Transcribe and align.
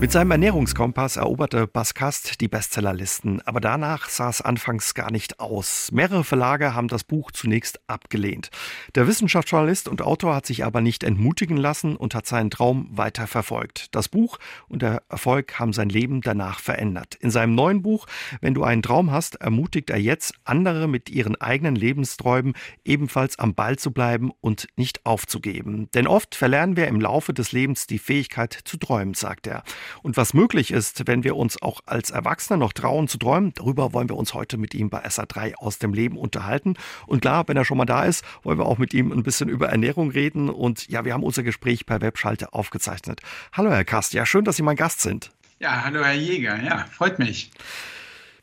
Mit 0.00 0.12
seinem 0.12 0.30
Ernährungskompass 0.30 1.18
eroberte 1.18 1.66
Baskast 1.66 2.40
die 2.40 2.48
Bestsellerlisten, 2.48 3.42
aber 3.42 3.60
danach 3.60 4.08
sah 4.08 4.30
es 4.30 4.40
anfangs 4.40 4.94
gar 4.94 5.10
nicht 5.10 5.40
aus. 5.40 5.92
Mehrere 5.92 6.24
Verlage 6.24 6.74
haben 6.74 6.88
das 6.88 7.04
Buch 7.04 7.32
zunächst 7.32 7.80
abgelehnt. 7.86 8.48
Der 8.94 9.06
Wissenschaftsjournalist 9.06 9.88
und 9.88 10.00
Autor 10.00 10.34
hat 10.34 10.46
sich 10.46 10.64
aber 10.64 10.80
nicht 10.80 11.04
entmutigen 11.04 11.58
lassen 11.58 11.96
und 11.96 12.14
hat 12.14 12.26
seinen 12.26 12.48
Traum 12.48 12.88
weiter 12.90 13.26
verfolgt. 13.26 13.94
Das 13.94 14.08
Buch 14.08 14.38
und 14.68 14.80
der 14.80 15.02
Erfolg 15.10 15.58
haben 15.58 15.74
sein 15.74 15.90
Leben 15.90 16.22
danach 16.22 16.60
verändert. 16.60 17.16
In 17.16 17.30
seinem 17.30 17.54
neuen 17.54 17.82
Buch 17.82 18.06
Wenn 18.40 18.54
du 18.54 18.64
einen 18.64 18.82
Traum 18.82 19.10
hast, 19.10 19.34
ermutigt 19.34 19.90
er 19.90 19.98
jetzt 20.00 20.32
andere 20.44 20.88
mit 20.88 21.10
ihren 21.10 21.38
eigenen 21.38 21.76
Lebensträumen 21.76 22.54
ebenfalls 22.86 23.38
am 23.38 23.54
Ball 23.54 23.76
zu 23.78 23.90
bleiben 23.90 24.30
und 24.40 24.66
nicht 24.76 25.04
aufzugeben. 25.04 25.90
Denn 25.92 26.06
oft 26.06 26.34
verlernen 26.34 26.78
wir 26.78 26.88
im 26.88 27.02
Laufe 27.02 27.34
des 27.34 27.52
Lebens 27.52 27.86
die 27.86 27.98
Fähigkeit 27.98 28.58
zu 28.64 28.78
träumen, 28.78 29.12
sagt 29.12 29.46
er 29.46 29.62
und 30.02 30.16
was 30.16 30.34
möglich 30.34 30.70
ist, 30.70 31.06
wenn 31.06 31.24
wir 31.24 31.36
uns 31.36 31.60
auch 31.60 31.80
als 31.86 32.10
Erwachsene 32.10 32.58
noch 32.58 32.72
trauen 32.72 33.08
zu 33.08 33.18
träumen. 33.18 33.52
Darüber 33.54 33.92
wollen 33.92 34.08
wir 34.08 34.16
uns 34.16 34.34
heute 34.34 34.56
mit 34.56 34.74
ihm 34.74 34.90
bei 34.90 35.04
SA3 35.04 35.54
aus 35.54 35.78
dem 35.78 35.94
Leben 35.94 36.16
unterhalten. 36.16 36.74
Und 37.06 37.22
klar, 37.22 37.46
wenn 37.48 37.56
er 37.56 37.64
schon 37.64 37.78
mal 37.78 37.84
da 37.84 38.04
ist, 38.04 38.24
wollen 38.42 38.58
wir 38.58 38.66
auch 38.66 38.78
mit 38.78 38.94
ihm 38.94 39.12
ein 39.12 39.22
bisschen 39.22 39.48
über 39.48 39.68
Ernährung 39.68 40.10
reden. 40.10 40.50
Und 40.50 40.88
ja, 40.88 41.04
wir 41.04 41.14
haben 41.14 41.22
unser 41.22 41.42
Gespräch 41.42 41.86
per 41.86 42.00
Webschalte 42.00 42.52
aufgezeichnet. 42.52 43.20
Hallo, 43.52 43.70
Herr 43.70 43.84
Kast. 43.84 44.12
Ja, 44.14 44.26
schön, 44.26 44.44
dass 44.44 44.56
Sie 44.56 44.62
mein 44.62 44.76
Gast 44.76 45.00
sind. 45.00 45.30
Ja, 45.58 45.84
hallo, 45.84 46.02
Herr 46.04 46.14
Jäger. 46.14 46.62
Ja, 46.62 46.86
freut 46.90 47.18
mich. 47.18 47.50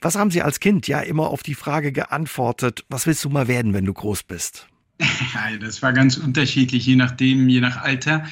Was 0.02 0.16
haben 0.16 0.30
Sie 0.30 0.42
als 0.42 0.60
Kind 0.60 0.88
ja 0.88 1.00
immer 1.00 1.30
auf 1.30 1.42
die 1.42 1.56
Frage 1.56 1.92
geantwortet, 1.92 2.86
was 2.90 3.08
willst 3.08 3.24
du 3.24 3.30
mal 3.30 3.48
werden, 3.48 3.74
wenn 3.74 3.86
du 3.86 3.94
groß 3.94 4.24
bist? 4.24 4.68
Ja, 5.34 5.56
das 5.58 5.82
war 5.82 5.94
ganz 5.94 6.18
unterschiedlich, 6.18 6.86
je 6.86 6.96
nachdem, 6.96 7.50
je 7.50 7.62
nach 7.62 7.78
Alter. 7.78 8.26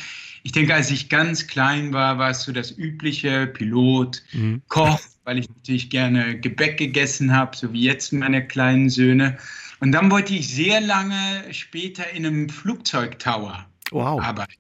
Ich 0.46 0.52
denke, 0.52 0.76
als 0.76 0.92
ich 0.92 1.10
ganz 1.10 1.48
klein 1.48 1.92
war, 1.92 2.20
war 2.20 2.30
es 2.30 2.44
so 2.44 2.52
das 2.52 2.70
übliche 2.78 3.48
Pilot, 3.48 4.22
mhm. 4.32 4.62
Koch, 4.68 5.00
weil 5.24 5.40
ich 5.40 5.50
natürlich 5.50 5.90
gerne 5.90 6.40
Gebäck 6.40 6.78
gegessen 6.78 7.36
habe, 7.36 7.58
so 7.58 7.74
wie 7.74 7.82
jetzt 7.82 8.14
meine 8.14 8.46
kleinen 8.46 8.92
Söhne. 8.92 9.40
Und 9.80 9.92
dann 9.92 10.12
wollte 10.12 10.36
ich 10.36 10.48
sehr 10.48 10.82
lange 10.82 11.52
später 11.52 12.08
in 12.12 12.28
einem 12.28 12.50
Flugzeugtower 12.50 13.66
wow. 13.90 14.22
arbeiten. 14.22 14.54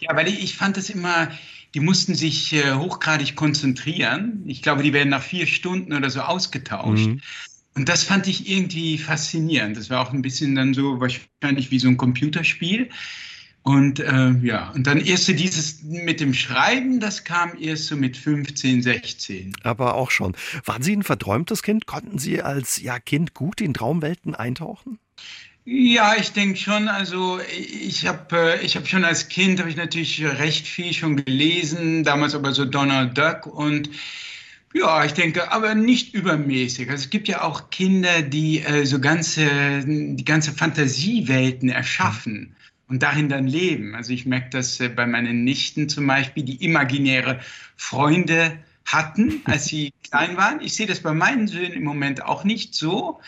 Ja, 0.00 0.16
weil 0.16 0.26
ich, 0.26 0.42
ich 0.42 0.56
fand 0.56 0.76
es 0.76 0.90
immer, 0.90 1.30
die 1.74 1.80
mussten 1.80 2.16
sich 2.16 2.52
äh, 2.52 2.74
hochgradig 2.74 3.36
konzentrieren. 3.36 4.42
Ich 4.46 4.62
glaube, 4.62 4.82
die 4.82 4.92
werden 4.92 5.10
nach 5.10 5.22
vier 5.22 5.46
Stunden 5.46 5.92
oder 5.92 6.10
so 6.10 6.20
ausgetauscht. 6.22 7.06
Mhm. 7.06 7.20
Und 7.76 7.88
das 7.88 8.02
fand 8.02 8.26
ich 8.26 8.50
irgendwie 8.50 8.98
faszinierend. 8.98 9.76
Das 9.76 9.90
war 9.90 10.00
auch 10.00 10.12
ein 10.12 10.22
bisschen 10.22 10.56
dann 10.56 10.74
so 10.74 11.00
wahrscheinlich 11.00 11.70
wie 11.70 11.78
so 11.78 11.86
ein 11.86 11.96
Computerspiel. 11.96 12.90
Und 13.62 14.00
äh, 14.00 14.30
ja, 14.42 14.70
und 14.70 14.86
dann 14.86 15.00
erst 15.00 15.26
so 15.26 15.32
dieses 15.34 15.82
mit 15.82 16.20
dem 16.20 16.32
Schreiben, 16.32 16.98
das 16.98 17.24
kam 17.24 17.52
erst 17.60 17.86
so 17.86 17.96
mit 17.96 18.16
15, 18.16 18.82
16. 18.82 19.52
Aber 19.62 19.94
auch 19.94 20.10
schon. 20.10 20.34
Waren 20.64 20.82
Sie 20.82 20.96
ein 20.96 21.02
verträumtes 21.02 21.62
Kind? 21.62 21.86
Konnten 21.86 22.18
Sie 22.18 22.40
als 22.40 22.80
ja, 22.80 22.98
Kind 22.98 23.34
gut 23.34 23.60
in 23.60 23.74
Traumwelten 23.74 24.34
eintauchen? 24.34 24.98
Ja, 25.66 26.14
ich 26.18 26.32
denke 26.32 26.58
schon. 26.58 26.88
Also 26.88 27.38
ich 27.50 28.06
habe 28.06 28.58
äh, 28.58 28.64
ich 28.64 28.76
hab 28.76 28.88
schon 28.88 29.04
als 29.04 29.28
Kind, 29.28 29.60
habe 29.60 29.68
ich 29.68 29.76
natürlich 29.76 30.24
recht 30.24 30.66
viel 30.66 30.94
schon 30.94 31.22
gelesen, 31.22 32.02
damals 32.02 32.34
aber 32.34 32.52
so 32.52 32.64
Donald 32.64 33.16
Duck 33.16 33.46
und 33.46 33.90
ja, 34.72 35.04
ich 35.04 35.12
denke, 35.12 35.52
aber 35.52 35.74
nicht 35.74 36.14
übermäßig. 36.14 36.88
Also 36.90 37.04
es 37.04 37.10
gibt 37.10 37.26
ja 37.28 37.42
auch 37.42 37.70
Kinder, 37.70 38.22
die 38.22 38.60
äh, 38.60 38.86
so 38.86 39.00
ganze, 39.00 39.84
die 39.84 40.24
ganze 40.24 40.52
Fantasiewelten 40.52 41.68
erschaffen 41.68 42.54
und 42.90 43.02
darin 43.02 43.28
dann 43.28 43.46
leben. 43.46 43.94
Also 43.94 44.12
ich 44.12 44.26
merke 44.26 44.50
das 44.50 44.80
äh, 44.80 44.88
bei 44.88 45.06
meinen 45.06 45.44
Nichten 45.44 45.88
zum 45.88 46.06
Beispiel, 46.06 46.42
die 46.42 46.62
imaginäre 46.62 47.40
Freunde 47.76 48.58
hatten, 48.84 49.40
als 49.44 49.66
sie 49.66 49.92
klein 50.02 50.36
waren. 50.36 50.60
Ich 50.60 50.74
sehe 50.74 50.86
das 50.86 51.00
bei 51.00 51.14
meinen 51.14 51.46
Söhnen 51.46 51.72
im 51.72 51.84
Moment 51.84 52.24
auch 52.24 52.44
nicht 52.44 52.74
so. 52.74 53.20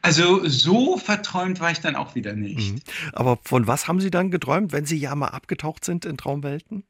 Also 0.00 0.48
so 0.48 0.96
verträumt 0.96 1.60
war 1.60 1.70
ich 1.70 1.80
dann 1.80 1.94
auch 1.94 2.16
wieder 2.16 2.32
nicht. 2.32 2.72
Mhm. 2.72 2.80
Aber 3.12 3.38
von 3.44 3.68
was 3.68 3.86
haben 3.86 4.00
Sie 4.00 4.10
dann 4.10 4.32
geträumt, 4.32 4.72
wenn 4.72 4.84
Sie 4.84 4.96
ja 4.96 5.14
mal 5.14 5.28
abgetaucht 5.28 5.84
sind 5.84 6.04
in 6.06 6.16
Traumwelten? 6.16 6.82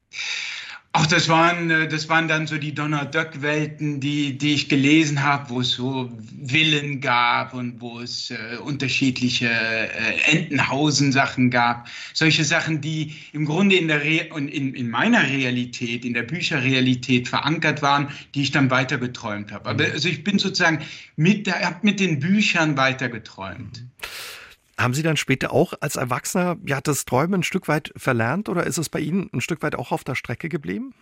Ach, 0.95 1.07
das 1.07 1.27
waren, 1.31 1.71
äh, 1.71 1.89
das 1.89 2.11
waren 2.11 2.29
dann 2.29 2.47
so 2.47 2.59
die 2.59 2.75
Donald 2.75 3.15
Duck-Welten, 3.15 4.01
die, 4.01 4.37
die 4.37 4.53
ich 4.53 4.69
gelesen 4.69 5.23
habe, 5.23 5.49
wo 5.49 5.61
es 5.63 5.71
so 5.71 6.13
Villen 6.45 7.01
gab 7.01 7.55
und 7.55 7.81
wo 7.81 8.01
es 8.01 8.31
äh, 8.31 8.59
unterschiedliche 8.59 9.49
äh, 9.49 10.31
Entenhausen-Sachen 10.31 11.51
gab. 11.51 11.89
Solche 12.13 12.45
Sachen, 12.45 12.83
die 12.83 13.15
im 13.33 13.47
Grunde 13.47 13.77
in, 13.77 13.89
der 13.89 14.03
Re 14.03 14.29
in, 14.37 14.75
in 14.75 14.91
meiner 14.91 15.27
Realität, 15.27 16.05
in 16.05 16.13
der 16.13 16.25
Bücherrealität 16.25 17.27
verankert 17.27 17.81
waren, 17.81 18.09
die 18.35 18.43
ich 18.43 18.51
dann 18.51 18.71
weiter 18.71 18.99
geträumt 18.99 19.51
habe. 19.51 19.71
Aber 19.71 19.87
mhm. 19.87 19.93
also 19.93 20.11
ich 20.11 20.23
bin 20.25 20.39
sozusagen 20.39 20.81
mit, 21.17 21.51
habe 21.51 21.79
mit 21.81 22.01
den 22.01 22.21
Büchern 22.21 22.77
weiter 22.77 23.09
geträumt. 23.09 23.81
Mhm. 23.81 24.32
Haben 24.79 24.95
Sie 24.95 25.03
dann 25.03 25.17
später 25.17 25.53
auch 25.53 25.75
als 25.81 25.97
Erwachsener 25.97 26.57
ja, 26.67 26.81
das 26.81 27.05
Träumen 27.05 27.41
ein 27.41 27.43
Stück 27.43 27.69
weit 27.69 27.93
verlernt 27.97 28.49
oder 28.49 28.67
ist 28.67 28.79
es 28.79 28.89
bei 28.89 29.01
Ihnen 29.01 29.29
ein 29.33 29.41
Stück 29.41 29.63
weit 29.63 29.75
auch 29.75 29.93
auf 29.93 30.05
der 30.05 30.15
Strecke 30.15 30.49
geblieben? 30.49 30.95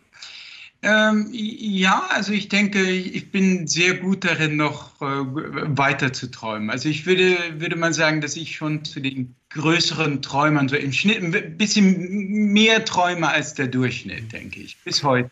Ähm, 0.83 1.29
ja, 1.31 2.07
also 2.09 2.33
ich 2.33 2.49
denke, 2.49 2.83
ich 2.83 3.31
bin 3.31 3.67
sehr 3.67 3.95
gut 3.95 4.25
darin, 4.25 4.57
noch 4.57 5.01
äh, 5.03 5.05
weiter 5.05 6.13
zu 6.15 6.31
träumen. 6.31 6.71
Also 6.71 6.89
ich 6.89 7.05
würde, 7.05 7.37
würde 7.59 7.77
mal 7.77 7.93
sagen, 7.93 8.23
dass 8.23 8.35
ich 8.37 8.57
schon 8.57 8.83
zu 8.85 9.01
den 9.01 9.35
größeren 9.51 10.23
Träumern 10.23 10.71
so 10.71 10.77
im 10.77 10.93
Schnitt 10.93 11.23
ein 11.23 11.59
bisschen 11.59 12.53
mehr 12.53 12.85
träume 12.87 13.29
als 13.29 13.53
der 13.55 13.67
Durchschnitt, 13.67 14.33
denke 14.33 14.61
ich, 14.61 14.79
bis 14.83 15.03
heute. 15.03 15.31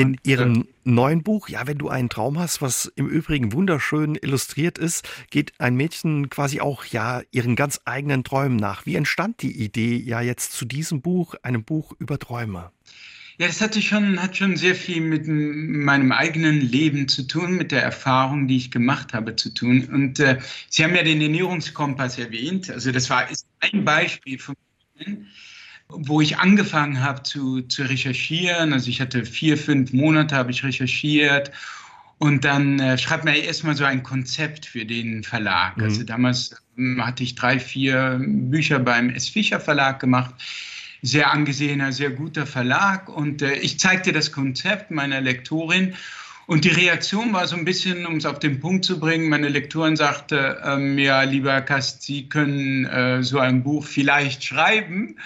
In 0.00 0.16
Ihrem 0.22 0.66
neuen 0.84 1.22
Buch, 1.22 1.50
ja, 1.50 1.66
wenn 1.66 1.76
du 1.76 1.90
einen 1.90 2.08
Traum 2.08 2.38
hast, 2.38 2.62
was 2.62 2.90
im 2.96 3.06
Übrigen 3.06 3.52
wunderschön 3.52 4.14
illustriert 4.14 4.78
ist, 4.78 5.06
geht 5.30 5.52
ein 5.58 5.74
Mädchen 5.74 6.30
quasi 6.30 6.60
auch 6.60 6.86
ja 6.86 7.20
ihren 7.32 7.54
ganz 7.54 7.80
eigenen 7.84 8.24
Träumen 8.24 8.56
nach. 8.56 8.86
Wie 8.86 8.94
entstand 8.94 9.42
die 9.42 9.62
Idee 9.62 9.96
ja 9.96 10.22
jetzt 10.22 10.52
zu 10.52 10.64
diesem 10.64 11.02
Buch, 11.02 11.34
einem 11.42 11.64
Buch 11.64 11.94
über 11.98 12.18
Träume? 12.18 12.70
Ja, 13.36 13.46
das 13.46 13.60
hatte 13.60 13.82
schon, 13.82 14.20
hat 14.22 14.36
schon 14.36 14.56
sehr 14.56 14.74
viel 14.74 15.02
mit 15.02 15.26
meinem 15.26 16.12
eigenen 16.12 16.60
Leben 16.60 17.08
zu 17.08 17.26
tun, 17.26 17.56
mit 17.56 17.70
der 17.70 17.82
Erfahrung, 17.82 18.48
die 18.48 18.56
ich 18.56 18.70
gemacht 18.70 19.12
habe, 19.12 19.36
zu 19.36 19.52
tun. 19.52 19.84
Und 19.92 20.18
äh, 20.18 20.38
Sie 20.70 20.82
haben 20.82 20.94
ja 20.94 21.02
den 21.02 21.20
Ernährungskompass 21.20 22.18
erwähnt. 22.18 22.70
Also 22.70 22.90
das 22.90 23.10
war 23.10 23.30
ist 23.30 23.46
ein 23.60 23.84
Beispiel 23.84 24.38
von 24.38 24.54
Ihnen 24.98 25.26
wo 25.92 26.20
ich 26.20 26.38
angefangen 26.38 27.02
habe 27.02 27.22
zu, 27.22 27.62
zu 27.62 27.82
recherchieren. 27.82 28.72
Also 28.72 28.88
ich 28.90 29.00
hatte 29.00 29.24
vier, 29.24 29.56
fünf 29.56 29.92
Monate 29.92 30.34
habe 30.36 30.50
ich 30.50 30.64
recherchiert 30.64 31.50
und 32.18 32.44
dann 32.44 32.78
äh, 32.80 32.98
schreibt 32.98 33.24
man 33.24 33.34
erstmal 33.34 33.74
so 33.74 33.84
ein 33.84 34.02
Konzept 34.02 34.66
für 34.66 34.84
den 34.84 35.22
Verlag. 35.24 35.78
Mhm. 35.78 35.84
Also 35.84 36.02
damals 36.02 36.54
ähm, 36.76 37.04
hatte 37.04 37.22
ich 37.22 37.34
drei, 37.34 37.58
vier 37.58 38.20
Bücher 38.22 38.78
beim 38.78 39.08
S. 39.08 39.28
Fischer 39.28 39.58
Verlag 39.58 40.00
gemacht. 40.00 40.34
Sehr 41.00 41.32
angesehener, 41.32 41.92
sehr 41.92 42.10
guter 42.10 42.44
Verlag. 42.44 43.08
Und 43.08 43.40
äh, 43.40 43.54
ich 43.54 43.80
zeigte 43.80 44.12
das 44.12 44.32
Konzept 44.32 44.90
meiner 44.90 45.22
Lektorin. 45.22 45.94
Und 46.46 46.66
die 46.66 46.70
Reaktion 46.70 47.32
war 47.32 47.46
so 47.46 47.56
ein 47.56 47.64
bisschen, 47.64 48.04
um 48.04 48.16
es 48.16 48.26
auf 48.26 48.38
den 48.38 48.60
Punkt 48.60 48.84
zu 48.84 49.00
bringen, 49.00 49.30
meine 49.30 49.48
Lektorin 49.48 49.96
sagte, 49.96 50.60
ähm, 50.62 50.98
ja, 50.98 51.22
lieber 51.22 51.62
Kast, 51.62 52.02
Sie 52.02 52.28
können 52.28 52.84
äh, 52.84 53.22
so 53.22 53.38
ein 53.38 53.62
Buch 53.62 53.86
vielleicht 53.86 54.44
schreiben 54.44 55.16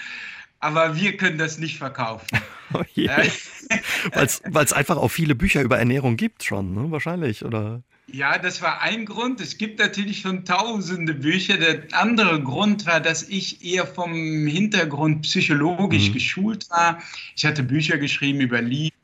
aber 0.65 0.95
wir 0.95 1.15
können 1.15 1.37
das 1.37 1.59
nicht 1.59 1.77
verkaufen. 1.77 2.27
Oh 2.73 2.81
Weil 2.95 4.65
es 4.65 4.73
einfach 4.73 4.97
auch 4.97 5.09
viele 5.09 5.35
Bücher 5.35 5.61
über 5.61 5.77
Ernährung 5.77 6.17
gibt 6.17 6.43
schon, 6.43 6.73
ne? 6.73 6.89
wahrscheinlich, 6.89 7.45
oder? 7.45 7.83
Ja, 8.07 8.39
das 8.39 8.61
war 8.63 8.81
ein 8.81 9.05
Grund. 9.05 9.39
Es 9.39 9.59
gibt 9.59 9.79
natürlich 9.79 10.21
schon 10.21 10.45
tausende 10.45 11.13
Bücher. 11.13 11.57
Der 11.57 11.83
andere 11.91 12.41
Grund 12.41 12.87
war, 12.87 12.99
dass 12.99 13.29
ich 13.29 13.63
eher 13.63 13.85
vom 13.85 14.13
Hintergrund 14.47 15.21
psychologisch 15.21 16.09
mhm. 16.09 16.13
geschult 16.13 16.69
war. 16.71 17.01
Ich 17.35 17.45
hatte 17.45 17.61
Bücher 17.61 17.99
geschrieben 17.99 18.41
über 18.41 18.61
Liebe, 18.61 18.95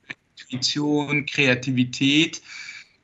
Intuition, 0.49 1.27
Kreativität. 1.27 2.41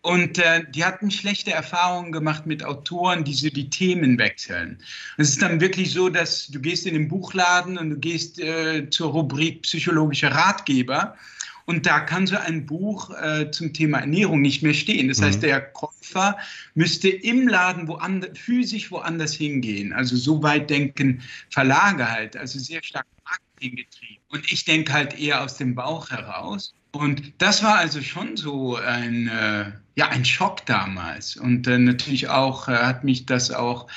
Und 0.08 0.38
äh, 0.38 0.64
die 0.72 0.86
hatten 0.86 1.12
schlechte 1.12 1.52
Erfahrungen 1.52 2.14
gemacht 2.14 2.46
mit 2.46 2.64
Autoren, 2.64 3.26
die 3.26 3.34
so 3.34 3.50
die 3.50 3.70
Themen 3.70 4.18
wechseln. 4.18 4.78
Es 5.18 5.28
ist 5.28 5.42
dann 5.42 5.60
wirklich 5.60 5.92
so, 5.92 6.08
dass 6.08 6.48
du 6.48 6.62
gehst 6.62 6.86
in 6.86 6.94
den 6.94 7.10
Buchladen 7.10 7.78
und 7.78 7.90
du 7.90 7.98
gehst 7.98 8.40
äh, 8.40 8.90
zur 8.90 9.12
Rubrik 9.12 9.64
psychologischer 9.64 10.32
Ratgeber 10.32 11.18
und 11.66 11.86
da 11.86 12.00
kann 12.00 12.26
so 12.26 12.38
ein 12.38 12.66
Buch 12.66 13.10
äh, 13.22 13.52
zum 13.52 13.74
Thema 13.74 13.98
Ernährung 14.00 14.40
nicht 14.40 14.64
mehr 14.64 14.74
stehen. 14.74 15.10
Das 15.10 15.20
mhm. 15.20 15.26
heißt, 15.26 15.44
der 15.44 15.60
Käufer 15.60 16.38
müsste 16.74 17.10
im 17.10 17.46
Laden 17.50 17.90
woanders, 17.90 18.30
physisch 18.40 18.90
woanders 18.90 19.34
hingehen. 19.34 19.92
Also 19.92 20.16
so 20.16 20.42
weit 20.42 20.70
denken 20.70 21.22
Verlage 21.50 22.10
halt, 22.10 22.38
also 22.38 22.60
sehr 22.60 22.82
stark 22.82 23.08
Marketing 23.26 23.76
getrieben. 23.76 24.22
Und 24.30 24.50
ich 24.50 24.64
denke 24.64 24.94
halt 24.94 25.20
eher 25.20 25.44
aus 25.44 25.58
dem 25.58 25.76
Bauch 25.76 26.10
heraus. 26.12 26.74
Und 26.92 27.34
das 27.38 27.64
war 27.64 27.76
also 27.76 28.02
schon 28.02 28.38
so 28.38 28.76
ein, 28.76 29.28
äh, 29.28 29.72
ja, 29.96 30.10
ein 30.10 30.26
Schock 30.26 30.66
damals. 30.66 31.36
Und 31.36 31.68
äh, 31.68 31.78
natürlich 31.78 32.30
auch 32.30 32.68
äh, 32.68 32.78
hat 32.78 33.04
mich 33.04 33.26
das 33.26 33.52
auch 33.52 33.88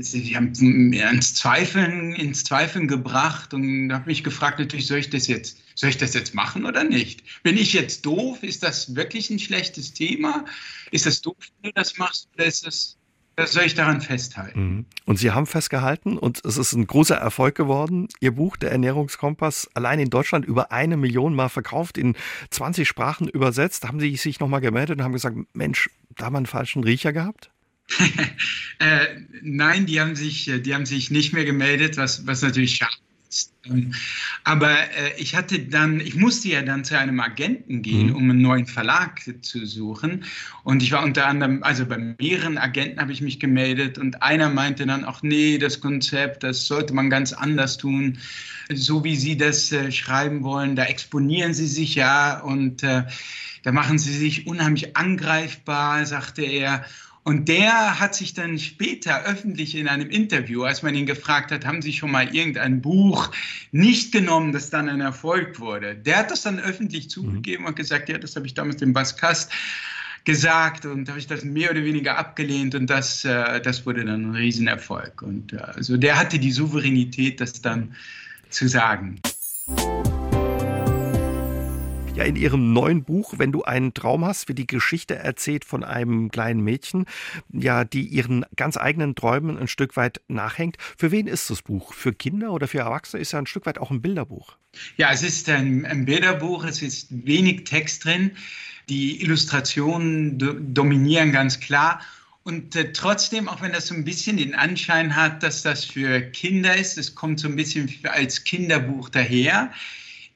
sie 0.00 0.36
haben 0.36 0.52
ins 0.54 1.34
Zweifeln, 1.34 2.14
ins 2.14 2.44
Zweifeln 2.44 2.88
gebracht 2.88 3.54
und 3.54 3.92
habe 3.92 4.06
mich 4.06 4.24
gefragt, 4.24 4.58
natürlich, 4.58 4.86
soll 4.86 4.98
ich 4.98 5.10
das 5.10 5.26
jetzt, 5.26 5.58
soll 5.74 5.90
ich 5.90 5.98
das 5.98 6.14
jetzt 6.14 6.34
machen 6.34 6.64
oder 6.64 6.84
nicht? 6.84 7.22
Bin 7.42 7.56
ich 7.56 7.72
jetzt 7.72 8.06
doof? 8.06 8.42
Ist 8.42 8.62
das 8.62 8.94
wirklich 8.94 9.30
ein 9.30 9.38
schlechtes 9.38 9.92
Thema? 9.92 10.44
Ist 10.90 11.06
das 11.06 11.20
doof, 11.20 11.36
wenn 11.60 11.70
du 11.70 11.74
das 11.74 11.96
machst 11.98 12.28
oder 12.34 12.46
ist 12.46 12.66
das 12.66 12.96
soll 13.44 13.64
ich 13.64 13.74
daran 13.74 14.00
festhalten. 14.00 14.60
Mhm. 14.60 14.86
Und 15.04 15.18
Sie 15.18 15.32
haben 15.32 15.46
festgehalten 15.46 16.16
und 16.18 16.44
es 16.44 16.56
ist 16.56 16.72
ein 16.72 16.86
großer 16.86 17.16
Erfolg 17.16 17.54
geworden. 17.54 18.08
Ihr 18.20 18.32
Buch, 18.32 18.56
der 18.56 18.70
Ernährungskompass, 18.72 19.70
allein 19.74 19.98
in 19.98 20.10
Deutschland 20.10 20.44
über 20.44 20.72
eine 20.72 20.96
Million 20.96 21.34
Mal 21.34 21.48
verkauft, 21.48 21.98
in 21.98 22.14
20 22.50 22.86
Sprachen 22.86 23.28
übersetzt. 23.28 23.84
Da 23.84 23.88
haben 23.88 24.00
Sie 24.00 24.14
sich 24.16 24.40
nochmal 24.40 24.60
gemeldet 24.60 24.98
und 24.98 25.04
haben 25.04 25.12
gesagt, 25.12 25.36
Mensch, 25.52 25.90
da 26.16 26.26
haben 26.26 26.34
wir 26.34 26.38
einen 26.38 26.46
falschen 26.46 26.84
Riecher 26.84 27.12
gehabt? 27.12 27.50
äh, 28.78 29.06
nein, 29.42 29.86
die 29.86 30.00
haben 30.00 30.16
sich, 30.16 30.48
äh, 30.48 30.58
die 30.58 30.74
haben 30.74 30.86
sich 30.86 31.10
nicht 31.10 31.32
mehr 31.32 31.44
gemeldet, 31.44 31.96
was, 31.96 32.26
was 32.26 32.40
natürlich 32.40 32.76
schade 32.76 32.94
ist. 33.34 33.52
Aber 34.44 34.70
äh, 34.70 35.12
ich 35.16 35.34
hatte 35.34 35.58
dann, 35.58 36.00
ich 36.00 36.14
musste 36.16 36.48
ja 36.48 36.62
dann 36.62 36.84
zu 36.84 36.98
einem 36.98 37.20
Agenten 37.20 37.82
gehen, 37.82 38.08
mhm. 38.08 38.16
um 38.16 38.30
einen 38.30 38.42
neuen 38.42 38.66
Verlag 38.66 39.22
zu 39.42 39.66
suchen. 39.66 40.24
Und 40.62 40.82
ich 40.82 40.92
war 40.92 41.02
unter 41.02 41.26
anderem, 41.26 41.62
also 41.62 41.86
bei 41.86 41.98
mehreren 42.18 42.58
Agenten 42.58 43.00
habe 43.00 43.12
ich 43.12 43.20
mich 43.20 43.40
gemeldet 43.40 43.98
und 43.98 44.22
einer 44.22 44.50
meinte 44.50 44.86
dann 44.86 45.04
auch, 45.04 45.22
nee, 45.22 45.58
das 45.58 45.80
Konzept, 45.80 46.42
das 46.42 46.66
sollte 46.66 46.94
man 46.94 47.10
ganz 47.10 47.32
anders 47.32 47.76
tun. 47.76 48.18
So 48.72 49.04
wie 49.04 49.16
Sie 49.16 49.36
das 49.36 49.72
äh, 49.72 49.90
schreiben 49.90 50.42
wollen, 50.42 50.76
da 50.76 50.84
exponieren 50.84 51.54
Sie 51.54 51.66
sich 51.66 51.94
ja 51.94 52.40
und 52.40 52.82
äh, 52.82 53.04
da 53.62 53.72
machen 53.72 53.98
Sie 53.98 54.12
sich 54.12 54.46
unheimlich 54.46 54.96
angreifbar, 54.96 56.04
sagte 56.06 56.42
er. 56.42 56.84
Und 57.24 57.48
der 57.48 57.98
hat 57.98 58.14
sich 58.14 58.34
dann 58.34 58.58
später 58.58 59.24
öffentlich 59.24 59.74
in 59.76 59.88
einem 59.88 60.10
Interview, 60.10 60.64
als 60.64 60.82
man 60.82 60.94
ihn 60.94 61.06
gefragt 61.06 61.50
hat, 61.52 61.64
haben 61.64 61.80
Sie 61.80 61.94
schon 61.94 62.10
mal 62.10 62.34
irgendein 62.34 62.82
Buch 62.82 63.30
nicht 63.72 64.12
genommen, 64.12 64.52
das 64.52 64.68
dann 64.68 64.90
ein 64.90 65.00
Erfolg 65.00 65.58
wurde? 65.58 65.94
Der 65.94 66.18
hat 66.18 66.30
das 66.30 66.42
dann 66.42 66.60
öffentlich 66.60 67.08
zugegeben 67.08 67.62
mhm. 67.62 67.68
und 67.68 67.76
gesagt, 67.76 68.10
ja, 68.10 68.18
das 68.18 68.36
habe 68.36 68.46
ich 68.46 68.52
damals 68.52 68.76
dem 68.76 68.92
Baskast 68.92 69.50
gesagt 70.24 70.84
und 70.84 71.08
habe 71.08 71.18
ich 71.18 71.26
das 71.26 71.44
mehr 71.44 71.70
oder 71.70 71.84
weniger 71.84 72.18
abgelehnt 72.18 72.74
und 72.74 72.88
das, 72.88 73.24
äh, 73.24 73.60
das 73.60 73.86
wurde 73.86 74.04
dann 74.04 74.30
ein 74.30 74.34
Riesenerfolg. 74.34 75.22
Und 75.22 75.54
äh, 75.54 75.56
also 75.56 75.96
der 75.96 76.18
hatte 76.18 76.38
die 76.38 76.52
Souveränität, 76.52 77.40
das 77.40 77.62
dann 77.62 77.94
zu 78.50 78.68
sagen 78.68 79.20
ja 82.14 82.24
in 82.24 82.36
ihrem 82.36 82.72
neuen 82.72 83.02
Buch, 83.02 83.34
wenn 83.38 83.50
du 83.50 83.64
einen 83.64 83.92
Traum 83.92 84.24
hast, 84.24 84.48
wie 84.48 84.54
die 84.54 84.66
Geschichte 84.66 85.16
erzählt 85.16 85.64
von 85.64 85.82
einem 85.82 86.30
kleinen 86.30 86.60
Mädchen, 86.60 87.06
ja, 87.52 87.84
die 87.84 88.06
ihren 88.06 88.46
ganz 88.56 88.76
eigenen 88.76 89.14
Träumen 89.16 89.58
ein 89.58 89.66
Stück 89.66 89.96
weit 89.96 90.20
nachhängt. 90.28 90.76
Für 90.96 91.10
wen 91.10 91.26
ist 91.26 91.50
das 91.50 91.62
Buch? 91.62 91.92
Für 91.92 92.12
Kinder 92.12 92.52
oder 92.52 92.68
für 92.68 92.78
Erwachsene 92.78 93.20
ist 93.20 93.32
ja 93.32 93.40
ein 93.40 93.46
Stück 93.46 93.66
weit 93.66 93.78
auch 93.78 93.90
ein 93.90 94.00
Bilderbuch. 94.00 94.56
Ja, 94.96 95.10
es 95.12 95.22
ist 95.22 95.48
ein, 95.48 95.84
ein 95.86 96.04
Bilderbuch, 96.04 96.64
es 96.64 96.82
ist 96.82 97.08
wenig 97.10 97.64
Text 97.64 98.04
drin. 98.04 98.32
Die 98.88 99.20
Illustrationen 99.22 100.38
do 100.38 100.52
dominieren 100.52 101.32
ganz 101.32 101.58
klar. 101.58 102.00
Und 102.44 102.76
äh, 102.76 102.92
trotzdem, 102.92 103.48
auch 103.48 103.62
wenn 103.62 103.72
das 103.72 103.88
so 103.88 103.94
ein 103.94 104.04
bisschen 104.04 104.36
den 104.36 104.54
Anschein 104.54 105.16
hat, 105.16 105.42
dass 105.42 105.62
das 105.62 105.84
für 105.84 106.20
Kinder 106.20 106.76
ist, 106.76 106.98
es 106.98 107.14
kommt 107.14 107.40
so 107.40 107.48
ein 107.48 107.56
bisschen 107.56 107.90
als 108.04 108.44
Kinderbuch 108.44 109.08
daher, 109.08 109.72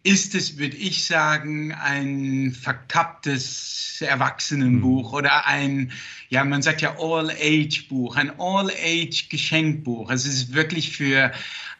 ist 0.02 0.34
es, 0.34 0.58
würde 0.58 0.76
ich 0.76 1.04
sagen, 1.04 1.72
ein 1.72 2.52
verkapptes 2.52 4.00
Erwachsenenbuch 4.00 5.10
mhm. 5.10 5.14
oder 5.14 5.46
ein, 5.46 5.92
ja, 6.28 6.44
man 6.44 6.62
sagt 6.62 6.80
ja 6.80 6.96
All-Age-Buch, 6.98 8.16
ein 8.16 8.32
All-Age-Geschenkbuch. 8.38 10.10
Es 10.10 10.24
ist 10.24 10.54
wirklich 10.54 10.96
für 10.96 11.32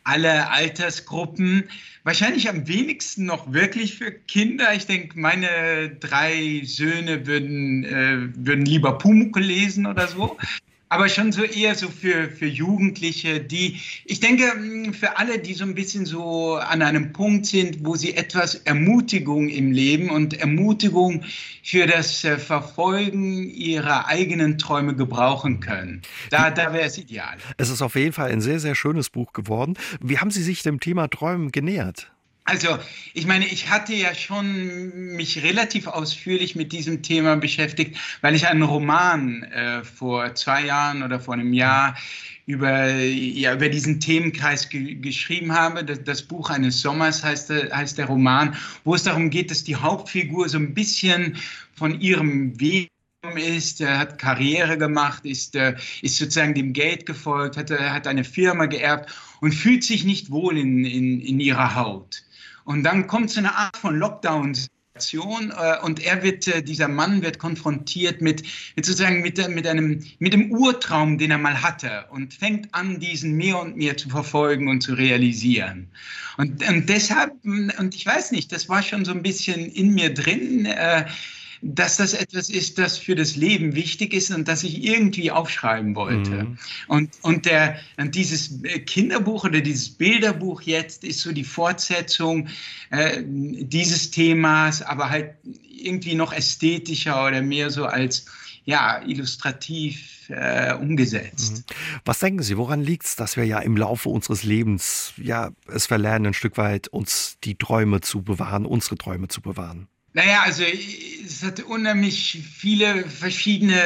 alle 0.05 0.51
Altersgruppen. 0.51 1.65
Wahrscheinlich 2.03 2.49
am 2.49 2.67
wenigsten 2.67 3.27
noch 3.27 3.53
wirklich 3.53 3.97
für 3.97 4.11
Kinder. 4.11 4.75
Ich 4.75 4.87
denke, 4.87 5.19
meine 5.19 5.91
drei 6.01 6.63
Söhne 6.65 7.27
würden, 7.27 7.85
äh, 7.85 8.35
würden 8.35 8.65
lieber 8.65 8.99
Pumuckl 8.99 9.43
lesen 9.43 9.87
oder 9.87 10.09
so 10.09 10.37
aber 10.89 11.09
schon 11.09 11.33
so 11.33 11.43
eher 11.43 11.75
so 11.75 11.89
für, 11.89 12.31
für 12.31 12.47
Jugendliche, 12.47 13.41
die, 13.41 13.81
ich 14.05 14.21
denke, 14.21 14.55
mm, 14.55 14.95
für 14.95 15.19
alle, 15.19 15.39
die 15.39 15.55
so 15.55 15.65
ein 15.65 15.75
bisschen 15.75 16.07
so 16.07 16.57
an 16.57 16.83
einem 16.83 17.13
Punkt 17.13 17.47
sind, 17.47 17.85
wo 17.85 17.97
sie 17.97 18.15
etwas 18.15 18.55
Ermutigung 18.55 19.49
im 19.49 19.73
Leben 19.73 20.11
und 20.11 20.35
Ermutigung 20.35 21.25
für 21.63 21.87
das 21.87 22.25
äh, 22.25 22.39
Verfolgen 22.39 23.49
ihrer 23.49 24.07
eigenen 24.07 24.59
Träume 24.59 24.95
gebrauchen 24.95 25.61
können. 25.61 26.03
Da, 26.31 26.51
da 26.51 26.73
wäre 26.73 26.87
es 26.87 26.99
ideal. 26.99 27.37
Es 27.57 27.71
ist 27.71 27.83
auf 27.83 27.95
jeden 27.95 28.13
Fall 28.13 28.31
ein 28.31 28.41
sehr, 28.41 28.61
sehr 28.61 28.75
schönes 28.75 29.11
Buch 29.11 29.33
geworden. 29.33 29.75
Wie 30.01 30.19
haben 30.19 30.31
Sie 30.31 30.43
sich 30.43 30.63
dem 30.63 30.81
Thema 30.81 31.09
Träumen 31.09 31.53
genähert? 31.53 32.11
Also, 32.49 32.79
ich 33.13 33.27
meine, 33.27 33.47
ich 33.47 33.69
hatte 33.69 33.93
ja 33.93 34.15
schon 34.15 35.17
mich 35.17 35.43
relativ 35.43 35.87
ausführlich 35.87 36.57
mit 36.57 36.73
diesem 36.73 37.03
Thema 37.03 37.37
beschäftigt, 37.37 37.99
weil 38.23 38.35
ich 38.35 38.47
einen 38.47 38.63
Roman 38.63 39.43
äh, 39.43 39.85
vor 39.85 40.35
zwei 40.35 40.65
Jahren 40.65 41.03
oder 41.03 41.21
vor 41.21 41.35
einem 41.35 41.53
Jahr 41.53 41.95
über, 42.47 42.89
ja, 42.89 43.53
über 43.53 43.69
diesen 43.69 44.01
Themenkreis 44.01 44.71
ge 44.71 44.95
geschrieben 44.95 45.53
habe. 45.53 45.85
Das, 45.85 46.03
das, 46.05 46.23
Buch 46.23 46.49
eines 46.49 46.81
Sommers 46.81 47.23
heißt, 47.23 47.51
heißt 47.51 47.99
der 47.99 48.07
Roman, 48.07 48.57
wo 48.85 48.95
es 48.95 49.03
darum 49.03 49.29
geht, 49.29 49.51
dass 49.51 49.63
die 49.63 49.77
Hauptfigur 49.77 50.49
so 50.49 50.57
ein 50.57 50.73
bisschen 50.73 51.37
von 51.75 52.01
ihrem 52.01 52.59
Weg 52.59 52.89
ist, 53.37 53.85
hat 53.85 54.19
Karriere 54.19 54.79
gemacht, 54.79 55.27
ist, 55.27 55.55
äh, 55.55 55.77
ist 56.01 56.17
sozusagen 56.17 56.55
dem 56.55 56.73
Geld 56.73 57.05
gefolgt, 57.05 57.59
hat, 57.59 57.71
hat 57.71 58.07
eine 58.07 58.25
Firma 58.25 58.65
geerbt 58.65 59.13
und 59.43 59.53
fühlt 59.53 59.85
sich 59.85 60.05
nicht 60.05 60.31
wohl 60.31 60.57
in, 60.57 60.87
in, 60.87 61.21
in 61.21 61.41
ihrer 61.41 61.75
Haut. 61.75 62.23
Und 62.69 62.83
dann 62.83 63.07
kommt 63.07 63.31
so 63.31 63.39
eine 63.39 63.57
Art 63.57 63.79
von 63.79 63.97
Lockdown. 63.97 64.55
Äh, 64.55 65.81
und 65.85 66.05
er 66.05 66.23
wird, 66.23 66.49
äh, 66.49 66.63
dieser 66.63 66.89
Mann 66.89 67.23
wird 67.23 67.39
konfrontiert 67.39 68.21
mit, 68.21 68.43
mit 68.77 68.85
sozusagen 68.85 69.23
mit, 69.23 69.39
mit 69.49 69.67
einem, 69.67 70.05
mit 70.19 70.33
dem 70.35 70.51
Urtraum, 70.51 71.17
den 71.17 71.31
er 71.31 71.39
mal 71.39 71.63
hatte 71.63 72.05
und 72.11 72.35
fängt 72.35 72.75
an, 72.75 73.01
diesen 73.01 73.37
mehr 73.37 73.59
und 73.59 73.77
mehr 73.77 73.97
zu 73.97 74.11
verfolgen 74.11 74.69
und 74.69 74.83
zu 74.83 74.95
realisieren. 74.95 75.89
Und, 76.37 76.69
und 76.69 76.89
deshalb, 76.91 77.33
und 77.45 77.95
ich 77.95 78.05
weiß 78.05 78.33
nicht, 78.33 78.53
das 78.53 78.69
war 78.69 78.83
schon 78.83 79.07
so 79.07 79.13
ein 79.13 79.23
bisschen 79.23 79.65
in 79.65 79.95
mir 79.95 80.13
drin, 80.13 80.67
äh, 80.67 81.07
dass 81.63 81.97
das 81.97 82.15
etwas 82.15 82.51
ist, 82.51 82.79
das 82.79 82.99
für 82.99 83.15
das 83.15 83.37
Leben 83.37 83.75
wichtig 83.75 84.15
ist 84.15 84.31
und 84.31 84.47
das 84.49 84.63
ich 84.63 84.85
irgendwie 84.85 85.31
aufschreiben 85.31 85.95
wollte. 85.95 86.45
Mhm. 86.45 86.59
Und, 86.87 87.11
und, 87.23 87.47
der, 87.47 87.79
und 87.97 88.15
dieses 88.15 88.61
Kinderbuch 88.87 89.45
oder 89.45 89.61
dieses 89.61 89.91
Bilderbuch 89.91 90.63
jetzt 90.63 91.05
ist 91.05 91.21
so 91.21 91.33
die 91.33 91.45
Fortsetzung 91.45 92.49
äh, 92.91 93.23
dieses 93.25 94.11
Themas, 94.11 94.83
aber 94.83 95.11
halt 95.11 95.35
irgendwie 95.43 96.15
noch 96.15 96.33
ästhetischer 96.33 97.27
oder 97.27 97.43
mehr 97.43 97.71
so 97.71 97.87
als 97.87 98.27
ja, 98.69 99.01
illustrativ 99.01 100.29
äh, 100.29 100.75
umgesetzt. 100.75 101.65
Mhm. 101.71 101.75
Was 102.05 102.19
denken 102.19 102.43
Sie, 102.43 102.59
woran 102.59 102.83
liegt 102.83 103.07
es, 103.07 103.17
dass 103.17 103.39
wir 103.39 103.45
ja 103.45 103.61
im 103.61 103.79
Laufe 103.79 104.11
unseres 104.11 104.43
Lebens 104.43 105.15
ja 105.17 105.53
es 105.69 105.87
verlernen, 105.87 106.27
ein 106.27 106.35
Stück 106.35 106.59
weit 106.59 106.89
uns 106.89 107.39
die 107.45 107.55
Träume 107.57 108.03
zu 108.03 108.21
bewahren, 108.21 108.67
unsere 108.67 108.99
Träume 108.99 109.29
zu 109.29 109.41
bewahren? 109.41 109.89
Naja, 110.19 110.43
also 110.43 110.65
es 110.65 111.45
hat 111.45 111.61
unheimlich 111.61 112.43
viele 112.53 113.09
verschiedene 113.09 113.79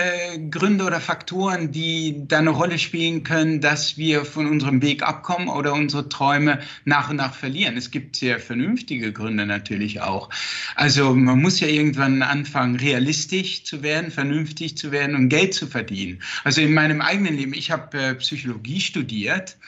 Gründe 0.50 0.86
oder 0.86 0.98
Faktoren, 0.98 1.72
die 1.72 2.26
da 2.26 2.38
eine 2.38 2.48
Rolle 2.48 2.78
spielen 2.78 3.22
können, 3.22 3.60
dass 3.60 3.98
wir 3.98 4.24
von 4.24 4.46
unserem 4.46 4.80
Weg 4.80 5.02
abkommen 5.02 5.48
oder 5.48 5.74
unsere 5.74 6.08
Träume 6.08 6.60
nach 6.86 7.10
und 7.10 7.16
nach 7.16 7.34
verlieren. 7.34 7.76
Es 7.76 7.90
gibt 7.90 8.16
sehr 8.16 8.40
vernünftige 8.40 9.12
Gründe 9.12 9.44
natürlich 9.44 10.00
auch. 10.00 10.30
Also 10.74 11.14
man 11.14 11.38
muss 11.42 11.60
ja 11.60 11.68
irgendwann 11.68 12.22
anfangen, 12.22 12.76
realistisch 12.76 13.64
zu 13.64 13.82
werden, 13.82 14.10
vernünftig 14.10 14.78
zu 14.78 14.90
werden 14.90 15.14
und 15.14 15.28
Geld 15.28 15.52
zu 15.52 15.66
verdienen. 15.66 16.22
Also 16.44 16.62
in 16.62 16.72
meinem 16.72 17.02
eigenen 17.02 17.36
Leben, 17.36 17.52
ich 17.52 17.70
habe 17.70 17.98
äh, 17.98 18.14
Psychologie 18.14 18.80
studiert. 18.80 19.58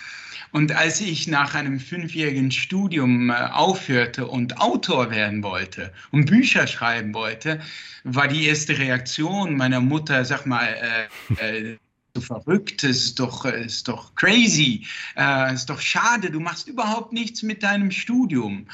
Und 0.55 0.71
als 0.71 1.01
ich 1.01 1.27
nach 1.27 1.57
einem 1.57 1.81
fünfjährigen 1.81 2.53
Studium 2.53 3.29
äh, 3.29 3.33
aufhörte 3.33 4.29
und 4.29 4.61
Autor 4.61 5.11
werden 5.11 5.43
wollte 5.43 5.93
und 6.13 6.27
Bücher 6.27 6.69
schreiben 6.69 7.13
wollte, 7.13 7.61
war 8.05 8.29
die 8.29 8.47
erste 8.47 8.79
Reaktion 8.79 9.57
meiner 9.57 9.81
Mutter, 9.81 10.25
sag 10.25 10.47
mal, 10.47 11.09
äh, 11.41 11.73
äh, 11.73 11.77
so 12.15 12.21
verrückt, 12.21 12.85
es 12.85 13.05
ist 13.05 13.19
doch, 13.19 13.45
ist 13.45 13.89
doch 13.89 14.15
crazy, 14.15 14.87
äh, 15.17 15.53
es 15.53 15.63
ist 15.63 15.71
doch 15.71 15.81
schade, 15.81 16.31
du 16.31 16.39
machst 16.39 16.69
überhaupt 16.69 17.13
nichts 17.13 17.43
mit 17.43 17.65
deinem 17.65 17.91
Studium. 17.91 18.69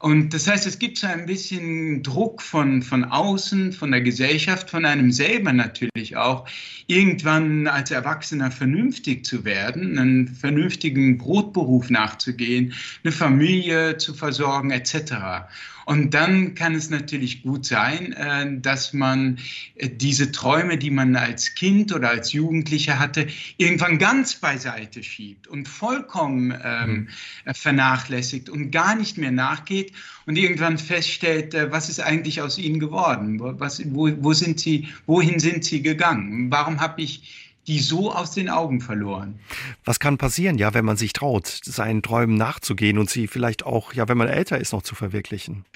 Und 0.00 0.32
das 0.32 0.46
heißt, 0.46 0.66
es 0.66 0.78
gibt 0.78 0.98
so 0.98 1.08
ein 1.08 1.26
bisschen 1.26 2.04
Druck 2.04 2.40
von, 2.40 2.82
von 2.82 3.04
außen, 3.04 3.72
von 3.72 3.90
der 3.90 4.00
Gesellschaft, 4.00 4.70
von 4.70 4.84
einem 4.84 5.10
selber 5.10 5.52
natürlich 5.52 6.16
auch, 6.16 6.48
irgendwann 6.86 7.66
als 7.66 7.90
Erwachsener 7.90 8.50
vernünftig 8.50 9.26
zu 9.26 9.44
werden, 9.44 9.98
einen 9.98 10.28
vernünftigen 10.28 11.18
Brotberuf 11.18 11.90
nachzugehen, 11.90 12.74
eine 13.02 13.12
Familie 13.12 13.96
zu 13.96 14.14
versorgen 14.14 14.70
etc. 14.70 15.48
Und 15.88 16.12
dann 16.12 16.54
kann 16.54 16.74
es 16.74 16.90
natürlich 16.90 17.42
gut 17.42 17.64
sein, 17.64 18.12
äh, 18.12 18.60
dass 18.60 18.92
man 18.92 19.38
äh, 19.74 19.88
diese 19.88 20.30
Träume, 20.32 20.76
die 20.76 20.90
man 20.90 21.16
als 21.16 21.54
Kind 21.54 21.94
oder 21.94 22.10
als 22.10 22.34
Jugendlicher 22.34 22.98
hatte, 22.98 23.26
irgendwann 23.56 23.96
ganz 23.96 24.34
beiseite 24.34 25.02
schiebt 25.02 25.46
und 25.46 25.66
vollkommen 25.66 26.52
ähm, 26.62 27.08
mhm. 27.46 27.54
vernachlässigt 27.54 28.50
und 28.50 28.70
gar 28.70 28.96
nicht 28.96 29.16
mehr 29.16 29.30
nachgeht 29.30 29.94
und 30.26 30.36
irgendwann 30.36 30.76
feststellt, 30.76 31.54
äh, 31.54 31.72
was 31.72 31.88
ist 31.88 32.00
eigentlich 32.00 32.42
aus 32.42 32.58
ihnen 32.58 32.80
geworden? 32.80 33.40
Was, 33.40 33.82
wo, 33.94 34.10
wo 34.20 34.34
sind 34.34 34.60
sie, 34.60 34.88
wohin 35.06 35.40
sind 35.40 35.64
sie 35.64 35.80
gegangen? 35.80 36.50
Warum 36.50 36.82
habe 36.82 37.00
ich 37.00 37.47
die 37.68 37.78
so 37.78 38.12
aus 38.12 38.32
den 38.32 38.48
Augen 38.48 38.80
verloren. 38.80 39.38
Was 39.84 40.00
kann 40.00 40.16
passieren, 40.16 40.56
ja, 40.56 40.72
wenn 40.72 40.86
man 40.86 40.96
sich 40.96 41.12
traut, 41.12 41.46
seinen 41.46 42.02
Träumen 42.02 42.36
nachzugehen 42.36 42.98
und 42.98 43.10
sie 43.10 43.26
vielleicht 43.26 43.64
auch, 43.64 43.92
ja, 43.92 44.08
wenn 44.08 44.16
man 44.16 44.26
älter 44.26 44.58
ist, 44.58 44.72
noch 44.72 44.82
zu 44.82 44.94
verwirklichen? 44.94 45.66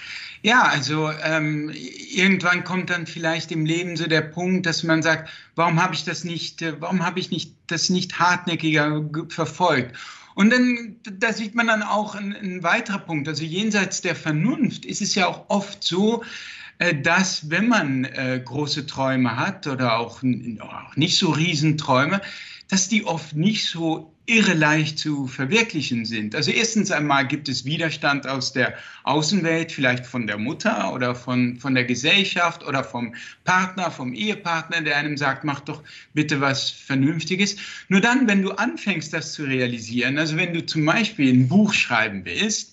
Ja, 0.41 0.63
also 0.63 1.11
ähm, 1.23 1.71
irgendwann 2.11 2.63
kommt 2.63 2.89
dann 2.89 3.05
vielleicht 3.05 3.51
im 3.51 3.65
Leben 3.65 3.95
so 3.95 4.07
der 4.07 4.21
Punkt, 4.21 4.65
dass 4.65 4.83
man 4.83 5.03
sagt, 5.03 5.29
warum 5.55 5.81
habe 5.81 5.93
ich 5.93 6.03
das 6.03 6.23
nicht, 6.23 6.63
äh, 6.63 6.81
warum 6.81 7.05
habe 7.05 7.19
ich 7.19 7.29
nicht 7.29 7.53
das 7.67 7.89
nicht 7.89 8.19
hartnäckiger 8.19 9.03
verfolgt? 9.29 9.95
Und 10.35 10.49
dann, 10.49 10.95
da 11.03 11.31
sieht 11.31 11.53
man 11.53 11.67
dann 11.67 11.83
auch 11.83 12.15
ein, 12.15 12.35
ein 12.35 12.63
weiterer 12.63 12.97
Punkt. 12.97 13.27
Also 13.27 13.43
jenseits 13.43 14.01
der 14.01 14.15
Vernunft 14.15 14.83
ist 14.83 15.01
es 15.01 15.13
ja 15.13 15.27
auch 15.27 15.45
oft 15.49 15.83
so, 15.83 16.23
dass 17.03 17.49
wenn 17.49 17.67
man 17.67 18.05
äh, 18.05 18.41
große 18.43 18.85
Träume 18.85 19.37
hat 19.37 19.67
oder 19.67 19.97
auch, 19.97 20.23
auch 20.23 20.95
nicht 20.95 21.17
so 21.17 21.31
Riesenträume, 21.31 22.21
dass 22.67 22.89
die 22.89 23.05
oft 23.05 23.35
nicht 23.35 23.67
so 23.67 24.13
irre 24.25 24.53
leicht 24.53 24.99
zu 24.99 25.27
verwirklichen 25.27 26.05
sind. 26.05 26.33
Also 26.33 26.51
erstens 26.51 26.91
einmal 26.91 27.27
gibt 27.27 27.49
es 27.49 27.65
Widerstand 27.65 28.25
aus 28.25 28.53
der 28.53 28.73
Außenwelt, 29.03 29.71
vielleicht 29.71 30.05
von 30.05 30.27
der 30.27 30.37
Mutter 30.37 30.93
oder 30.93 31.13
von, 31.13 31.57
von 31.57 31.75
der 31.75 31.83
Gesellschaft 31.83 32.65
oder 32.65 32.85
vom 32.85 33.13
Partner, 33.43 33.91
vom 33.91 34.13
Ehepartner, 34.13 34.81
der 34.81 34.95
einem 34.95 35.17
sagt, 35.17 35.43
mach 35.43 35.59
doch 35.59 35.83
bitte 36.13 36.39
was 36.39 36.69
Vernünftiges. 36.69 37.57
Nur 37.89 37.99
dann, 37.99 38.27
wenn 38.27 38.41
du 38.41 38.51
anfängst, 38.51 39.11
das 39.11 39.33
zu 39.33 39.43
realisieren, 39.43 40.17
also 40.17 40.37
wenn 40.37 40.53
du 40.53 40.65
zum 40.65 40.85
Beispiel 40.85 41.33
ein 41.33 41.49
Buch 41.49 41.73
schreiben 41.73 42.23
willst, 42.23 42.72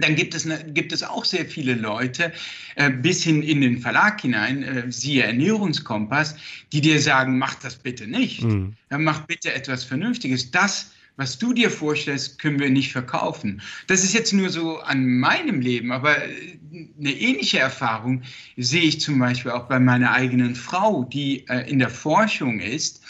dann 0.00 0.16
gibt 0.16 0.34
es, 0.34 0.48
gibt 0.68 0.92
es 0.92 1.02
auch 1.02 1.24
sehr 1.24 1.44
viele 1.44 1.74
Leute, 1.74 2.32
äh, 2.76 2.90
bis 2.90 3.22
hin 3.22 3.42
in 3.42 3.60
den 3.60 3.78
Verlag 3.78 4.20
hinein, 4.20 4.62
äh, 4.62 4.90
siehe 4.90 5.22
Ernährungskompass, 5.24 6.36
die 6.72 6.80
dir 6.80 7.00
sagen, 7.00 7.38
mach 7.38 7.54
das 7.56 7.76
bitte 7.76 8.06
nicht. 8.06 8.42
Mhm. 8.42 8.74
Mach 8.90 9.26
bitte 9.26 9.52
etwas 9.52 9.84
Vernünftiges. 9.84 10.50
Das, 10.50 10.92
was 11.16 11.38
du 11.38 11.52
dir 11.52 11.70
vorstellst, 11.70 12.38
können 12.38 12.58
wir 12.58 12.70
nicht 12.70 12.90
verkaufen. 12.90 13.60
Das 13.86 14.02
ist 14.02 14.14
jetzt 14.14 14.32
nur 14.32 14.48
so 14.48 14.78
an 14.78 15.06
meinem 15.18 15.60
Leben, 15.60 15.92
aber 15.92 16.24
äh, 16.24 16.58
eine 16.98 17.12
ähnliche 17.12 17.58
Erfahrung 17.58 18.22
sehe 18.56 18.82
ich 18.82 19.00
zum 19.00 19.18
Beispiel 19.18 19.50
auch 19.50 19.68
bei 19.68 19.78
meiner 19.78 20.12
eigenen 20.12 20.54
Frau, 20.54 21.04
die 21.04 21.46
äh, 21.48 21.68
in 21.70 21.78
der 21.78 21.90
Forschung 21.90 22.60
ist 22.60 23.02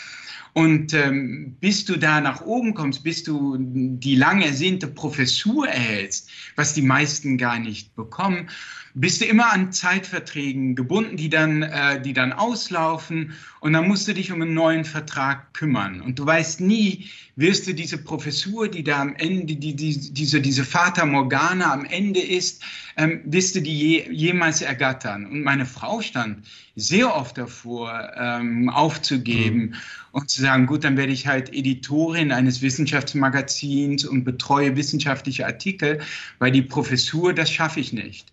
und 0.54 0.92
ähm, 0.92 1.56
bis 1.61 1.85
du 1.85 1.97
da 1.97 2.21
nach 2.21 2.42
oben 2.42 2.75
kommst, 2.75 3.02
bis 3.04 3.23
du 3.23 3.56
die 3.59 4.16
lang 4.16 4.42
ersehnte 4.42 4.87
Professur 4.87 5.66
erhältst, 5.66 6.30
was 6.56 6.75
die 6.75 6.82
meisten 6.82 7.38
gar 7.38 7.59
nicht 7.59 7.94
bekommen, 7.97 8.50
bist 8.94 9.20
du 9.20 9.25
immer 9.25 9.52
an 9.52 9.72
Zeitverträgen 9.72 10.76
gebunden, 10.76 11.16
die 11.16 11.30
dann, 11.30 11.62
äh, 11.62 12.00
die 12.00 12.12
dann 12.12 12.32
auslaufen 12.32 13.32
und 13.61 13.72
dann 13.72 13.88
musst 13.88 14.06
du 14.06 14.14
dich 14.14 14.32
um 14.32 14.42
einen 14.42 14.54
neuen 14.54 14.84
Vertrag 14.84 15.54
kümmern. 15.54 16.00
Und 16.00 16.18
du 16.18 16.26
weißt 16.26 16.61
nie, 16.61 17.08
wirst 17.37 17.66
du 17.66 17.72
diese 17.72 17.96
Professur, 17.96 18.68
die 18.68 18.84
da 18.84 19.00
am 19.00 19.14
Ende, 19.16 19.56
die, 19.56 19.75
die, 19.75 20.12
diese, 20.12 20.40
diese 20.40 20.64
Fata 20.64 21.06
Morgana 21.06 21.72
am 21.72 21.87
Ende 21.87 22.20
ist, 22.20 22.62
ähm, 22.99 23.22
wirst 23.25 23.54
du 23.54 23.62
die 23.62 23.78
je, 23.78 24.11
jemals 24.11 24.61
ergattern. 24.61 25.25
Und 25.26 25.42
meine 25.42 25.64
Frau 25.64 26.02
stand 26.02 26.46
sehr 26.76 27.14
oft 27.14 27.38
davor, 27.38 28.12
ähm, 28.16 28.68
aufzugeben 28.68 29.61
mhm. 29.61 29.75
und 30.12 30.28
zu 30.28 30.42
sagen, 30.42 30.66
gut, 30.66 30.84
dann 30.84 30.99
werde 30.99 31.12
ich 31.12 31.26
halt 31.26 31.54
Editorin 31.54 32.30
eines 32.30 32.61
Wissenschaftsmagazins 32.61 34.04
und 34.04 34.25
betreue 34.25 34.76
wissenschaftliche 34.76 35.46
Artikel, 35.46 36.00
weil 36.38 36.52
die 36.52 36.62
Professur, 36.62 37.32
das 37.32 37.50
schaffe 37.50 37.80
ich 37.80 37.94
nicht. 37.94 38.32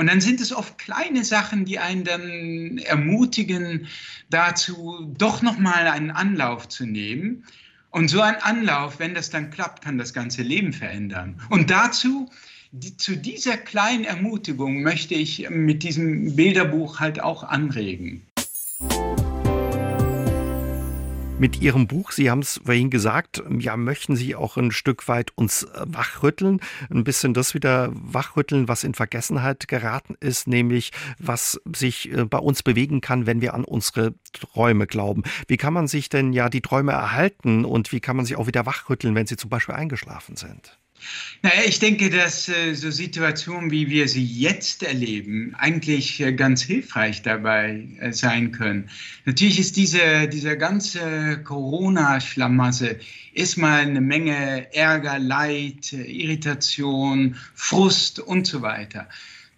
Und 0.00 0.06
dann 0.06 0.22
sind 0.22 0.40
es 0.40 0.50
oft 0.50 0.78
kleine 0.78 1.24
Sachen, 1.24 1.66
die 1.66 1.78
einen 1.78 2.04
dann 2.04 2.78
ermutigen, 2.78 3.86
dazu 4.30 5.12
doch 5.18 5.42
nochmal 5.42 5.88
einen 5.88 6.10
Anlauf 6.10 6.70
zu 6.70 6.86
nehmen. 6.86 7.44
Und 7.90 8.08
so 8.08 8.22
ein 8.22 8.36
Anlauf, 8.36 8.98
wenn 8.98 9.12
das 9.12 9.28
dann 9.28 9.50
klappt, 9.50 9.84
kann 9.84 9.98
das 9.98 10.14
ganze 10.14 10.40
Leben 10.40 10.72
verändern. 10.72 11.38
Und 11.50 11.68
dazu, 11.68 12.30
die, 12.72 12.96
zu 12.96 13.14
dieser 13.14 13.58
kleinen 13.58 14.04
Ermutigung 14.04 14.80
möchte 14.80 15.12
ich 15.12 15.50
mit 15.50 15.82
diesem 15.82 16.34
Bilderbuch 16.34 16.98
halt 16.98 17.20
auch 17.20 17.44
anregen. 17.44 18.22
Mit 21.40 21.62
Ihrem 21.62 21.86
Buch, 21.86 22.12
Sie 22.12 22.30
haben 22.30 22.40
es 22.40 22.60
vorhin 22.62 22.90
gesagt, 22.90 23.42
ja, 23.60 23.74
möchten 23.78 24.14
Sie 24.14 24.36
auch 24.36 24.58
ein 24.58 24.72
Stück 24.72 25.08
weit 25.08 25.30
uns 25.38 25.62
äh, 25.62 25.86
wachrütteln, 25.86 26.60
ein 26.90 27.02
bisschen 27.02 27.32
das 27.32 27.54
wieder 27.54 27.88
wachrütteln, 27.94 28.68
was 28.68 28.84
in 28.84 28.92
Vergessenheit 28.92 29.66
geraten 29.66 30.16
ist, 30.20 30.48
nämlich 30.48 30.92
was 31.18 31.58
sich 31.74 32.12
äh, 32.12 32.26
bei 32.26 32.36
uns 32.36 32.62
bewegen 32.62 33.00
kann, 33.00 33.24
wenn 33.24 33.40
wir 33.40 33.54
an 33.54 33.64
unsere 33.64 34.12
Träume 34.34 34.86
glauben. 34.86 35.22
Wie 35.48 35.56
kann 35.56 35.72
man 35.72 35.88
sich 35.88 36.10
denn 36.10 36.34
ja 36.34 36.50
die 36.50 36.60
Träume 36.60 36.92
erhalten 36.92 37.64
und 37.64 37.90
wie 37.90 38.00
kann 38.00 38.16
man 38.16 38.26
sie 38.26 38.36
auch 38.36 38.46
wieder 38.46 38.66
wachrütteln, 38.66 39.14
wenn 39.14 39.26
sie 39.26 39.36
zum 39.36 39.48
Beispiel 39.48 39.74
eingeschlafen 39.74 40.36
sind? 40.36 40.78
Naja, 41.42 41.62
ich 41.66 41.78
denke, 41.78 42.10
dass 42.10 42.48
äh, 42.48 42.74
so 42.74 42.90
Situationen, 42.90 43.70
wie 43.70 43.88
wir 43.88 44.08
sie 44.08 44.24
jetzt 44.24 44.82
erleben, 44.82 45.54
eigentlich 45.58 46.20
äh, 46.20 46.32
ganz 46.32 46.62
hilfreich 46.62 47.22
dabei 47.22 47.86
äh, 47.98 48.12
sein 48.12 48.52
können. 48.52 48.90
Natürlich 49.24 49.58
ist 49.58 49.76
diese, 49.76 50.28
diese 50.28 50.58
ganze 50.58 51.42
Corona-Schlamasse 51.42 52.98
erstmal 53.32 53.80
eine 53.80 54.00
Menge 54.00 54.72
Ärger, 54.74 55.18
Leid, 55.18 55.92
Irritation, 55.92 57.36
Frust 57.54 58.20
und 58.20 58.46
so 58.46 58.60
weiter. 58.60 59.08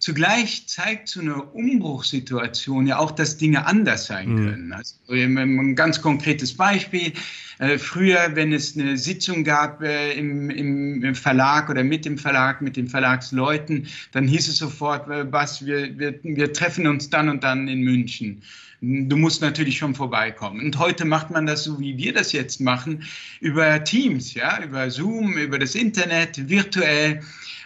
Zugleich 0.03 0.67
zeigt 0.67 1.07
so 1.07 1.21
eine 1.21 1.41
Umbruchssituation 1.41 2.87
ja 2.87 2.97
auch, 2.97 3.11
dass 3.11 3.37
Dinge 3.37 3.65
anders 3.65 4.07
sein 4.07 4.33
mhm. 4.33 4.49
können. 4.49 4.73
Also 4.73 4.95
ein 5.07 5.77
ganz 5.77 6.01
konkretes 6.01 6.57
Beispiel. 6.57 7.13
Äh, 7.59 7.77
früher, 7.77 8.31
wenn 8.33 8.51
es 8.51 8.77
eine 8.77 8.97
Sitzung 8.97 9.45
gab 9.45 9.81
äh, 9.81 10.11
im, 10.11 10.49
im, 10.49 11.15
Verlag 11.15 11.69
oder 11.69 11.85
mit 11.85 12.03
dem 12.03 12.17
Verlag, 12.17 12.61
mit 12.61 12.75
den 12.75 12.89
Verlagsleuten, 12.89 13.87
dann 14.11 14.27
hieß 14.27 14.49
es 14.49 14.57
sofort, 14.57 15.09
äh, 15.09 15.31
was, 15.31 15.65
wir, 15.65 15.97
wir, 15.97 16.19
wir 16.21 16.51
treffen 16.51 16.85
uns 16.85 17.09
dann 17.09 17.29
und 17.29 17.41
dann 17.45 17.69
in 17.69 17.83
München. 17.83 18.41
Du 18.81 19.15
musst 19.15 19.41
natürlich 19.41 19.77
schon 19.77 19.95
vorbeikommen. 19.95 20.59
Und 20.65 20.77
heute 20.79 21.05
macht 21.05 21.31
man 21.31 21.45
das 21.45 21.63
so, 21.63 21.79
wie 21.79 21.97
wir 21.97 22.11
das 22.11 22.33
jetzt 22.33 22.59
machen, 22.59 23.03
über 23.39 23.81
Teams, 23.85 24.33
ja, 24.33 24.61
über 24.61 24.89
Zoom, 24.89 25.37
über 25.37 25.57
das 25.57 25.75
Internet, 25.75 26.49
virtuell. 26.49 27.21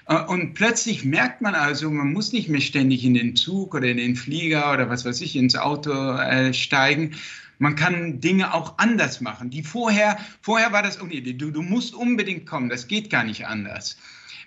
Äh, 0.08 0.24
und 0.26 0.54
plötzlich 0.54 1.06
merkt 1.06 1.42
man 1.42 1.56
also, 1.56 1.90
man 1.90 2.14
muss 2.14 2.34
nicht 2.34 2.50
mehr 2.50 2.62
ständig 2.62 3.04
in 3.04 3.14
den 3.14 3.36
Zug 3.36 3.76
oder 3.76 3.88
in 3.88 3.98
den 3.98 4.16
Flieger 4.16 4.74
oder 4.74 4.90
was 4.90 5.06
weiß 5.06 5.22
ich, 5.22 5.36
ins 5.36 5.56
Auto 5.56 5.92
äh, 5.92 6.54
steigen. 6.54 7.16
Man 7.60 7.76
kann 7.76 8.20
Dinge 8.20 8.54
auch 8.54 8.78
anders 8.78 9.22
machen. 9.22 9.50
Die 9.50 9.64
vorher, 9.64 10.18
vorher 10.42 10.72
war 10.72 10.84
das, 10.84 11.02
oh 11.02 11.08
du, 11.08 11.52
du 11.52 11.62
musst 11.62 11.96
unbedingt 11.96 12.46
kommen, 12.46 12.70
das 12.70 12.88
geht 12.88 13.10
gar 13.10 13.24
nicht 13.24 13.48
anders. 13.48 13.98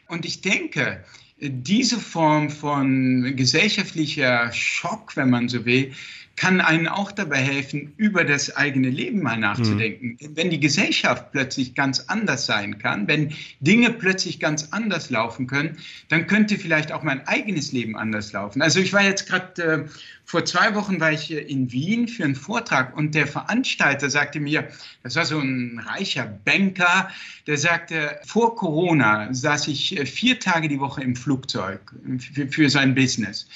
Und 0.07 0.25
ich 0.25 0.41
denke, 0.43 1.05
diese 1.41 1.99
Form 1.99 2.51
von 2.51 3.35
gesellschaftlicher 3.35 4.53
Schock, 4.53 5.17
wenn 5.17 5.31
man 5.31 5.49
so 5.49 5.65
will, 5.65 5.93
kann 6.41 6.63
einen 6.63 6.89
auch 6.89 7.13
dabei 7.13 7.37
helfen, 7.37 7.93
über 7.99 8.25
das 8.25 8.57
eigene 8.57 8.89
Leben 8.89 9.23
mal 9.23 9.37
nachzudenken. 9.37 10.17
Mhm. 10.19 10.37
Wenn 10.37 10.49
die 10.49 10.59
Gesellschaft 10.59 11.33
plötzlich 11.33 11.75
ganz 11.75 12.05
anders 12.07 12.47
sein 12.47 12.79
kann, 12.79 13.07
wenn 13.09 13.35
Dinge 13.61 13.91
plötzlich 13.91 14.41
ganz 14.41 14.69
anders 14.71 15.11
laufen 15.11 15.47
können, 15.47 15.77
dann 16.09 16.27
könnte 16.27 16.57
vielleicht 16.57 16.93
auch 16.93 17.03
mein 17.03 17.29
eigenes 17.29 17.73
Leben 17.73 17.95
anders 17.95 18.33
laufen. 18.33 18.63
Also 18.63 18.81
ich 18.81 18.95
war 18.95 19.03
jetzt 19.03 19.29
gerade 19.29 19.63
äh, 19.63 19.85
vor 20.25 20.47
zwei 20.47 20.75
Wochen 20.75 20.99
war 20.99 21.13
ich 21.13 21.31
in 21.31 21.73
Wien 21.73 22.09
für 22.09 22.25
einen 22.25 22.37
Vortrag 22.37 22.97
und 22.97 23.15
der 23.15 23.27
Veranstalter 23.27 24.09
sagte 24.09 24.41
mir, 24.41 24.67
das 25.03 25.17
war 25.17 25.27
so 25.27 25.39
ein 25.41 25.79
reicher 25.85 26.25
Banker, 26.25 27.11
der 27.47 27.59
sagte, 27.59 28.19
vor 28.25 28.57
Corona 28.57 29.29
saß 29.35 29.69
ich 29.69 29.99
äh, 29.99 30.07
vier 30.07 30.41
Tage 30.41 30.69
die 30.69 30.81
Woche 30.81 31.03
im 31.03 31.17
Flugzeug 31.17 31.81
für, 32.19 32.49
für 32.49 32.71
sein 32.71 32.95
Business. 32.95 33.47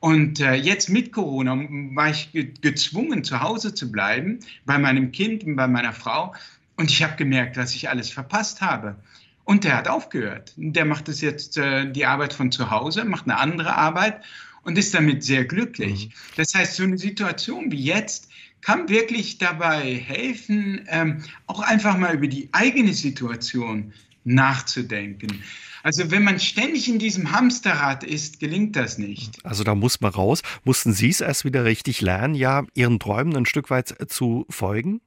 Und 0.00 0.40
äh, 0.40 0.54
jetzt 0.54 0.88
mit 0.88 1.12
Corona 1.12 1.56
war 1.94 2.10
ich 2.10 2.32
ge 2.32 2.52
gezwungen, 2.60 3.22
zu 3.22 3.40
Hause 3.40 3.74
zu 3.74 3.92
bleiben, 3.92 4.40
bei 4.64 4.78
meinem 4.78 5.12
Kind 5.12 5.44
und 5.44 5.56
bei 5.56 5.68
meiner 5.68 5.92
Frau. 5.92 6.34
Und 6.76 6.90
ich 6.90 7.02
habe 7.02 7.16
gemerkt, 7.16 7.58
dass 7.58 7.74
ich 7.74 7.90
alles 7.90 8.10
verpasst 8.10 8.62
habe. 8.62 8.96
Und 9.44 9.64
der 9.64 9.76
hat 9.76 9.88
aufgehört. 9.88 10.52
Der 10.56 10.86
macht 10.86 11.08
das 11.08 11.20
jetzt 11.20 11.58
äh, 11.58 11.90
die 11.90 12.06
Arbeit 12.06 12.32
von 12.32 12.50
zu 12.50 12.70
Hause, 12.70 13.04
macht 13.04 13.24
eine 13.24 13.38
andere 13.38 13.76
Arbeit 13.76 14.22
und 14.62 14.78
ist 14.78 14.94
damit 14.94 15.22
sehr 15.22 15.44
glücklich. 15.44 16.06
Mhm. 16.06 16.12
Das 16.36 16.54
heißt, 16.54 16.76
so 16.76 16.84
eine 16.84 16.98
Situation 16.98 17.70
wie 17.70 17.82
jetzt 17.82 18.28
kann 18.62 18.88
wirklich 18.88 19.38
dabei 19.38 19.94
helfen, 19.94 20.86
ähm, 20.88 21.24
auch 21.46 21.60
einfach 21.60 21.96
mal 21.96 22.14
über 22.14 22.26
die 22.26 22.48
eigene 22.52 22.92
Situation 22.92 23.92
nachzudenken. 24.24 25.42
Also 25.82 26.10
wenn 26.10 26.24
man 26.24 26.38
ständig 26.40 26.88
in 26.88 26.98
diesem 26.98 27.32
Hamsterrad 27.32 28.04
ist, 28.04 28.40
gelingt 28.40 28.76
das 28.76 28.98
nicht. 28.98 29.44
Also 29.44 29.64
da 29.64 29.74
muss 29.74 30.00
man 30.00 30.12
raus. 30.12 30.42
Mussten 30.64 30.92
Sie 30.92 31.08
es 31.08 31.20
erst 31.20 31.44
wieder 31.44 31.64
richtig 31.64 32.00
lernen, 32.00 32.34
ja, 32.34 32.64
Ihren 32.74 32.98
Träumen 32.98 33.36
ein 33.36 33.46
Stück 33.46 33.70
weit 33.70 33.94
zu 34.08 34.46
folgen? 34.50 35.00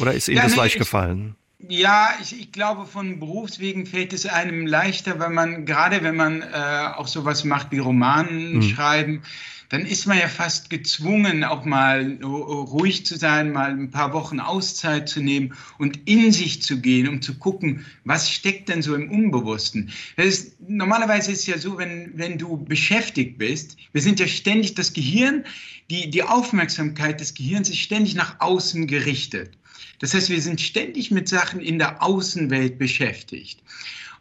Oder 0.00 0.12
ist 0.12 0.28
Ihnen 0.28 0.38
ja, 0.38 0.42
das 0.44 0.52
nee, 0.52 0.58
leicht 0.58 0.74
ich, 0.74 0.80
gefallen? 0.80 1.36
Ja, 1.68 2.10
ich, 2.20 2.38
ich, 2.38 2.52
glaube, 2.52 2.86
von 2.86 3.20
Berufswegen 3.20 3.86
fällt 3.86 4.12
es 4.12 4.26
einem 4.26 4.66
leichter, 4.66 5.18
wenn 5.20 5.32
man, 5.32 5.64
gerade 5.64 6.02
wenn 6.02 6.16
man 6.16 6.42
äh, 6.42 6.88
auch 6.94 7.06
sowas 7.06 7.44
macht 7.44 7.70
wie 7.70 7.78
Romanen 7.78 8.56
mhm. 8.56 8.62
schreiben, 8.62 9.22
dann 9.68 9.86
ist 9.86 10.06
man 10.06 10.18
ja 10.18 10.28
fast 10.28 10.70
gezwungen, 10.70 11.44
auch 11.44 11.64
mal 11.64 12.18
ruhig 12.22 13.06
zu 13.06 13.16
sein, 13.16 13.52
mal 13.52 13.70
ein 13.70 13.90
paar 13.90 14.12
Wochen 14.12 14.40
Auszeit 14.40 15.08
zu 15.08 15.20
nehmen 15.20 15.54
und 15.78 16.08
in 16.08 16.32
sich 16.32 16.62
zu 16.62 16.80
gehen, 16.80 17.08
um 17.08 17.22
zu 17.22 17.38
gucken, 17.38 17.84
was 18.04 18.30
steckt 18.30 18.68
denn 18.68 18.82
so 18.82 18.94
im 18.94 19.10
Unbewussten. 19.10 19.90
Ist, 20.16 20.60
normalerweise 20.60 21.32
ist 21.32 21.40
es 21.40 21.46
ja 21.46 21.58
so, 21.58 21.78
wenn, 21.78 22.12
wenn 22.14 22.38
du 22.38 22.56
beschäftigt 22.56 23.38
bist, 23.38 23.76
wir 23.92 24.02
sind 24.02 24.20
ja 24.20 24.26
ständig, 24.26 24.74
das 24.74 24.92
Gehirn, 24.92 25.44
die, 25.90 26.10
die 26.10 26.22
Aufmerksamkeit 26.22 27.20
des 27.20 27.34
Gehirns 27.34 27.68
ist 27.68 27.78
ständig 27.78 28.14
nach 28.14 28.40
außen 28.40 28.86
gerichtet. 28.86 29.56
Das 30.00 30.14
heißt, 30.14 30.30
wir 30.30 30.40
sind 30.40 30.60
ständig 30.60 31.10
mit 31.10 31.28
Sachen 31.28 31.60
in 31.60 31.78
der 31.78 32.02
Außenwelt 32.02 32.78
beschäftigt. 32.78 33.62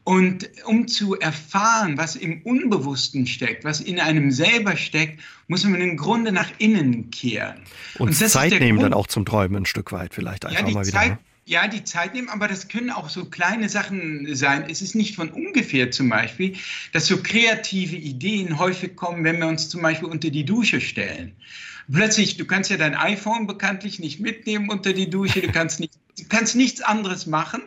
Und 0.05 0.50
um 0.65 0.88
zu 0.88 1.17
erfahren, 1.17 1.98
was 1.98 2.17
im 2.17 2.41
Unbewussten 2.41 3.25
steckt, 3.25 3.63
was 3.63 3.79
in 3.79 4.00
einem 4.00 4.31
selber 4.31 4.75
steckt, 4.75 5.22
muss 5.48 5.63
man 5.63 5.79
im 5.79 5.95
Grunde 5.95 6.33
nach 6.33 6.50
innen 6.57 7.10
kehren. 7.10 7.62
Und, 8.00 8.10
und 8.10 8.13
Zeit 8.13 8.51
nehmen 8.51 8.79
Grund, 8.79 8.83
dann 8.83 8.93
auch 8.93 9.07
zum 9.07 9.25
Träumen 9.25 9.63
ein 9.63 9.65
Stück 9.65 9.93
weit 9.93 10.13
vielleicht 10.13 10.45
einfach 10.45 10.67
ja, 10.67 10.74
mal 10.74 10.86
wieder. 10.86 11.00
Zeit, 11.00 11.10
ne? 11.12 11.19
Ja, 11.45 11.67
die 11.67 11.83
Zeit 11.83 12.13
nehmen, 12.13 12.29
aber 12.29 12.48
das 12.48 12.67
können 12.67 12.89
auch 12.89 13.10
so 13.10 13.25
kleine 13.25 13.69
Sachen 13.69 14.33
sein. 14.33 14.65
Es 14.69 14.81
ist 14.81 14.95
nicht 14.95 15.15
von 15.15 15.29
ungefähr 15.29 15.91
zum 15.91 16.10
Beispiel, 16.10 16.55
dass 16.91 17.07
so 17.07 17.17
kreative 17.17 17.95
Ideen 17.95 18.60
häufig 18.60 18.95
kommen, 18.95 19.24
wenn 19.24 19.39
wir 19.39 19.48
uns 19.48 19.69
zum 19.69 19.81
Beispiel 19.81 20.07
unter 20.07 20.29
die 20.29 20.45
Dusche 20.45 20.79
stellen. 20.81 21.33
Plötzlich, 21.91 22.38
du 22.38 22.45
kannst 22.45 22.69
ja 22.69 22.77
dein 22.77 22.95
iPhone 22.95 23.45
bekanntlich 23.45 24.00
nicht 24.00 24.22
mitnehmen 24.22 24.69
unter 24.69 24.93
die 24.93 25.10
Dusche, 25.10 25.41
du 25.41 25.51
kannst, 25.51 25.81
nicht, 25.81 25.93
du 26.17 26.24
kannst 26.29 26.55
nichts 26.55 26.81
anderes 26.81 27.25
machen 27.25 27.62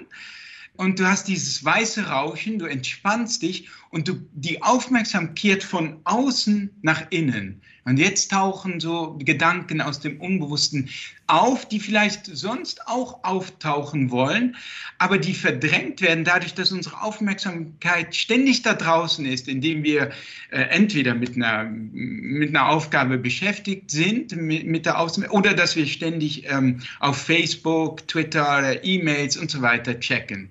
und 0.76 0.98
du 0.98 1.06
hast 1.06 1.28
dieses 1.28 1.64
weiße 1.64 2.08
Rauschen, 2.08 2.58
du 2.58 2.66
entspannst 2.66 3.42
dich 3.42 3.68
und 3.90 4.08
du, 4.08 4.14
die 4.32 4.62
Aufmerksamkeit 4.62 5.62
von 5.62 6.00
außen 6.04 6.78
nach 6.82 7.06
innen. 7.10 7.62
Und 7.86 8.00
jetzt 8.00 8.32
tauchen 8.32 8.80
so 8.80 9.16
Gedanken 9.20 9.80
aus 9.80 10.00
dem 10.00 10.20
Unbewussten 10.20 10.90
auf, 11.28 11.68
die 11.68 11.78
vielleicht 11.78 12.26
sonst 12.26 12.88
auch 12.88 13.22
auftauchen 13.22 14.10
wollen, 14.10 14.56
aber 14.98 15.18
die 15.18 15.34
verdrängt 15.34 16.00
werden 16.00 16.24
dadurch, 16.24 16.52
dass 16.54 16.72
unsere 16.72 17.00
Aufmerksamkeit 17.00 18.16
ständig 18.16 18.62
da 18.62 18.74
draußen 18.74 19.24
ist, 19.24 19.46
indem 19.46 19.84
wir 19.84 20.10
äh, 20.50 20.62
entweder 20.62 21.14
mit 21.14 21.36
einer, 21.36 21.62
mit 21.62 22.48
einer 22.48 22.68
Aufgabe 22.70 23.18
beschäftigt 23.18 23.92
sind, 23.92 24.34
mit, 24.34 24.66
mit 24.66 24.84
der 24.84 24.98
Außen 24.98 25.24
oder 25.26 25.54
dass 25.54 25.76
wir 25.76 25.86
ständig 25.86 26.50
ähm, 26.50 26.80
auf 26.98 27.16
Facebook, 27.22 28.08
Twitter, 28.08 28.82
E-Mails 28.84 29.36
und 29.36 29.48
so 29.48 29.62
weiter 29.62 30.00
checken. 30.00 30.50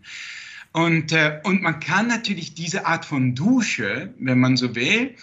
Und, 0.72 1.12
äh, 1.12 1.42
und 1.44 1.62
man 1.62 1.82
kann 1.82 2.08
natürlich 2.08 2.54
diese 2.54 2.86
Art 2.86 3.04
von 3.04 3.36
Dusche, 3.36 4.13
wenn 4.20 4.39
man 4.39 4.56
so 4.56 4.74
will, 4.74 5.15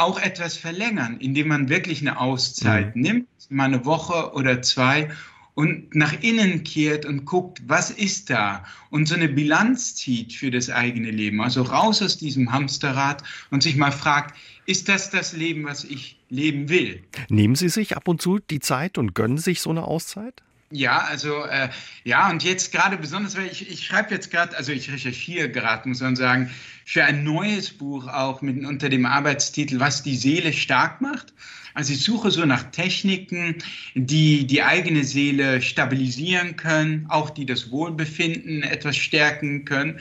auch 0.00 0.20
etwas 0.20 0.56
verlängern, 0.56 1.18
indem 1.20 1.48
man 1.48 1.68
wirklich 1.68 2.00
eine 2.00 2.18
Auszeit 2.18 2.96
mhm. 2.96 3.02
nimmt, 3.02 3.28
mal 3.48 3.64
eine 3.64 3.84
Woche 3.84 4.32
oder 4.34 4.62
zwei 4.62 5.10
und 5.54 5.94
nach 5.94 6.14
innen 6.22 6.64
kehrt 6.64 7.04
und 7.04 7.24
guckt, 7.24 7.60
was 7.66 7.90
ist 7.90 8.30
da 8.30 8.64
und 8.90 9.06
so 9.06 9.14
eine 9.14 9.28
Bilanz 9.28 9.94
zieht 9.94 10.32
für 10.32 10.50
das 10.50 10.70
eigene 10.70 11.10
Leben. 11.10 11.40
Also 11.40 11.62
raus 11.62 12.00
aus 12.02 12.16
diesem 12.16 12.52
Hamsterrad 12.52 13.22
und 13.50 13.62
sich 13.62 13.76
mal 13.76 13.92
fragt, 13.92 14.36
ist 14.66 14.88
das 14.88 15.10
das 15.10 15.32
Leben, 15.32 15.64
was 15.64 15.84
ich 15.84 16.18
leben 16.28 16.68
will? 16.68 17.02
Nehmen 17.28 17.56
Sie 17.56 17.68
sich 17.68 17.96
ab 17.96 18.08
und 18.08 18.22
zu 18.22 18.38
die 18.38 18.60
Zeit 18.60 18.96
und 18.96 19.14
gönnen 19.14 19.38
sich 19.38 19.60
so 19.60 19.70
eine 19.70 19.84
Auszeit? 19.84 20.42
Ja, 20.72 20.98
also 21.00 21.44
äh, 21.46 21.68
ja, 22.04 22.30
und 22.30 22.44
jetzt 22.44 22.70
gerade 22.70 22.96
besonders, 22.96 23.36
weil 23.36 23.48
ich, 23.48 23.68
ich 23.68 23.84
schreibe 23.84 24.14
jetzt 24.14 24.30
gerade, 24.30 24.56
also 24.56 24.70
ich 24.70 24.90
recherchiere 24.92 25.50
gerade, 25.50 25.88
muss 25.88 26.00
man 26.00 26.14
sagen, 26.14 26.50
für 26.90 27.04
ein 27.04 27.22
neues 27.22 27.70
Buch 27.70 28.08
auch 28.08 28.42
mit, 28.42 28.64
unter 28.64 28.88
dem 28.88 29.06
Arbeitstitel 29.06 29.78
Was 29.78 30.02
die 30.02 30.16
Seele 30.16 30.52
stark 30.52 31.00
macht. 31.00 31.32
Also 31.72 31.92
ich 31.92 32.02
suche 32.02 32.32
so 32.32 32.44
nach 32.44 32.64
Techniken, 32.72 33.54
die 33.94 34.44
die 34.44 34.60
eigene 34.60 35.04
Seele 35.04 35.62
stabilisieren 35.62 36.56
können, 36.56 37.06
auch 37.08 37.30
die 37.30 37.46
das 37.46 37.70
Wohlbefinden 37.70 38.64
etwas 38.64 38.96
stärken 38.96 39.64
können. 39.64 40.00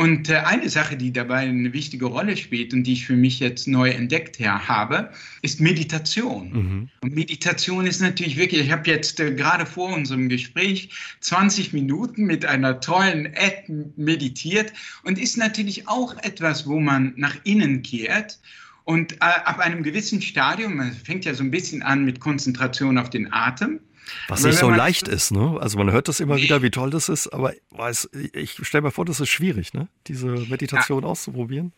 Und 0.00 0.30
äh, 0.30 0.36
eine 0.36 0.70
Sache, 0.70 0.96
die 0.96 1.12
dabei 1.12 1.40
eine 1.40 1.74
wichtige 1.74 2.06
Rolle 2.06 2.34
spielt 2.38 2.72
und 2.72 2.84
die 2.84 2.94
ich 2.94 3.04
für 3.04 3.16
mich 3.16 3.38
jetzt 3.38 3.68
neu 3.68 3.90
entdeckt 3.90 4.40
habe, 4.40 5.10
ist 5.42 5.60
Meditation. 5.60 6.52
Mhm. 6.52 6.88
Und 7.02 7.14
Meditation 7.14 7.86
ist 7.86 8.00
natürlich 8.00 8.38
wirklich, 8.38 8.62
ich 8.62 8.72
habe 8.72 8.88
jetzt 8.88 9.20
äh, 9.20 9.34
gerade 9.34 9.66
vor 9.66 9.94
unserem 9.94 10.30
Gespräch 10.30 10.88
20 11.20 11.74
Minuten 11.74 12.24
mit 12.24 12.46
einer 12.46 12.80
tollen 12.80 13.26
App 13.34 13.68
meditiert 13.96 14.72
und 15.02 15.18
ist 15.18 15.36
natürlich 15.36 15.86
auch 15.86 16.16
etwas, 16.22 16.66
wo 16.66 16.80
man 16.80 17.12
nach 17.16 17.36
innen 17.44 17.82
kehrt. 17.82 18.40
Und 18.84 19.12
äh, 19.12 19.18
ab 19.20 19.58
einem 19.58 19.82
gewissen 19.82 20.22
Stadium, 20.22 20.76
man 20.76 20.92
fängt 20.94 21.26
ja 21.26 21.34
so 21.34 21.44
ein 21.44 21.50
bisschen 21.50 21.82
an 21.82 22.06
mit 22.06 22.20
Konzentration 22.20 22.96
auf 22.96 23.10
den 23.10 23.30
Atem, 23.34 23.80
was 24.28 24.42
nicht 24.44 24.58
so 24.58 24.70
leicht 24.70 25.08
ist, 25.08 25.30
ne? 25.30 25.58
Also 25.60 25.78
man 25.78 25.90
hört 25.90 26.08
das 26.08 26.20
immer 26.20 26.36
wieder, 26.36 26.62
wie 26.62 26.70
toll 26.70 26.90
das 26.90 27.08
ist, 27.08 27.28
aber 27.28 27.54
weiß, 27.70 28.10
ich 28.32 28.58
stelle 28.66 28.82
mir 28.82 28.90
vor, 28.90 29.04
das 29.04 29.20
ist 29.20 29.28
schwierig, 29.28 29.74
ne? 29.74 29.88
Diese 30.06 30.26
Meditation 30.26 31.02
ja. 31.02 31.08
auszuprobieren. 31.08 31.72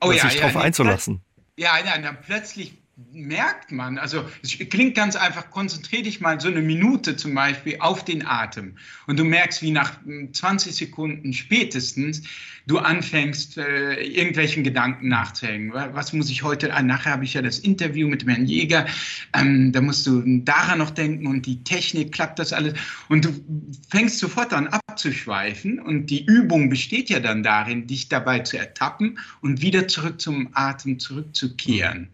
Oh, 0.00 0.12
ja, 0.12 0.22
sich 0.22 0.34
ja, 0.34 0.48
darauf 0.48 0.62
einzulassen. 0.62 1.22
Ja, 1.56 1.78
ja, 1.78 1.98
dann 1.98 2.18
plötzlich 2.20 2.74
merkt 3.12 3.72
man, 3.72 3.98
also 3.98 4.24
es 4.42 4.58
klingt 4.58 4.94
ganz 4.94 5.16
einfach, 5.16 5.50
konzentriere 5.50 6.04
dich 6.04 6.22
mal 6.22 6.40
so 6.40 6.48
eine 6.48 6.62
Minute 6.62 7.16
zum 7.16 7.34
Beispiel 7.34 7.76
auf 7.78 8.06
den 8.06 8.26
Atem 8.26 8.76
und 9.06 9.18
du 9.18 9.24
merkst, 9.24 9.60
wie 9.60 9.70
nach 9.70 9.98
20 10.32 10.70
hm, 10.70 10.74
Sekunden 10.74 11.32
spätestens 11.34 12.22
du 12.66 12.78
anfängst, 12.78 13.58
äh, 13.58 14.02
irgendwelchen 14.02 14.64
Gedanken 14.64 15.08
nachzuhängen. 15.08 15.74
Was 15.74 16.14
muss 16.14 16.30
ich 16.30 16.42
heute, 16.42 16.72
ah, 16.72 16.82
nachher 16.82 17.12
habe 17.12 17.24
ich 17.24 17.34
ja 17.34 17.42
das 17.42 17.58
Interview 17.58 18.08
mit 18.08 18.22
dem 18.22 18.30
Herrn 18.30 18.46
Jäger, 18.46 18.86
ähm, 19.34 19.72
da 19.72 19.82
musst 19.82 20.06
du 20.06 20.22
daran 20.38 20.78
noch 20.78 20.90
denken 20.90 21.26
und 21.26 21.44
die 21.44 21.62
Technik, 21.64 22.12
klappt 22.12 22.38
das 22.38 22.54
alles 22.54 22.72
und 23.10 23.26
du 23.26 23.28
fängst 23.90 24.18
sofort 24.18 24.54
an 24.54 24.68
abzuschweifen 24.68 25.78
und 25.78 26.06
die 26.06 26.24
Übung 26.24 26.70
besteht 26.70 27.10
ja 27.10 27.20
dann 27.20 27.42
darin, 27.42 27.86
dich 27.86 28.08
dabei 28.08 28.38
zu 28.38 28.56
ertappen 28.56 29.18
und 29.42 29.60
wieder 29.60 29.86
zurück 29.86 30.18
zum 30.18 30.48
Atem 30.54 30.98
zurückzukehren. 30.98 32.08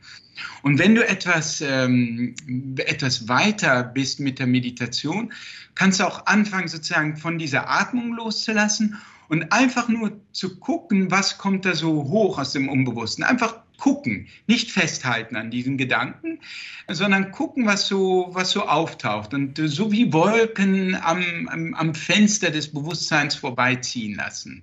Und 0.62 0.78
wenn 0.78 0.94
du 0.94 1.06
etwas, 1.06 1.60
ähm, 1.60 2.34
etwas 2.76 3.28
weiter 3.28 3.82
bist 3.82 4.20
mit 4.20 4.38
der 4.38 4.46
Meditation, 4.46 5.32
kannst 5.74 6.00
du 6.00 6.04
auch 6.04 6.26
anfangen, 6.26 6.68
sozusagen 6.68 7.16
von 7.16 7.38
dieser 7.38 7.68
Atmung 7.68 8.14
loszulassen 8.14 8.96
und 9.28 9.50
einfach 9.52 9.88
nur 9.88 10.20
zu 10.32 10.58
gucken, 10.58 11.10
was 11.10 11.38
kommt 11.38 11.64
da 11.64 11.74
so 11.74 12.04
hoch 12.04 12.38
aus 12.38 12.52
dem 12.52 12.68
Unbewussten. 12.68 13.24
Einfach 13.24 13.61
gucken, 13.82 14.28
nicht 14.46 14.70
festhalten 14.70 15.34
an 15.34 15.50
diesen 15.50 15.76
Gedanken, 15.76 16.38
sondern 16.86 17.32
gucken, 17.32 17.66
was 17.66 17.88
so, 17.88 18.28
was 18.30 18.52
so 18.52 18.62
auftaucht 18.68 19.34
und 19.34 19.58
so 19.58 19.90
wie 19.90 20.12
Wolken 20.12 20.94
am, 20.94 21.48
am, 21.48 21.74
am 21.74 21.92
Fenster 21.92 22.50
des 22.50 22.72
Bewusstseins 22.72 23.34
vorbeiziehen 23.34 24.14
lassen. 24.14 24.62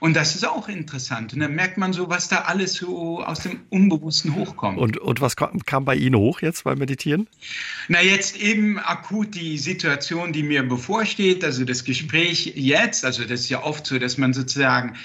Und 0.00 0.14
das 0.14 0.34
ist 0.34 0.44
auch 0.44 0.68
interessant. 0.68 1.32
Und 1.32 1.40
dann 1.40 1.54
merkt 1.54 1.78
man 1.78 1.92
so, 1.92 2.10
was 2.10 2.28
da 2.28 2.42
alles 2.42 2.74
so 2.74 3.22
aus 3.22 3.40
dem 3.40 3.60
Unbewussten 3.70 4.34
hochkommt. 4.34 4.78
Und, 4.78 4.98
und 4.98 5.20
was 5.20 5.36
kam, 5.36 5.60
kam 5.64 5.84
bei 5.84 5.94
Ihnen 5.94 6.16
hoch 6.16 6.42
jetzt 6.42 6.64
beim 6.64 6.78
Meditieren? 6.78 7.28
Na, 7.88 8.02
jetzt 8.02 8.36
eben 8.36 8.78
akut 8.78 9.34
die 9.34 9.58
Situation, 9.58 10.32
die 10.32 10.42
mir 10.42 10.64
bevorsteht, 10.64 11.44
also 11.44 11.64
das 11.64 11.84
Gespräch 11.84 12.52
jetzt. 12.56 13.04
Also 13.04 13.22
das 13.22 13.42
ist 13.42 13.48
ja 13.48 13.62
oft 13.62 13.86
so, 13.86 13.98
dass 13.98 14.18
man 14.18 14.34
sozusagen 14.34 14.96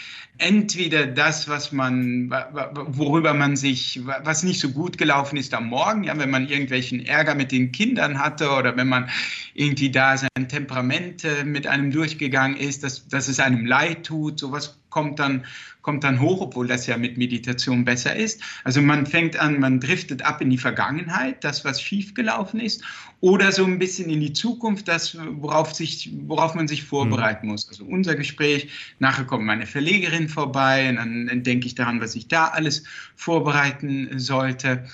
entweder 0.41 1.05
das, 1.05 1.47
was 1.47 1.71
man, 1.71 2.31
worüber 2.31 3.33
man 3.33 3.55
sich, 3.55 4.01
was 4.23 4.43
nicht 4.43 4.59
so 4.59 4.69
gut 4.69 4.97
gelaufen 4.97 5.37
ist 5.37 5.53
am 5.53 5.67
Morgen, 5.67 6.03
ja, 6.03 6.17
wenn 6.17 6.31
man 6.31 6.47
irgendwelchen 6.47 7.05
Ärger 7.05 7.35
mit 7.35 7.51
den 7.51 7.71
Kindern 7.71 8.19
hatte 8.19 8.49
oder 8.49 8.75
wenn 8.75 8.89
man 8.89 9.09
irgendwie 9.53 9.91
da 9.91 10.17
sein 10.17 10.47
Temperament 10.47 11.23
äh, 11.23 11.43
mit 11.43 11.67
einem 11.67 11.91
durchgegangen 11.91 12.57
ist, 12.57 12.83
dass, 12.83 13.07
dass 13.07 13.27
es 13.27 13.39
einem 13.39 13.65
leid 13.65 14.05
tut, 14.05 14.39
sowas 14.39 14.79
kommt 14.89 15.19
dann, 15.19 15.45
kommt 15.81 16.03
dann 16.03 16.19
hoch, 16.19 16.41
obwohl 16.41 16.67
das 16.67 16.87
ja 16.87 16.97
mit 16.97 17.17
Meditation 17.17 17.85
besser 17.85 18.15
ist. 18.15 18.41
Also 18.63 18.81
man 18.81 19.05
fängt 19.05 19.37
an, 19.37 19.59
man 19.59 19.79
driftet 19.79 20.21
ab 20.21 20.41
in 20.41 20.49
die 20.49 20.57
Vergangenheit, 20.57 21.43
das, 21.43 21.65
was 21.65 21.81
schiefgelaufen 21.81 22.59
ist, 22.59 22.83
oder 23.19 23.51
so 23.51 23.65
ein 23.65 23.79
bisschen 23.79 24.09
in 24.09 24.19
die 24.19 24.33
Zukunft, 24.33 24.87
das, 24.87 25.17
worauf, 25.17 25.73
sich, 25.73 26.11
worauf 26.25 26.55
man 26.55 26.67
sich 26.67 26.83
vorbereiten 26.83 27.47
muss. 27.47 27.67
Also 27.67 27.85
unser 27.85 28.15
Gespräch, 28.15 28.69
nachher 28.99 29.25
kommt 29.25 29.45
meine 29.45 29.65
Verlegerin 29.65 30.29
vorbei 30.29 30.89
und 30.89 30.95
dann 30.95 31.43
denke 31.43 31.67
ich 31.67 31.75
daran, 31.75 32.01
was 32.01 32.15
ich 32.15 32.27
da 32.27 32.47
alles 32.47 32.83
vorbereiten 33.15 34.19
sollte. 34.19 34.85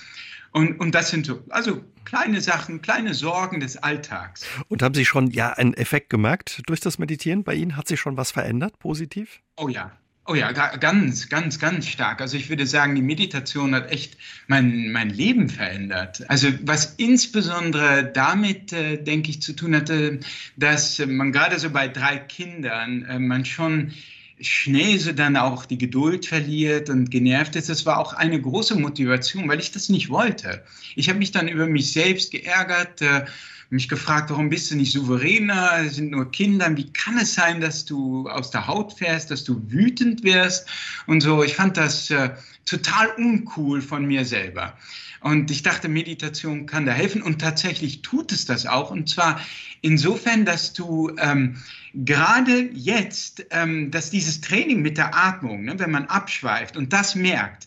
Und, 0.52 0.80
und 0.80 0.94
das 0.94 1.10
sind 1.10 1.26
so, 1.26 1.42
also 1.50 1.84
kleine 2.04 2.40
Sachen, 2.40 2.80
kleine 2.80 3.12
Sorgen 3.14 3.60
des 3.60 3.76
Alltags. 3.76 4.46
Und 4.68 4.82
haben 4.82 4.94
Sie 4.94 5.04
schon 5.04 5.30
ja 5.30 5.52
einen 5.52 5.74
Effekt 5.74 6.08
gemerkt 6.10 6.62
durch 6.66 6.80
das 6.80 6.98
Meditieren 6.98 7.44
bei 7.44 7.54
Ihnen? 7.54 7.76
Hat 7.76 7.86
sich 7.86 8.00
schon 8.00 8.16
was 8.16 8.30
verändert, 8.30 8.78
positiv? 8.78 9.40
Oh 9.56 9.68
ja, 9.68 9.92
Oh 10.30 10.34
ja, 10.34 10.52
ganz, 10.52 11.30
ganz, 11.30 11.58
ganz 11.58 11.86
stark. 11.86 12.20
Also 12.20 12.36
ich 12.36 12.50
würde 12.50 12.66
sagen, 12.66 12.94
die 12.94 13.00
Meditation 13.00 13.74
hat 13.74 13.90
echt 13.90 14.18
mein, 14.46 14.92
mein 14.92 15.08
Leben 15.08 15.48
verändert. 15.48 16.22
Also 16.28 16.48
was 16.64 16.96
insbesondere 16.98 18.12
damit, 18.12 18.74
äh, 18.74 19.02
denke 19.02 19.30
ich, 19.30 19.40
zu 19.40 19.54
tun 19.54 19.74
hatte, 19.74 20.20
dass 20.58 20.98
man 20.98 21.32
gerade 21.32 21.58
so 21.58 21.70
bei 21.70 21.88
drei 21.88 22.18
Kindern, 22.18 23.06
äh, 23.06 23.18
man 23.18 23.46
schon 23.46 23.94
schnell 24.38 24.98
so 24.98 25.12
dann 25.12 25.38
auch 25.38 25.64
die 25.64 25.78
Geduld 25.78 26.26
verliert 26.26 26.90
und 26.90 27.10
genervt 27.10 27.56
ist. 27.56 27.70
Das 27.70 27.86
war 27.86 27.96
auch 27.96 28.12
eine 28.12 28.38
große 28.38 28.78
Motivation, 28.78 29.48
weil 29.48 29.60
ich 29.60 29.72
das 29.72 29.88
nicht 29.88 30.10
wollte. 30.10 30.62
Ich 30.94 31.08
habe 31.08 31.18
mich 31.18 31.32
dann 31.32 31.48
über 31.48 31.66
mich 31.66 31.90
selbst 31.92 32.32
geärgert. 32.32 33.00
Äh, 33.00 33.24
mich 33.70 33.88
gefragt, 33.88 34.30
warum 34.30 34.48
bist 34.48 34.70
du 34.70 34.76
nicht 34.76 34.92
souveräner? 34.92 35.80
Es 35.84 35.96
sind 35.96 36.10
nur 36.10 36.30
Kinder. 36.30 36.74
Wie 36.76 36.90
kann 36.92 37.18
es 37.18 37.34
sein, 37.34 37.60
dass 37.60 37.84
du 37.84 38.28
aus 38.28 38.50
der 38.50 38.66
Haut 38.66 38.94
fährst, 38.94 39.30
dass 39.30 39.44
du 39.44 39.62
wütend 39.70 40.24
wirst 40.24 40.66
und 41.06 41.20
so? 41.20 41.42
Ich 41.42 41.54
fand 41.54 41.76
das 41.76 42.10
äh, 42.10 42.30
total 42.64 43.08
uncool 43.16 43.82
von 43.82 44.06
mir 44.06 44.24
selber. 44.24 44.76
Und 45.20 45.50
ich 45.50 45.62
dachte, 45.62 45.88
Meditation 45.88 46.66
kann 46.66 46.86
da 46.86 46.92
helfen 46.92 47.22
und 47.22 47.40
tatsächlich 47.40 48.02
tut 48.02 48.30
es 48.32 48.44
das 48.44 48.66
auch. 48.66 48.90
Und 48.90 49.08
zwar 49.08 49.40
insofern, 49.80 50.44
dass 50.44 50.72
du 50.72 51.10
ähm, 51.18 51.56
gerade 51.92 52.70
jetzt, 52.72 53.46
ähm, 53.50 53.90
dass 53.90 54.10
dieses 54.10 54.40
Training 54.40 54.80
mit 54.80 54.96
der 54.96 55.16
Atmung, 55.16 55.64
ne, 55.64 55.78
wenn 55.78 55.90
man 55.90 56.06
abschweift 56.06 56.76
und 56.76 56.92
das 56.92 57.16
merkt, 57.16 57.66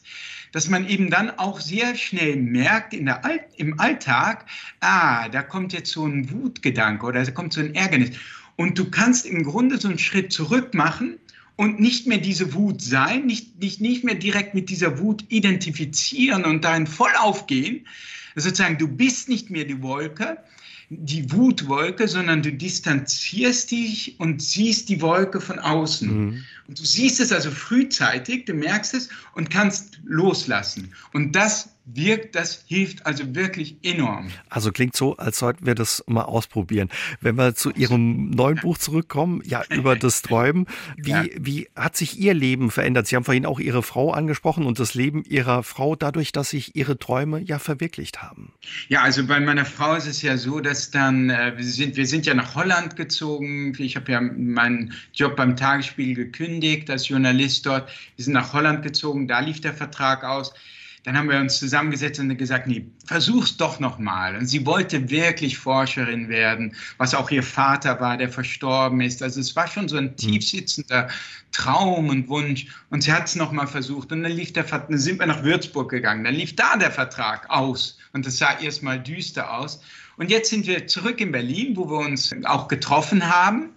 dass 0.51 0.69
man 0.69 0.87
eben 0.87 1.09
dann 1.09 1.29
auch 1.31 1.59
sehr 1.59 1.95
schnell 1.95 2.35
merkt 2.35 2.93
in 2.93 3.05
der 3.05 3.23
All 3.25 3.39
im 3.57 3.79
Alltag, 3.79 4.45
ah, 4.79 5.29
da 5.29 5.43
kommt 5.43 5.73
jetzt 5.73 5.91
so 5.91 6.05
ein 6.05 6.29
Wutgedanke 6.31 7.05
oder 7.05 7.23
da 7.23 7.31
kommt 7.31 7.53
so 7.53 7.61
ein 7.61 7.75
Ärgernis. 7.75 8.11
Und 8.57 8.77
du 8.77 8.89
kannst 8.89 9.25
im 9.25 9.43
Grunde 9.43 9.77
so 9.77 9.87
einen 9.87 9.97
Schritt 9.97 10.31
zurück 10.31 10.73
machen 10.73 11.17
und 11.55 11.79
nicht 11.79 12.07
mehr 12.07 12.17
diese 12.17 12.53
Wut 12.53 12.81
sein, 12.81 13.25
nicht, 13.25 13.59
nicht, 13.61 13.81
nicht 13.81 14.03
mehr 14.03 14.15
direkt 14.15 14.53
mit 14.53 14.69
dieser 14.69 14.99
Wut 14.99 15.23
identifizieren 15.29 16.43
und 16.43 16.63
darin 16.63 16.87
voll 16.87 17.11
aufgehen. 17.19 17.87
Sozusagen, 18.35 18.77
du 18.77 18.87
bist 18.87 19.29
nicht 19.29 19.49
mehr 19.49 19.65
die 19.65 19.81
Wolke, 19.81 20.37
die 20.93 21.31
Wutwolke, 21.31 22.05
sondern 22.05 22.41
du 22.41 22.51
distanzierst 22.51 23.71
dich 23.71 24.19
und 24.19 24.41
siehst 24.41 24.89
die 24.89 25.01
Wolke 25.01 25.39
von 25.39 25.57
außen. 25.57 26.09
Mhm. 26.09 26.43
Und 26.67 26.79
du 26.79 26.85
siehst 26.85 27.21
es 27.21 27.31
also 27.31 27.49
frühzeitig, 27.49 28.45
du 28.45 28.53
merkst 28.53 28.93
es 28.93 29.09
und 29.33 29.49
kannst 29.49 29.99
loslassen. 30.03 30.93
Und 31.13 31.33
das 31.33 31.69
wirkt, 31.85 32.35
das 32.35 32.63
hilft 32.67 33.05
also 33.05 33.35
wirklich 33.35 33.77
enorm. 33.83 34.29
Also 34.49 34.71
klingt 34.71 34.95
so, 34.95 35.17
als 35.17 35.39
sollten 35.39 35.65
wir 35.65 35.75
das 35.75 36.03
mal 36.07 36.23
ausprobieren. 36.23 36.89
Wenn 37.21 37.35
wir 37.35 37.55
zu 37.55 37.71
Ihrem 37.71 38.29
neuen 38.29 38.57
Buch 38.57 38.77
zurückkommen, 38.77 39.41
ja, 39.45 39.63
über 39.69 39.95
das 39.95 40.21
Träumen, 40.21 40.67
wie, 40.97 41.09
ja. 41.09 41.25
wie 41.39 41.67
hat 41.75 41.97
sich 41.97 42.19
Ihr 42.19 42.33
Leben 42.33 42.71
verändert? 42.71 43.07
Sie 43.07 43.15
haben 43.15 43.23
vorhin 43.23 43.45
auch 43.45 43.59
Ihre 43.59 43.83
Frau 43.83 44.11
angesprochen 44.11 44.65
und 44.65 44.79
das 44.79 44.93
Leben 44.93 45.23
Ihrer 45.23 45.63
Frau 45.63 45.95
dadurch, 45.95 46.31
dass 46.31 46.51
sich 46.51 46.75
Ihre 46.75 46.97
Träume 46.97 47.39
ja 47.39 47.57
verwirklicht 47.57 48.21
haben. 48.21 48.53
Ja, 48.87 49.01
also 49.01 49.25
bei 49.25 49.39
meiner 49.39 49.65
Frau 49.65 49.95
ist 49.95 50.07
es 50.07 50.21
ja 50.21 50.37
so, 50.37 50.59
dass 50.59 50.91
dann, 50.91 51.29
äh, 51.29 51.53
wir, 51.57 51.65
sind, 51.65 51.97
wir 51.97 52.05
sind 52.05 52.25
ja 52.25 52.33
nach 52.33 52.55
Holland 52.55 52.95
gezogen. 52.95 53.73
Ich 53.79 53.95
habe 53.95 54.11
ja 54.11 54.21
meinen 54.21 54.93
Job 55.13 55.35
beim 55.35 55.55
Tagesspiegel 55.55 56.25
gekündigt 56.25 56.89
als 56.89 57.07
Journalist 57.07 57.65
dort. 57.65 57.89
Wir 58.15 58.25
sind 58.25 58.33
nach 58.33 58.53
Holland 58.53 58.83
gezogen, 58.83 59.27
da 59.27 59.39
lief 59.39 59.61
der 59.61 59.73
Vertrag 59.73 60.23
aus. 60.23 60.53
Dann 61.03 61.17
haben 61.17 61.29
wir 61.29 61.39
uns 61.39 61.57
zusammengesetzt 61.57 62.19
und 62.19 62.37
gesagt, 62.37 62.67
nee, 62.67 62.85
versuch's 63.07 63.57
doch 63.57 63.79
nochmal. 63.79 64.35
Und 64.35 64.45
sie 64.45 64.65
wollte 64.67 65.09
wirklich 65.09 65.57
Forscherin 65.57 66.29
werden, 66.29 66.75
was 66.97 67.15
auch 67.15 67.31
ihr 67.31 67.41
Vater 67.41 67.99
war, 67.99 68.17
der 68.17 68.29
verstorben 68.29 69.01
ist. 69.01 69.23
Also 69.23 69.39
es 69.39 69.55
war 69.55 69.67
schon 69.67 69.87
so 69.87 69.97
ein 69.97 70.09
hm. 70.09 70.17
tiefsitzender 70.17 71.09
Traum 71.51 72.09
und 72.09 72.29
Wunsch. 72.29 72.67
Und 72.91 73.01
sie 73.01 73.11
hat 73.11 73.25
es 73.25 73.35
nochmal 73.35 73.65
versucht. 73.65 74.11
Und 74.11 74.21
dann 74.21 74.31
lief 74.31 74.53
der 74.53 74.63
dann 74.63 74.97
sind 74.99 75.19
wir 75.19 75.25
nach 75.25 75.43
Würzburg 75.43 75.89
gegangen. 75.89 76.23
Dann 76.23 76.35
lief 76.35 76.55
da 76.55 76.77
der 76.77 76.91
Vertrag 76.91 77.49
aus. 77.49 77.97
Und 78.13 78.27
das 78.27 78.37
sah 78.37 78.59
erstmal 78.59 78.99
düster 78.99 79.57
aus. 79.57 79.81
Und 80.17 80.29
jetzt 80.29 80.51
sind 80.51 80.67
wir 80.67 80.85
zurück 80.85 81.19
in 81.19 81.31
Berlin, 81.31 81.75
wo 81.75 81.89
wir 81.89 82.05
uns 82.05 82.31
auch 82.43 82.67
getroffen 82.67 83.27
haben. 83.27 83.71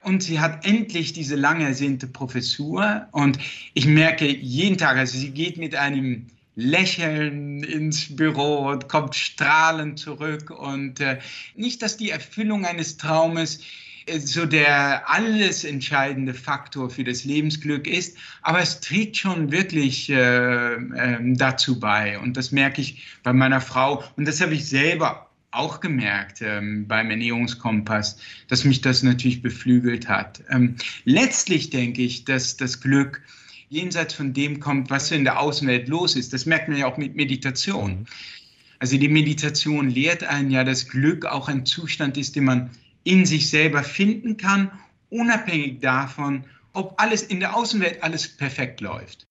Und 0.00 0.22
sie 0.22 0.40
hat 0.40 0.64
endlich 0.64 1.12
diese 1.12 1.36
lang 1.36 1.60
ersehnte 1.60 2.06
Professur. 2.06 3.06
Und 3.12 3.38
ich 3.74 3.86
merke 3.86 4.26
jeden 4.26 4.78
Tag, 4.78 4.96
also 4.96 5.18
sie 5.18 5.30
geht 5.30 5.58
mit 5.58 5.74
einem 5.74 6.28
Lächeln 6.54 7.62
ins 7.62 8.14
Büro 8.14 8.68
und 8.70 8.88
kommt 8.88 9.14
strahlend 9.14 9.98
zurück. 9.98 10.50
Und 10.50 11.00
äh, 11.00 11.18
nicht, 11.54 11.82
dass 11.82 11.96
die 11.96 12.10
Erfüllung 12.10 12.64
eines 12.64 12.96
Traumes 12.96 13.60
äh, 14.06 14.18
so 14.18 14.46
der 14.46 15.08
alles 15.08 15.64
entscheidende 15.64 16.34
Faktor 16.34 16.90
für 16.90 17.04
das 17.04 17.24
Lebensglück 17.24 17.86
ist, 17.86 18.16
aber 18.42 18.60
es 18.60 18.80
trägt 18.80 19.16
schon 19.16 19.50
wirklich 19.50 20.10
äh, 20.10 20.74
äh, 20.74 21.18
dazu 21.34 21.80
bei. 21.80 22.18
Und 22.18 22.36
das 22.36 22.52
merke 22.52 22.80
ich 22.80 23.02
bei 23.22 23.32
meiner 23.32 23.60
Frau. 23.60 24.04
Und 24.16 24.26
das 24.26 24.40
habe 24.40 24.54
ich 24.54 24.66
selber 24.66 25.28
auch 25.52 25.80
gemerkt 25.80 26.40
ähm, 26.40 26.86
beim 26.88 27.10
Ernährungskompass, 27.10 28.18
dass 28.48 28.64
mich 28.64 28.80
das 28.80 29.02
natürlich 29.02 29.42
beflügelt 29.42 30.08
hat. 30.08 30.42
Ähm, 30.50 30.76
letztlich 31.04 31.70
denke 31.70 32.02
ich, 32.02 32.24
dass 32.24 32.56
das 32.56 32.80
Glück 32.80 33.20
jenseits 33.72 34.12
von 34.12 34.34
dem 34.34 34.60
kommt, 34.60 34.90
was 34.90 35.10
in 35.10 35.24
der 35.24 35.40
Außenwelt 35.40 35.88
los 35.88 36.14
ist. 36.14 36.32
Das 36.34 36.44
merkt 36.44 36.68
man 36.68 36.76
ja 36.76 36.86
auch 36.86 36.98
mit 36.98 37.16
Meditation. 37.16 38.00
Mhm. 38.00 38.06
Also 38.78 38.98
die 38.98 39.08
Meditation 39.08 39.88
lehrt 39.88 40.24
einen 40.24 40.50
ja, 40.50 40.62
dass 40.62 40.88
Glück 40.88 41.24
auch 41.24 41.48
ein 41.48 41.64
Zustand 41.64 42.18
ist, 42.18 42.36
den 42.36 42.44
man 42.44 42.70
in 43.04 43.24
sich 43.24 43.48
selber 43.48 43.82
finden 43.82 44.36
kann, 44.36 44.70
unabhängig 45.08 45.80
davon, 45.80 46.44
ob 46.74 47.00
alles 47.00 47.22
in 47.22 47.40
der 47.40 47.56
Außenwelt 47.56 48.02
alles 48.02 48.28
perfekt 48.28 48.80
läuft. 48.80 49.26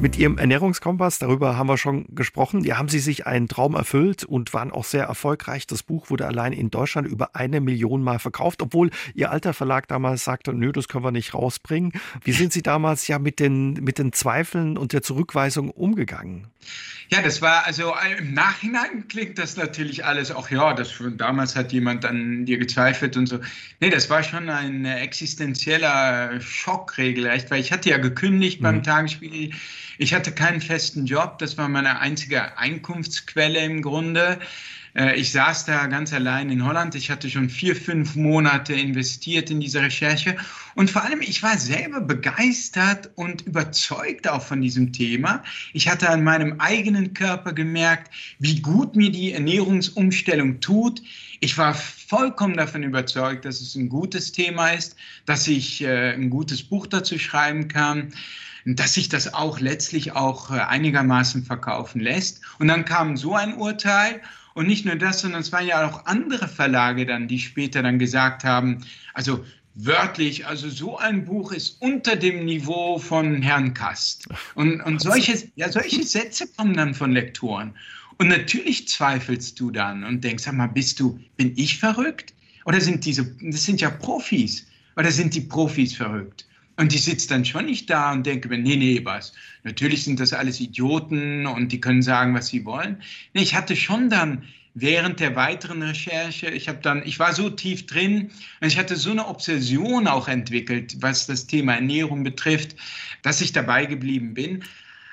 Mit 0.00 0.16
Ihrem 0.16 0.38
Ernährungskompass, 0.38 1.18
darüber 1.18 1.58
haben 1.58 1.68
wir 1.68 1.76
schon 1.76 2.06
gesprochen, 2.14 2.64
ja, 2.64 2.78
haben 2.78 2.88
Sie 2.88 3.00
sich 3.00 3.26
einen 3.26 3.48
Traum 3.48 3.74
erfüllt 3.74 4.24
und 4.24 4.54
waren 4.54 4.70
auch 4.70 4.84
sehr 4.84 5.04
erfolgreich. 5.04 5.66
Das 5.66 5.82
Buch 5.82 6.08
wurde 6.08 6.26
allein 6.26 6.54
in 6.54 6.70
Deutschland 6.70 7.06
über 7.06 7.36
eine 7.36 7.60
Million 7.60 8.02
Mal 8.02 8.18
verkauft, 8.18 8.62
obwohl 8.62 8.88
Ihr 9.12 9.30
alter 9.30 9.52
Verlag 9.52 9.88
damals 9.88 10.24
sagte, 10.24 10.54
nö, 10.54 10.72
das 10.72 10.88
können 10.88 11.04
wir 11.04 11.10
nicht 11.10 11.34
rausbringen. 11.34 11.92
Wie 12.24 12.32
sind 12.32 12.54
Sie 12.54 12.62
damals 12.62 13.08
ja 13.08 13.18
mit 13.18 13.40
den, 13.40 13.74
mit 13.74 13.98
den 13.98 14.14
Zweifeln 14.14 14.78
und 14.78 14.94
der 14.94 15.02
Zurückweisung 15.02 15.70
umgegangen? 15.70 16.46
Ja, 17.10 17.20
das 17.22 17.42
war 17.42 17.66
also 17.66 17.92
im 18.18 18.32
Nachhinein 18.34 19.08
klingt 19.08 19.38
das 19.38 19.56
natürlich 19.56 20.04
alles 20.04 20.30
auch, 20.30 20.48
ja, 20.50 20.72
das 20.74 20.92
schon 20.92 21.16
damals 21.16 21.56
hat 21.56 21.72
jemand 21.72 22.04
an 22.04 22.46
dir 22.46 22.56
gezweifelt 22.56 23.16
und 23.16 23.26
so. 23.26 23.40
Nee, 23.80 23.90
das 23.90 24.08
war 24.08 24.22
schon 24.22 24.48
ein 24.48 24.84
existenzieller 24.84 26.40
Schock 26.40 26.96
regelrecht, 26.98 27.50
weil 27.50 27.60
ich 27.60 27.72
hatte 27.72 27.90
ja 27.90 27.98
gekündigt 27.98 28.60
mhm. 28.60 28.64
beim 28.64 28.82
Tagesspiegel. 28.82 29.50
Ich 30.02 30.14
hatte 30.14 30.32
keinen 30.32 30.62
festen 30.62 31.04
Job, 31.04 31.36
das 31.40 31.58
war 31.58 31.68
meine 31.68 31.98
einzige 31.98 32.56
Einkunftsquelle 32.56 33.62
im 33.62 33.82
Grunde. 33.82 34.38
Äh, 34.96 35.20
ich 35.20 35.30
saß 35.30 35.66
da 35.66 35.88
ganz 35.88 36.14
allein 36.14 36.48
in 36.48 36.64
Holland. 36.64 36.94
Ich 36.94 37.10
hatte 37.10 37.28
schon 37.28 37.50
vier, 37.50 37.76
fünf 37.76 38.16
Monate 38.16 38.72
investiert 38.72 39.50
in 39.50 39.60
diese 39.60 39.82
Recherche. 39.82 40.38
Und 40.74 40.90
vor 40.90 41.04
allem, 41.04 41.20
ich 41.20 41.42
war 41.42 41.58
selber 41.58 42.00
begeistert 42.00 43.10
und 43.16 43.42
überzeugt 43.42 44.26
auch 44.26 44.40
von 44.40 44.62
diesem 44.62 44.90
Thema. 44.94 45.42
Ich 45.74 45.86
hatte 45.86 46.08
an 46.08 46.24
meinem 46.24 46.58
eigenen 46.60 47.12
Körper 47.12 47.52
gemerkt, 47.52 48.10
wie 48.38 48.62
gut 48.62 48.96
mir 48.96 49.10
die 49.10 49.32
Ernährungsumstellung 49.32 50.60
tut. 50.62 51.02
Ich 51.40 51.58
war 51.58 51.74
vollkommen 51.74 52.56
davon 52.56 52.84
überzeugt, 52.84 53.44
dass 53.44 53.60
es 53.60 53.74
ein 53.74 53.90
gutes 53.90 54.32
Thema 54.32 54.70
ist, 54.70 54.96
dass 55.26 55.46
ich 55.46 55.82
äh, 55.82 56.14
ein 56.14 56.30
gutes 56.30 56.62
Buch 56.62 56.86
dazu 56.86 57.18
schreiben 57.18 57.68
kann 57.68 58.14
dass 58.64 58.94
sich 58.94 59.08
das 59.08 59.34
auch 59.34 59.60
letztlich 59.60 60.12
auch 60.12 60.50
äh, 60.50 60.60
einigermaßen 60.60 61.44
verkaufen 61.44 62.00
lässt. 62.00 62.40
Und 62.58 62.68
dann 62.68 62.84
kam 62.84 63.16
so 63.16 63.34
ein 63.34 63.54
Urteil 63.54 64.20
und 64.54 64.66
nicht 64.66 64.84
nur 64.84 64.96
das, 64.96 65.20
sondern 65.20 65.40
es 65.40 65.52
waren 65.52 65.66
ja 65.66 65.88
auch 65.88 66.06
andere 66.06 66.48
Verlage 66.48 67.06
dann, 67.06 67.28
die 67.28 67.38
später 67.38 67.82
dann 67.82 67.98
gesagt 67.98 68.44
haben, 68.44 68.84
also 69.14 69.44
wörtlich, 69.74 70.46
also 70.46 70.68
so 70.68 70.98
ein 70.98 71.24
Buch 71.24 71.52
ist 71.52 71.80
unter 71.80 72.16
dem 72.16 72.44
Niveau 72.44 72.98
von 72.98 73.42
Herrn 73.42 73.74
Kast. 73.74 74.28
Und, 74.54 74.80
und 74.80 75.00
solche, 75.00 75.48
ja, 75.56 75.70
solche 75.70 76.02
Sätze 76.02 76.48
kommen 76.56 76.74
dann 76.74 76.94
von 76.94 77.12
Lektoren. 77.12 77.74
Und 78.18 78.28
natürlich 78.28 78.88
zweifelst 78.88 79.58
du 79.58 79.70
dann 79.70 80.04
und 80.04 80.22
denkst, 80.22 80.44
sag 80.44 80.54
mal, 80.54 80.66
bist 80.66 81.00
du, 81.00 81.18
bin 81.36 81.52
ich 81.56 81.78
verrückt? 81.78 82.34
Oder 82.66 82.80
sind 82.80 83.04
diese, 83.04 83.24
das 83.40 83.64
sind 83.64 83.80
ja 83.80 83.88
Profis. 83.88 84.66
Oder 84.96 85.10
sind 85.10 85.34
die 85.34 85.40
Profis 85.40 85.94
verrückt? 85.94 86.46
Und 86.80 86.94
ich 86.94 87.04
sitze 87.04 87.28
dann 87.28 87.44
schon 87.44 87.66
nicht 87.66 87.90
da 87.90 88.10
und 88.10 88.24
denke 88.24 88.48
mir, 88.48 88.56
nee, 88.56 88.74
nee, 88.74 89.02
was. 89.04 89.34
Natürlich 89.64 90.04
sind 90.04 90.18
das 90.18 90.32
alles 90.32 90.60
Idioten 90.60 91.44
und 91.46 91.72
die 91.72 91.78
können 91.78 92.00
sagen, 92.00 92.34
was 92.34 92.46
sie 92.46 92.64
wollen. 92.64 93.02
Nee, 93.34 93.42
ich 93.42 93.54
hatte 93.54 93.76
schon 93.76 94.08
dann 94.08 94.44
während 94.72 95.20
der 95.20 95.36
weiteren 95.36 95.82
Recherche, 95.82 96.48
ich 96.48 96.68
habe 96.68 96.78
dann, 96.80 97.02
ich 97.04 97.18
war 97.18 97.34
so 97.34 97.50
tief 97.50 97.84
drin 97.84 98.30
und 98.62 98.66
ich 98.66 98.78
hatte 98.78 98.96
so 98.96 99.10
eine 99.10 99.26
Obsession 99.28 100.06
auch 100.06 100.26
entwickelt, 100.26 100.96
was 101.00 101.26
das 101.26 101.46
Thema 101.46 101.74
Ernährung 101.74 102.24
betrifft, 102.24 102.76
dass 103.20 103.42
ich 103.42 103.52
dabei 103.52 103.84
geblieben 103.84 104.32
bin. 104.32 104.64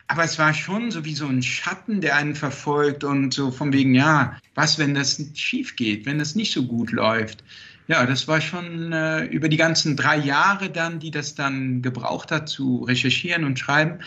aber 0.07 0.23
es 0.23 0.39
war 0.39 0.53
schon 0.53 0.89
so 0.89 1.03
wie 1.03 1.15
so 1.15 1.27
ein 1.27 1.43
Schatten, 1.43 1.99
der 1.99 2.15
einen 2.15 2.35
verfolgt 2.35 3.03
und 3.03 3.33
so 3.33 3.51
von 3.51 3.73
wegen, 3.73 3.93
ja, 3.93 4.39
was, 4.55 4.79
wenn 4.79 4.93
das 4.95 5.21
schief 5.33 5.75
geht, 5.75 6.05
wenn 6.05 6.17
das 6.17 6.33
nicht 6.35 6.53
so 6.53 6.63
gut 6.65 6.91
läuft. 6.91 7.43
Ja, 7.87 8.05
das 8.05 8.27
war 8.27 8.41
schon 8.41 8.91
äh, 8.91 9.23
über 9.25 9.49
die 9.49 9.57
ganzen 9.57 9.95
drei 9.95 10.17
Jahre 10.17 10.69
dann, 10.69 10.99
die 10.99 11.11
das 11.11 11.35
dann 11.35 11.81
gebraucht 11.81 12.31
hat 12.31 12.49
zu 12.49 12.83
recherchieren 12.83 13.45
und 13.45 13.57
schreiben, 13.57 13.99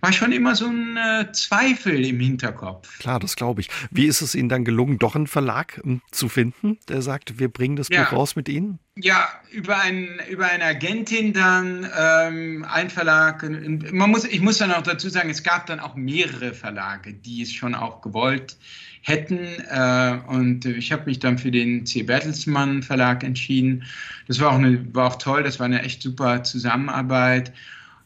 war 0.00 0.12
schon 0.12 0.32
immer 0.32 0.54
so 0.54 0.66
ein 0.66 0.96
äh, 0.96 1.32
Zweifel 1.32 2.04
im 2.04 2.20
Hinterkopf. 2.20 2.98
Klar, 2.98 3.18
das 3.18 3.36
glaube 3.36 3.60
ich. 3.60 3.68
Wie 3.90 4.06
ist 4.06 4.20
es 4.20 4.34
Ihnen 4.34 4.48
dann 4.48 4.64
gelungen, 4.64 4.98
doch 4.98 5.16
einen 5.16 5.26
Verlag 5.26 5.80
um, 5.82 6.02
zu 6.10 6.28
finden, 6.28 6.78
der 6.88 7.02
sagt, 7.02 7.38
wir 7.38 7.48
bringen 7.48 7.76
das 7.76 7.88
ja. 7.88 8.04
Buch 8.04 8.12
raus 8.12 8.36
mit 8.36 8.48
Ihnen? 8.48 8.78
Ja, 8.96 9.28
über, 9.50 9.78
ein, 9.80 10.20
über 10.30 10.46
eine 10.46 10.64
Agentin 10.64 11.32
dann, 11.32 11.88
ähm, 11.98 12.64
ein 12.70 12.88
Verlag. 12.88 13.42
Man 13.42 14.10
muss, 14.10 14.24
ich 14.24 14.40
muss 14.40 14.58
dann 14.58 14.72
auch 14.72 14.82
dazu 14.82 15.08
sagen, 15.08 15.28
es 15.28 15.42
gab 15.42 15.66
dann 15.66 15.80
auch 15.80 15.96
mehrere 15.96 16.54
Verlage, 16.54 17.12
die 17.12 17.42
es 17.42 17.52
schon 17.52 17.74
auch 17.74 18.00
gewollt 18.00 18.56
hätten. 19.06 19.38
Äh, 19.70 20.18
und 20.26 20.64
ich 20.64 20.90
habe 20.92 21.04
mich 21.06 21.20
dann 21.20 21.38
für 21.38 21.50
den 21.50 21.86
C. 21.86 22.02
Bertelsmann 22.02 22.82
Verlag 22.82 23.22
entschieden. 23.22 23.84
Das 24.26 24.40
war 24.40 24.50
auch, 24.50 24.58
eine, 24.58 24.94
war 24.94 25.06
auch 25.06 25.16
toll, 25.16 25.42
das 25.44 25.58
war 25.60 25.66
eine 25.66 25.82
echt 25.82 26.02
super 26.02 26.42
Zusammenarbeit. 26.42 27.52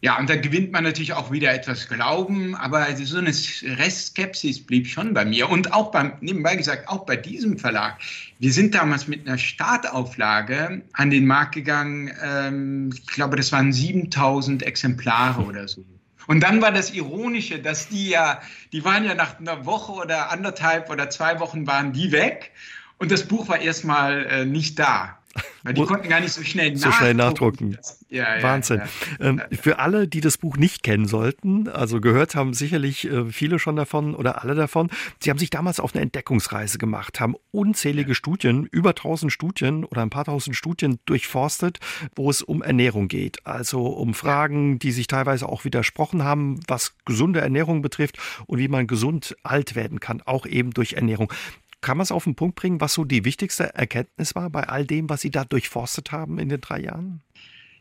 Ja, 0.03 0.19
und 0.19 0.31
da 0.31 0.37
gewinnt 0.37 0.73
man 0.73 0.85
natürlich 0.85 1.13
auch 1.13 1.31
wieder 1.31 1.53
etwas 1.53 1.87
Glauben, 1.89 2.55
aber 2.55 2.87
so 2.97 3.19
eine 3.19 3.29
Restskepsis 3.29 4.65
blieb 4.65 4.87
schon 4.87 5.13
bei 5.13 5.27
mir. 5.27 5.51
Und 5.51 5.75
auch 5.75 5.91
beim, 5.91 6.13
nebenbei 6.21 6.57
gesagt, 6.57 6.89
auch 6.89 7.05
bei 7.05 7.17
diesem 7.17 7.59
Verlag. 7.59 7.99
Wir 8.39 8.53
sind 8.53 8.75
damals 8.75 9.09
mit 9.09 9.27
einer 9.27 9.37
Startauflage 9.37 10.83
an 10.95 11.11
den 11.11 11.27
Markt 11.27 11.55
gegangen. 11.55 12.11
Ähm, 12.23 12.91
ich 12.95 13.07
glaube, 13.09 13.37
das 13.37 13.53
waren 13.53 13.73
7000 13.73 14.63
Exemplare 14.63 15.43
oder 15.43 15.69
so. 15.69 15.85
Und 16.31 16.45
dann 16.45 16.63
war 16.63 16.71
das 16.71 16.95
Ironische, 16.95 17.59
dass 17.59 17.89
die 17.89 18.11
ja, 18.11 18.41
die 18.73 18.85
waren 18.85 19.03
ja 19.03 19.17
nach 19.17 19.41
einer 19.41 19.67
Woche 19.67 19.91
oder 19.91 20.31
anderthalb 20.31 20.89
oder 20.89 21.11
zwei 21.11 21.41
Wochen 21.41 21.67
waren 21.67 21.93
die 21.93 22.13
weg. 22.13 22.53
Und 22.99 23.11
das 23.11 23.27
Buch 23.27 23.49
war 23.49 23.59
erstmal 23.59 24.27
äh, 24.27 24.45
nicht 24.45 24.79
da. 24.79 25.20
Weil 25.63 25.75
die 25.75 25.85
konnten 25.85 26.09
gar 26.09 26.21
nicht 26.21 26.33
so 26.33 26.43
schnell 26.43 26.77
so 26.77 26.89
nachdrucken. 26.89 26.99
Schnell 26.99 27.15
nachdrucken. 27.15 27.79
Ja, 28.09 28.43
Wahnsinn. 28.43 28.83
Ja, 29.21 29.27
ähm, 29.27 29.43
für 29.53 29.79
alle, 29.79 30.09
die 30.09 30.21
das 30.21 30.39
Buch 30.39 30.57
nicht 30.57 30.83
kennen 30.83 31.07
sollten, 31.07 31.69
also 31.69 32.01
gehört 32.01 32.35
haben 32.35 32.55
sicherlich 32.55 33.09
äh, 33.09 33.27
viele 33.31 33.59
schon 33.59 33.77
davon 33.77 34.15
oder 34.15 34.43
alle 34.43 34.55
davon, 34.55 34.91
sie 35.21 35.31
haben 35.31 35.39
sich 35.39 35.51
damals 35.51 35.79
auf 35.79 35.95
eine 35.95 36.03
Entdeckungsreise 36.03 36.79
gemacht, 36.79 37.21
haben 37.21 37.37
unzählige 37.53 38.15
Studien, 38.15 38.67
über 38.71 38.95
tausend 38.95 39.33
Studien 39.33 39.85
oder 39.85 40.03
ein 40.03 40.11
paar 40.11 40.25
tausend 40.25 40.57
Studien 40.57 40.99
durchforstet, 41.05 41.79
wo 42.17 42.31
es 42.31 42.43
um 42.43 42.63
Ernährung 42.63 43.09
geht. 43.09 43.47
Also 43.47 43.87
um 43.87 44.15
Fragen, 44.15 44.79
die 44.79 44.93
sich 44.93 45.07
teilweise 45.07 45.49
auch 45.49 45.65
widersprochen 45.65 46.25
haben, 46.25 46.61
was 46.67 46.95
gesunde 47.05 47.41
Ernährung 47.41 47.83
betrifft 47.83 48.19
und 48.47 48.59
wie 48.59 48.69
man 48.69 48.87
gesund 48.87 49.37
alt 49.43 49.77
werden 49.77 50.01
kann, 50.01 50.23
auch 50.23 50.47
eben 50.47 50.73
durch 50.73 50.95
Ernährung. 50.95 51.33
Kann 51.81 51.97
man 51.97 52.03
es 52.03 52.13
auf 52.13 52.25
den 52.25 52.35
Punkt 52.35 52.57
bringen, 52.57 52.81
was 52.81 52.95
so 52.95 53.05
die 53.05 53.25
wichtigste 53.25 53.75
Erkenntnis 53.75 54.35
war 54.35 54.51
bei 54.51 54.69
all 54.69 54.85
dem, 54.85 55.09
was 55.09 55.23
Sie 55.23 55.31
da 55.31 55.45
durchforstet 55.45 56.13
haben 56.13 56.39
in 56.39 56.49
den 56.49 56.61
drei 56.61 56.81
Jahren? 56.81 57.23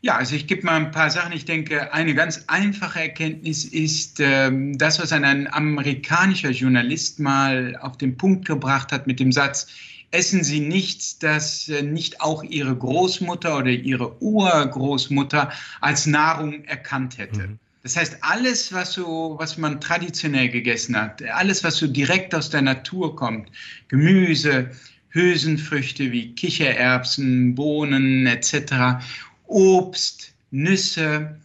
Ja, 0.02 0.16
also 0.16 0.34
ich 0.34 0.46
gebe 0.46 0.64
mal 0.64 0.76
ein 0.76 0.90
paar 0.90 1.10
Sachen. 1.10 1.32
Ich 1.32 1.44
denke, 1.44 1.92
eine 1.92 2.14
ganz 2.14 2.44
einfache 2.46 3.00
Erkenntnis 3.00 3.64
ist 3.64 4.18
ähm, 4.20 4.78
das, 4.78 4.98
was 4.98 5.12
ein 5.12 5.52
amerikanischer 5.52 6.50
Journalist 6.50 7.20
mal 7.20 7.76
auf 7.82 7.98
den 7.98 8.16
Punkt 8.16 8.46
gebracht 8.46 8.92
hat 8.92 9.06
mit 9.06 9.20
dem 9.20 9.30
Satz, 9.30 9.66
essen 10.10 10.42
Sie 10.42 10.60
nichts, 10.60 11.18
das 11.18 11.68
äh, 11.68 11.82
nicht 11.82 12.22
auch 12.22 12.42
Ihre 12.42 12.74
Großmutter 12.74 13.58
oder 13.58 13.70
Ihre 13.70 14.20
Urgroßmutter 14.22 15.52
als 15.82 16.06
Nahrung 16.06 16.64
erkannt 16.64 17.18
hätte. 17.18 17.48
Mhm. 17.48 17.58
Das 17.82 17.96
heißt, 17.96 18.18
alles, 18.20 18.72
was, 18.72 18.92
so, 18.92 19.36
was 19.38 19.56
man 19.56 19.80
traditionell 19.80 20.50
gegessen 20.50 20.96
hat, 20.96 21.22
alles, 21.22 21.64
was 21.64 21.76
so 21.76 21.86
direkt 21.86 22.34
aus 22.34 22.50
der 22.50 22.62
Natur 22.62 23.16
kommt, 23.16 23.50
Gemüse, 23.88 24.70
Hülsenfrüchte 25.10 26.12
wie 26.12 26.34
Kichererbsen, 26.34 27.54
Bohnen 27.54 28.26
etc., 28.26 29.02
Obst, 29.46 30.32
Nüsse, 30.50 31.36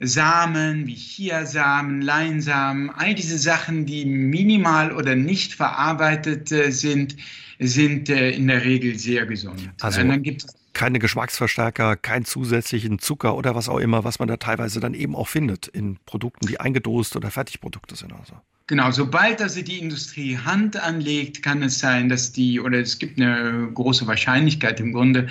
Samen 0.00 0.86
wie 0.86 0.96
Chiasamen, 0.96 2.02
Leinsamen, 2.02 2.90
all 2.90 3.14
diese 3.14 3.38
Sachen, 3.38 3.86
die 3.86 4.04
minimal 4.04 4.92
oder 4.92 5.14
nicht 5.14 5.54
verarbeitet 5.54 6.50
äh, 6.50 6.72
sind, 6.72 7.16
sind 7.60 8.08
äh, 8.08 8.30
in 8.32 8.48
der 8.48 8.64
Regel 8.64 8.98
sehr 8.98 9.26
gesund. 9.26 9.70
Also 9.80 10.00
Und 10.00 10.08
dann 10.08 10.22
gibt 10.22 10.44
es 10.44 10.61
keine 10.72 10.98
Geschmacksverstärker, 10.98 11.96
keinen 11.96 12.24
zusätzlichen 12.24 12.98
Zucker 12.98 13.36
oder 13.36 13.54
was 13.54 13.68
auch 13.68 13.78
immer, 13.78 14.04
was 14.04 14.18
man 14.18 14.28
da 14.28 14.36
teilweise 14.36 14.80
dann 14.80 14.94
eben 14.94 15.14
auch 15.14 15.28
findet 15.28 15.68
in 15.68 15.98
Produkten, 16.06 16.46
die 16.46 16.60
eingedost 16.60 17.16
oder 17.16 17.30
Fertigprodukte 17.30 17.96
sind. 17.96 18.12
Also. 18.12 18.34
Genau, 18.68 18.90
sobald 18.90 19.42
also 19.42 19.60
die 19.60 19.78
Industrie 19.78 20.38
Hand 20.38 20.76
anlegt, 20.76 21.42
kann 21.42 21.62
es 21.62 21.78
sein, 21.78 22.08
dass 22.08 22.32
die, 22.32 22.60
oder 22.60 22.78
es 22.78 22.98
gibt 22.98 23.20
eine 23.20 23.68
große 23.74 24.06
Wahrscheinlichkeit 24.06 24.80
im 24.80 24.92
Grunde, 24.92 25.28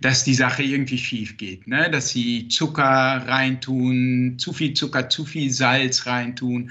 dass 0.00 0.24
die 0.24 0.34
Sache 0.34 0.62
irgendwie 0.62 0.98
schief 0.98 1.36
geht. 1.36 1.66
Ne? 1.66 1.90
Dass 1.90 2.10
sie 2.10 2.48
Zucker 2.48 2.84
reintun, 2.84 4.36
zu 4.38 4.52
viel 4.52 4.74
Zucker, 4.74 5.08
zu 5.10 5.24
viel 5.24 5.50
Salz 5.50 6.06
reintun 6.06 6.70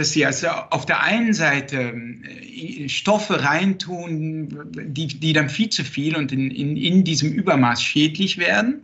dass 0.00 0.12
sie 0.12 0.24
also 0.24 0.48
auf 0.48 0.86
der 0.86 1.02
einen 1.02 1.34
Seite 1.34 1.92
äh, 1.92 2.88
Stoffe 2.88 3.44
reintun, 3.44 4.48
die, 4.72 5.08
die 5.08 5.34
dann 5.34 5.50
viel 5.50 5.68
zu 5.68 5.84
viel 5.84 6.16
und 6.16 6.32
in, 6.32 6.50
in, 6.50 6.74
in 6.78 7.04
diesem 7.04 7.30
Übermaß 7.30 7.82
schädlich 7.82 8.38
werden. 8.38 8.80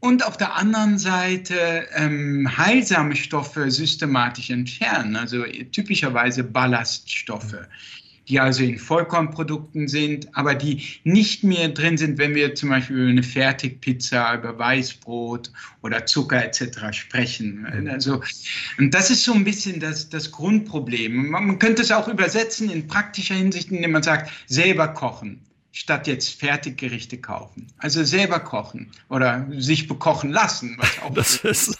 Und 0.00 0.26
auf 0.26 0.36
der 0.36 0.54
anderen 0.54 0.98
Seite 0.98 1.86
ähm, 1.94 2.46
heilsame 2.54 3.16
Stoffe 3.16 3.70
systematisch 3.70 4.50
entfernen, 4.50 5.16
also 5.16 5.42
typischerweise 5.72 6.44
Ballaststoffe 6.44 7.56
die 8.28 8.40
also 8.40 8.62
in 8.62 8.78
Vollkornprodukten 8.78 9.88
sind, 9.88 10.28
aber 10.36 10.54
die 10.54 10.82
nicht 11.04 11.44
mehr 11.44 11.68
drin 11.68 11.96
sind, 11.96 12.18
wenn 12.18 12.34
wir 12.34 12.54
zum 12.54 12.70
Beispiel 12.70 12.96
über 12.96 13.10
eine 13.10 13.22
Fertigpizza, 13.22 14.34
über 14.34 14.58
Weißbrot 14.58 15.52
oder 15.82 16.06
Zucker 16.06 16.44
etc. 16.44 16.92
sprechen. 16.92 17.66
Mhm. 17.72 17.88
Also, 17.88 18.20
und 18.78 18.92
das 18.92 19.10
ist 19.10 19.24
so 19.24 19.32
ein 19.32 19.44
bisschen 19.44 19.80
das, 19.80 20.08
das 20.08 20.32
Grundproblem. 20.32 21.30
Man 21.30 21.58
könnte 21.58 21.82
es 21.82 21.92
auch 21.92 22.08
übersetzen 22.08 22.70
in 22.70 22.86
praktischer 22.86 23.34
Hinsicht, 23.34 23.70
indem 23.70 23.92
man 23.92 24.02
sagt, 24.02 24.30
selber 24.46 24.88
kochen 24.88 25.45
statt 25.76 26.06
jetzt 26.06 26.40
Fertiggerichte 26.40 27.18
kaufen. 27.18 27.66
Also 27.76 28.02
selber 28.02 28.40
kochen 28.40 28.90
oder 29.10 29.46
sich 29.58 29.86
bekochen 29.86 30.30
lassen. 30.32 30.74
Was 30.78 31.02
auch 31.02 31.12
das 31.12 31.36
ist 31.36 31.78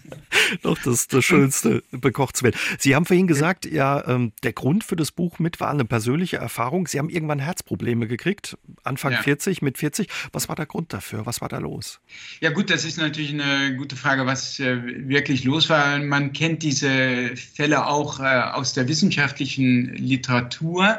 doch 0.62 0.76
das, 0.84 1.08
das 1.08 1.24
Schönste, 1.24 1.82
bekocht 1.90 2.36
zu 2.36 2.44
werden. 2.44 2.56
Sie 2.78 2.94
haben 2.94 3.06
vorhin 3.06 3.26
gesagt, 3.26 3.64
ja, 3.64 4.06
ähm, 4.06 4.32
der 4.42 4.52
Grund 4.52 4.84
für 4.84 4.94
das 4.94 5.10
Buch 5.10 5.38
mit 5.38 5.58
war 5.58 5.70
eine 5.70 5.86
persönliche 5.86 6.36
Erfahrung. 6.36 6.86
Sie 6.86 6.98
haben 6.98 7.08
irgendwann 7.08 7.38
Herzprobleme 7.38 8.06
gekriegt, 8.06 8.58
Anfang 8.84 9.12
ja. 9.12 9.22
40, 9.22 9.62
mit 9.62 9.78
40. 9.78 10.08
Was 10.32 10.50
war 10.50 10.56
der 10.56 10.66
Grund 10.66 10.92
dafür? 10.92 11.24
Was 11.24 11.40
war 11.40 11.48
da 11.48 11.58
los? 11.58 12.00
Ja 12.40 12.50
gut, 12.50 12.68
das 12.68 12.84
ist 12.84 12.98
natürlich 12.98 13.32
eine 13.32 13.74
gute 13.74 13.96
Frage, 13.96 14.26
was 14.26 14.60
äh, 14.60 15.08
wirklich 15.08 15.44
los 15.44 15.70
war. 15.70 15.98
Man 15.98 16.34
kennt 16.34 16.62
diese 16.62 17.34
Fälle 17.36 17.86
auch 17.86 18.20
äh, 18.20 18.24
aus 18.24 18.74
der 18.74 18.86
wissenschaftlichen 18.86 19.94
Literatur. 19.94 20.98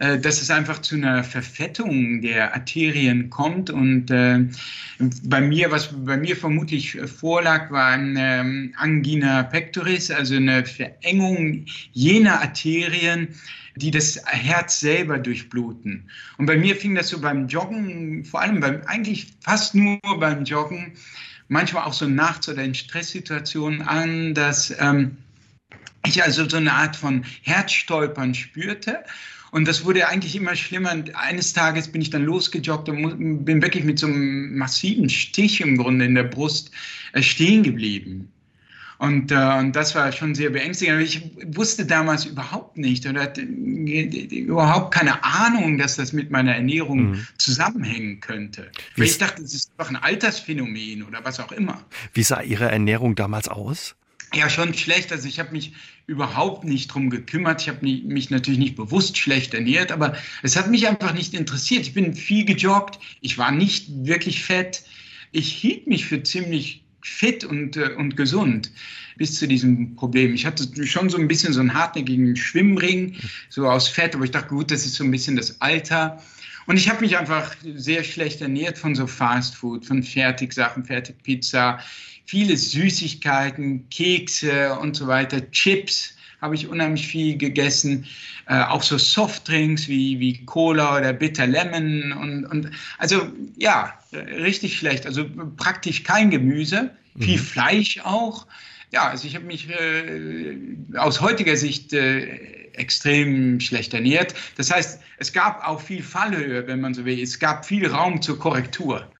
Äh, 0.00 0.20
dass 0.20 0.40
es 0.40 0.48
einfach 0.48 0.80
zu 0.80 0.94
einer 0.94 1.24
Verfettung 1.24 2.20
der 2.22 2.54
Arterien 2.54 3.30
kommt. 3.30 3.68
Und 3.68 4.12
äh, 4.12 4.44
bei 5.24 5.40
mir, 5.40 5.72
was 5.72 5.88
bei 6.04 6.16
mir 6.16 6.36
vermutlich 6.36 6.96
vorlag, 7.00 7.72
war 7.72 7.88
eine 7.88 8.40
ähm, 8.40 8.74
Angina 8.76 9.42
pectoris, 9.42 10.12
also 10.12 10.36
eine 10.36 10.64
Verengung 10.64 11.66
jener 11.92 12.40
Arterien, 12.40 13.34
die 13.74 13.90
das 13.90 14.22
Herz 14.26 14.78
selber 14.78 15.18
durchbluten. 15.18 16.08
Und 16.36 16.46
bei 16.46 16.56
mir 16.56 16.76
fing 16.76 16.94
das 16.94 17.08
so 17.08 17.20
beim 17.20 17.48
Joggen, 17.48 18.24
vor 18.24 18.40
allem 18.40 18.60
beim, 18.60 18.82
eigentlich 18.86 19.34
fast 19.40 19.74
nur 19.74 19.98
beim 20.20 20.44
Joggen, 20.44 20.92
manchmal 21.48 21.82
auch 21.82 21.92
so 21.92 22.06
nachts 22.06 22.48
oder 22.48 22.62
in 22.62 22.74
Stresssituationen 22.76 23.82
an, 23.82 24.34
dass 24.34 24.72
ähm, 24.78 25.16
ich 26.06 26.22
also 26.22 26.48
so 26.48 26.56
eine 26.56 26.72
Art 26.72 26.94
von 26.94 27.24
Herzstolpern 27.42 28.32
spürte 28.32 29.02
und 29.50 29.66
das 29.66 29.84
wurde 29.84 30.08
eigentlich 30.08 30.36
immer 30.36 30.56
schlimmer. 30.56 30.92
Und 30.92 31.14
eines 31.16 31.52
Tages 31.52 31.88
bin 31.88 32.02
ich 32.02 32.10
dann 32.10 32.24
losgejoggt 32.24 32.88
und 32.88 33.44
bin 33.44 33.62
wirklich 33.62 33.84
mit 33.84 33.98
so 33.98 34.06
einem 34.06 34.56
massiven 34.56 35.08
Stich 35.08 35.60
im 35.60 35.76
Grunde 35.76 36.04
in 36.04 36.14
der 36.14 36.24
Brust 36.24 36.70
äh, 37.12 37.22
stehen 37.22 37.62
geblieben. 37.62 38.30
Und, 38.98 39.30
äh, 39.30 39.58
und 39.58 39.76
das 39.76 39.94
war 39.94 40.10
schon 40.10 40.34
sehr 40.34 40.50
beängstigend. 40.50 41.00
Ich 41.00 41.22
wusste 41.56 41.86
damals 41.86 42.24
überhaupt 42.24 42.76
nicht 42.76 43.06
oder 43.06 43.22
hatte 43.22 43.42
überhaupt 43.42 44.92
keine 44.92 45.22
Ahnung, 45.22 45.78
dass 45.78 45.96
das 45.96 46.12
mit 46.12 46.32
meiner 46.32 46.56
Ernährung 46.56 47.10
mhm. 47.10 47.26
zusammenhängen 47.38 48.18
könnte. 48.18 48.72
Weil 48.96 49.06
ich 49.06 49.18
dachte, 49.18 49.42
das 49.42 49.54
ist 49.54 49.72
doch 49.78 49.88
ein 49.88 49.96
Altersphänomen 49.96 51.04
oder 51.04 51.24
was 51.24 51.38
auch 51.38 51.52
immer. 51.52 51.84
Wie 52.12 52.24
sah 52.24 52.42
Ihre 52.42 52.70
Ernährung 52.70 53.14
damals 53.14 53.46
aus? 53.48 53.94
Ja, 54.34 54.50
schon 54.50 54.74
schlecht. 54.74 55.10
Also 55.12 55.28
ich 55.28 55.38
habe 55.38 55.52
mich 55.52 55.72
überhaupt 56.06 56.64
nicht 56.64 56.88
drum 56.88 57.10
gekümmert. 57.10 57.62
Ich 57.62 57.68
habe 57.68 57.84
mich 57.84 58.30
natürlich 58.30 58.58
nicht 58.58 58.76
bewusst 58.76 59.16
schlecht 59.16 59.54
ernährt, 59.54 59.92
aber 59.92 60.16
es 60.42 60.56
hat 60.56 60.70
mich 60.70 60.86
einfach 60.88 61.14
nicht 61.14 61.34
interessiert. 61.34 61.82
Ich 61.82 61.94
bin 61.94 62.14
viel 62.14 62.44
gejoggt. 62.44 62.98
Ich 63.20 63.38
war 63.38 63.50
nicht 63.50 63.86
wirklich 64.04 64.42
fett. 64.42 64.84
Ich 65.32 65.52
hielt 65.52 65.86
mich 65.86 66.06
für 66.06 66.22
ziemlich 66.22 66.84
fit 67.00 67.44
und, 67.44 67.76
äh, 67.76 67.94
und 67.96 68.16
gesund 68.16 68.70
bis 69.16 69.38
zu 69.38 69.48
diesem 69.48 69.96
Problem. 69.96 70.34
Ich 70.34 70.46
hatte 70.46 70.64
schon 70.86 71.10
so 71.10 71.18
ein 71.18 71.28
bisschen 71.28 71.52
so 71.52 71.60
einen 71.60 71.74
hartnäckigen 71.74 72.36
Schwimmring, 72.36 73.16
so 73.48 73.68
aus 73.68 73.88
Fett, 73.88 74.14
aber 74.14 74.24
ich 74.24 74.30
dachte, 74.30 74.48
gut, 74.48 74.70
das 74.70 74.86
ist 74.86 74.94
so 74.94 75.04
ein 75.04 75.10
bisschen 75.10 75.36
das 75.36 75.60
Alter. 75.60 76.22
Und 76.68 76.76
ich 76.76 76.90
habe 76.90 77.00
mich 77.00 77.16
einfach 77.16 77.56
sehr 77.76 78.04
schlecht 78.04 78.42
ernährt 78.42 78.76
von 78.76 78.94
so 78.94 79.06
Fast 79.06 79.54
Food, 79.54 79.86
von 79.86 80.02
Fertigsachen, 80.02 80.84
Fertigpizza, 80.84 81.78
viele 82.26 82.58
Süßigkeiten, 82.58 83.88
Kekse 83.88 84.78
und 84.78 84.94
so 84.94 85.06
weiter, 85.06 85.50
Chips 85.50 86.14
habe 86.42 86.54
ich 86.54 86.68
unheimlich 86.68 87.06
viel 87.06 87.38
gegessen. 87.38 88.06
Äh, 88.46 88.60
auch 88.64 88.82
so 88.82 88.98
Softdrinks 88.98 89.88
wie, 89.88 90.20
wie 90.20 90.44
Cola 90.44 90.98
oder 90.98 91.14
Bitter 91.14 91.46
Lemon 91.46 92.12
und, 92.12 92.44
und 92.44 92.70
also 92.98 93.32
ja, 93.56 93.94
richtig 94.12 94.76
schlecht. 94.76 95.06
Also 95.06 95.24
praktisch 95.56 96.04
kein 96.04 96.28
Gemüse, 96.28 96.90
viel 97.18 97.38
mhm. 97.38 97.42
Fleisch 97.42 97.98
auch. 98.04 98.46
Ja, 98.90 99.08
also 99.08 99.26
ich 99.26 99.34
habe 99.34 99.44
mich 99.44 99.68
äh, 99.68 100.56
aus 100.96 101.20
heutiger 101.20 101.56
Sicht 101.56 101.92
äh, 101.92 102.68
extrem 102.72 103.60
schlecht 103.60 103.92
ernährt. 103.92 104.34
Das 104.56 104.70
heißt, 104.70 105.00
es 105.18 105.32
gab 105.32 105.66
auch 105.66 105.80
viel 105.80 106.02
Fallhöhe, 106.02 106.66
wenn 106.66 106.80
man 106.80 106.94
so 106.94 107.04
will. 107.04 107.20
Es 107.20 107.38
gab 107.38 107.66
viel 107.66 107.86
Raum 107.86 108.22
zur 108.22 108.38
Korrektur. 108.38 109.10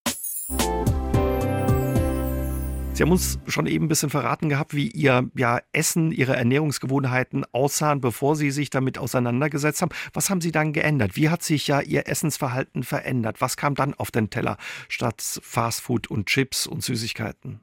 Sie 2.94 3.04
haben 3.04 3.12
uns 3.12 3.38
schon 3.46 3.66
eben 3.68 3.84
ein 3.84 3.88
bisschen 3.88 4.10
verraten 4.10 4.48
gehabt, 4.48 4.74
wie 4.74 4.88
Ihr 4.88 5.30
ja, 5.36 5.60
Essen, 5.72 6.10
Ihre 6.10 6.34
Ernährungsgewohnheiten 6.34 7.44
aussahen, 7.52 8.00
bevor 8.00 8.34
Sie 8.34 8.50
sich 8.50 8.70
damit 8.70 8.98
auseinandergesetzt 8.98 9.82
haben. 9.82 9.92
Was 10.14 10.30
haben 10.30 10.40
Sie 10.40 10.50
dann 10.50 10.72
geändert? 10.72 11.14
Wie 11.14 11.28
hat 11.28 11.44
sich 11.44 11.68
ja 11.68 11.80
Ihr 11.80 12.08
Essensverhalten 12.08 12.82
verändert? 12.82 13.40
Was 13.40 13.56
kam 13.56 13.76
dann 13.76 13.94
auf 13.94 14.10
den 14.10 14.30
Teller 14.30 14.56
statt 14.88 15.22
Fastfood 15.22 16.08
und 16.08 16.26
Chips 16.26 16.66
und 16.66 16.82
Süßigkeiten? 16.82 17.60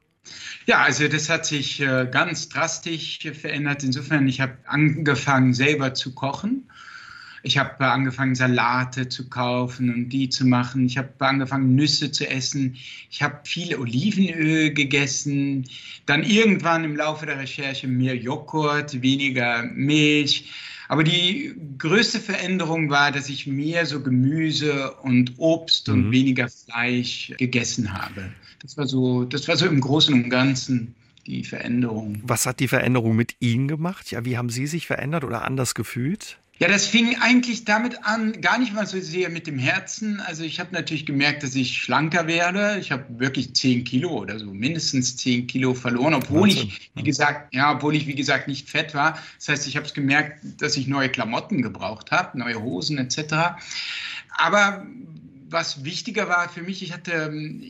Ja, 0.66 0.82
also 0.82 1.06
das 1.08 1.28
hat 1.28 1.46
sich 1.46 1.80
äh, 1.80 2.08
ganz 2.10 2.48
drastisch 2.48 3.20
verändert. 3.40 3.84
Insofern, 3.84 4.26
ich 4.26 4.40
habe 4.40 4.56
angefangen, 4.66 5.54
selber 5.54 5.94
zu 5.94 6.14
kochen. 6.14 6.68
Ich 7.46 7.58
habe 7.58 7.86
angefangen, 7.86 8.34
Salate 8.34 9.08
zu 9.08 9.28
kaufen 9.28 9.94
und 9.94 10.08
die 10.08 10.28
zu 10.28 10.44
machen. 10.44 10.86
Ich 10.86 10.98
habe 10.98 11.10
angefangen, 11.18 11.76
Nüsse 11.76 12.10
zu 12.10 12.28
essen. 12.28 12.76
Ich 13.08 13.22
habe 13.22 13.38
viel 13.44 13.76
Olivenöl 13.76 14.74
gegessen. 14.74 15.64
Dann 16.06 16.24
irgendwann 16.24 16.82
im 16.82 16.96
Laufe 16.96 17.24
der 17.24 17.38
Recherche 17.38 17.86
mehr 17.86 18.16
Joghurt, 18.16 19.00
weniger 19.00 19.62
Milch. 19.62 20.50
Aber 20.88 21.04
die 21.04 21.54
größte 21.78 22.18
Veränderung 22.18 22.90
war, 22.90 23.12
dass 23.12 23.28
ich 23.28 23.46
mehr 23.46 23.86
so 23.86 24.02
Gemüse 24.02 24.92
und 25.02 25.34
Obst 25.36 25.88
und 25.88 26.08
mhm. 26.08 26.12
weniger 26.12 26.48
Fleisch 26.48 27.32
gegessen 27.38 27.92
habe. 27.92 28.32
Das 28.66 28.76
war 28.76 28.88
so, 28.88 29.22
das 29.22 29.46
war 29.46 29.56
so 29.56 29.64
im 29.66 29.80
Großen 29.80 30.12
und 30.12 30.28
Ganzen 30.28 30.96
die 31.24 31.44
Veränderung. 31.44 32.20
Was 32.24 32.46
hat 32.46 32.58
die 32.58 32.66
Veränderung 32.66 33.14
mit 33.14 33.36
Ihnen 33.38 33.68
gemacht? 33.68 34.10
Ja, 34.10 34.24
wie 34.24 34.36
haben 34.36 34.50
Sie 34.50 34.66
sich 34.66 34.88
verändert 34.88 35.22
oder 35.22 35.44
anders 35.44 35.76
gefühlt? 35.76 36.36
Ja, 36.58 36.66
das 36.66 36.84
fing 36.84 37.16
eigentlich 37.20 37.64
damit 37.64 38.04
an, 38.04 38.40
gar 38.40 38.58
nicht 38.58 38.74
mal 38.74 38.84
so 38.84 38.98
sehr 38.98 39.28
mit 39.28 39.46
dem 39.46 39.60
Herzen. 39.60 40.18
Also 40.18 40.42
ich 40.42 40.58
habe 40.58 40.70
natürlich 40.72 41.06
gemerkt, 41.06 41.44
dass 41.44 41.54
ich 41.54 41.76
schlanker 41.76 42.26
werde. 42.26 42.78
Ich 42.80 42.90
habe 42.90 43.04
wirklich 43.20 43.54
zehn 43.54 43.84
Kilo 43.84 44.10
oder 44.10 44.36
so, 44.40 44.46
mindestens 44.46 45.16
zehn 45.16 45.46
Kilo 45.46 45.74
verloren, 45.74 46.14
obwohl 46.14 46.48
ich, 46.48 46.90
wie 46.96 47.04
gesagt, 47.04 47.54
ja, 47.54 47.72
obwohl 47.72 47.94
ich, 47.94 48.08
wie 48.08 48.16
gesagt, 48.16 48.48
nicht 48.48 48.68
fett 48.68 48.94
war. 48.94 49.16
Das 49.38 49.48
heißt, 49.48 49.68
ich 49.68 49.76
habe 49.76 49.86
es 49.86 49.94
gemerkt, 49.94 50.40
dass 50.60 50.76
ich 50.76 50.88
neue 50.88 51.08
Klamotten 51.08 51.62
gebraucht 51.62 52.10
habe, 52.10 52.36
neue 52.36 52.60
Hosen 52.60 52.98
etc. 52.98 53.60
Aber 54.36 54.84
was 55.48 55.84
wichtiger 55.84 56.28
war 56.28 56.48
für 56.48 56.62
mich, 56.62 56.82
ich 56.82 56.92
hatte 56.92 57.12
ähm, 57.12 57.62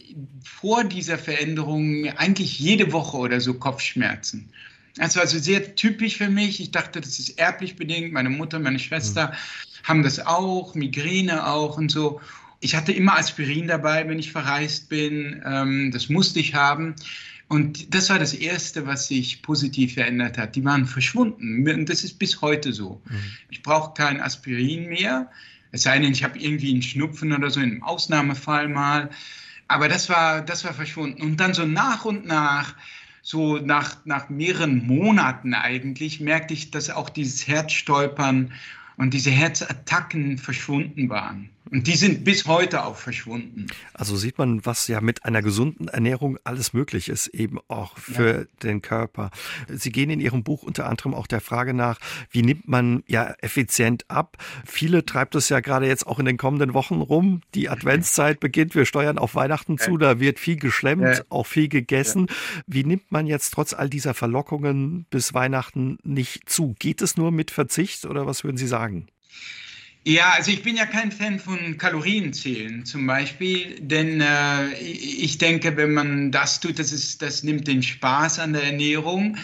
vor 0.43 0.85
dieser 0.85 1.19
Veränderung 1.19 2.09
eigentlich 2.17 2.59
jede 2.59 2.93
Woche 2.93 3.17
oder 3.17 3.41
so 3.41 3.55
Kopfschmerzen. 3.55 4.49
Das 4.97 5.15
war 5.15 5.23
also 5.23 5.39
sehr 5.39 5.75
typisch 5.75 6.17
für 6.17 6.31
mich. 6.31 6.61
Ich 6.61 6.71
dachte, 6.71 7.01
das 7.01 7.19
ist 7.19 7.39
erblich 7.39 7.77
bedingt. 7.77 8.13
Meine 8.13 8.31
Mutter, 8.31 8.59
meine 8.59 8.79
Schwester 8.79 9.29
mhm. 9.29 9.89
haben 9.89 10.03
das 10.03 10.25
auch, 10.25 10.75
Migräne 10.75 11.47
auch 11.47 11.77
und 11.77 11.91
so. 11.91 12.21
Ich 12.61 12.75
hatte 12.75 12.93
immer 12.93 13.19
Aspirin 13.19 13.69
dabei, 13.69 14.09
wenn 14.09 14.19
ich 14.19 14.33
verreist 14.33 14.89
bin. 14.89 15.43
Ähm, 15.45 15.91
das 15.93 16.09
musste 16.09 16.41
ich 16.41 16.55
haben. 16.55 16.95
Und 17.49 17.95
das 17.95 18.11
war 18.11 18.19
das 18.19 18.33
Erste, 18.33 18.87
was 18.87 19.09
sich 19.09 19.43
positiv 19.43 19.95
verändert 19.95 20.39
hat. 20.39 20.57
Die 20.57 20.65
waren 20.65 20.87
verschwunden. 20.87 21.69
Und 21.69 21.89
das 21.89 22.03
ist 22.03 22.19
bis 22.19 22.41
heute 22.41 22.73
so. 22.73 23.03
Mhm. 23.05 23.21
Ich 23.51 23.63
brauche 23.63 23.93
kein 23.95 24.21
Aspirin 24.21 24.89
mehr. 24.89 25.31
Es 25.73 25.83
sei 25.83 25.99
denn, 25.99 26.13
ich 26.13 26.25
habe 26.25 26.39
irgendwie 26.39 26.73
einen 26.73 26.83
Schnupfen 26.83 27.33
oder 27.33 27.51
so, 27.51 27.61
einem 27.61 27.83
Ausnahmefall 27.83 28.69
mal. 28.69 29.11
Aber 29.69 29.89
das 29.89 30.09
war, 30.09 30.43
das 30.43 30.65
war 30.65 30.75
verschwunden. 30.75 31.23
Und 31.23 31.39
dann 31.39 31.55
so 31.55 31.67
nach 31.67 32.05
und 32.05 32.27
nach 32.27 32.75
so 33.27 33.59
nach, 33.59 33.97
nach 34.05 34.29
mehreren 34.29 34.87
Monaten 34.87 35.53
eigentlich 35.53 36.21
merkte 36.21 36.55
ich, 36.55 36.71
dass 36.71 36.91
auch 36.91 37.11
dieses 37.11 37.49
Herzstolpern 37.49 38.53
und 38.97 39.13
diese 39.15 39.31
Herzattacken 39.31 40.39
verschwunden 40.39 41.09
waren. 41.09 41.51
Und 41.71 41.89
die 41.89 41.97
sind 41.97 42.23
bis 42.25 42.47
heute 42.47 42.85
auch 42.85 42.97
verschwunden. 42.97 43.67
Also 43.93 44.17
sieht 44.17 44.39
man, 44.39 44.65
was 44.65 44.87
ja 44.87 45.01
mit 45.01 45.25
einer 45.25 45.43
gesunden 45.43 45.89
Ernährung 45.89 46.39
alles 46.45 46.73
möglich 46.73 47.09
ist, 47.09 47.27
eben 47.29 47.59
auch 47.67 47.99
für 47.99 48.41
ja. 48.41 48.47
den 48.63 48.83
Körper. 48.83 49.31
Sie 49.69 49.91
gehen 49.91 50.11
in 50.11 50.21
Ihrem 50.21 50.45
Buch 50.45 50.63
unter 50.63 50.89
anderem 50.89 51.13
auch 51.13 51.27
der 51.27 51.41
Frage 51.41 51.75
nach, 51.75 51.99
wie 52.31 52.43
nimmt 52.43 52.69
man 52.69 53.03
ja 53.09 53.35
effizient 53.41 54.09
ab? 54.09 54.37
Viele 54.65 55.05
treibt 55.05 55.35
es 55.35 55.49
ja 55.49 55.59
gerade 55.59 55.87
jetzt 55.87 56.07
auch 56.07 56.21
in 56.21 56.27
den 56.27 56.37
kommenden 56.37 56.73
Wochen 56.73 57.01
rum. 57.01 57.41
Die 57.55 57.69
Adventszeit 57.69 58.39
beginnt, 58.39 58.77
wir 58.77 58.85
steuern 58.85 59.19
auf 59.19 59.35
Weihnachten 59.35 59.77
zu, 59.77 59.97
da 59.99 60.21
wird 60.21 60.39
viel 60.39 60.57
geschlemmt, 60.57 61.03
ja. 61.03 61.25
auch 61.31 61.47
viel 61.47 61.69
gegessen. 61.69 62.29
Wie 62.69 62.85
nimmt 62.85 63.11
man 63.11 63.27
jetzt 63.27 63.51
trotz 63.51 63.75
all 63.75 63.91
dieser 63.91 64.15
Verlockungen 64.15 65.07
bis 65.11 65.35
Weihnachten 65.35 65.99
nicht 66.05 66.49
zu? 66.49 66.77
Geht 66.79 67.03
es 67.03 67.17
nur 67.17 67.33
mit 67.33 67.51
Verzicht 67.51 68.07
oder 68.07 68.25
was 68.27 68.45
würden 68.45 68.57
Sie 68.57 68.69
sagen? 68.69 68.86
Ja, 70.09 70.35
also 70.37 70.53
ich 70.53 70.63
bin 70.63 70.77
ja 70.77 70.87
kein 70.87 71.11
Fan 71.11 71.41
von 71.41 71.79
Kalorienzählen 71.79 72.87
zum 72.87 73.09
Beispiel, 73.09 73.81
denn 73.81 74.21
äh, 74.21 74.73
ich 74.79 75.39
denke, 75.39 75.77
wenn 75.77 75.95
man 75.95 76.31
das 76.31 76.61
tut, 76.61 76.79
das, 76.79 76.93
ist, 76.93 77.23
das 77.23 77.43
nimmt 77.43 77.67
den 77.67 77.83
Spaß 77.83 78.39
an 78.39 78.53
der 78.53 78.63
Ernährung. 78.63 79.37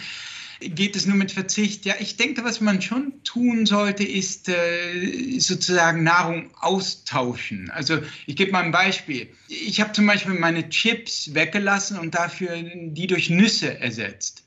Geht 0.61 0.95
es 0.95 1.05
nur 1.05 1.17
mit 1.17 1.33
Verzicht? 1.33 1.85
Ja, 1.85 1.95
ich 1.99 2.15
denke, 2.15 2.45
was 2.45 2.61
man 2.61 2.81
schon 2.81 3.11
tun 3.25 3.65
sollte, 3.65 4.05
ist 4.05 4.47
äh, 4.47 5.37
sozusagen 5.37 6.03
Nahrung 6.03 6.49
austauschen. 6.61 7.69
Also 7.69 7.99
ich 8.25 8.37
gebe 8.37 8.53
mal 8.53 8.63
ein 8.63 8.71
Beispiel. 8.71 9.27
Ich 9.49 9.81
habe 9.81 9.91
zum 9.91 10.07
Beispiel 10.07 10.35
meine 10.35 10.69
Chips 10.69 11.33
weggelassen 11.33 11.99
und 11.99 12.15
dafür 12.15 12.55
die 12.63 13.07
durch 13.07 13.29
Nüsse 13.29 13.77
ersetzt. 13.81 14.42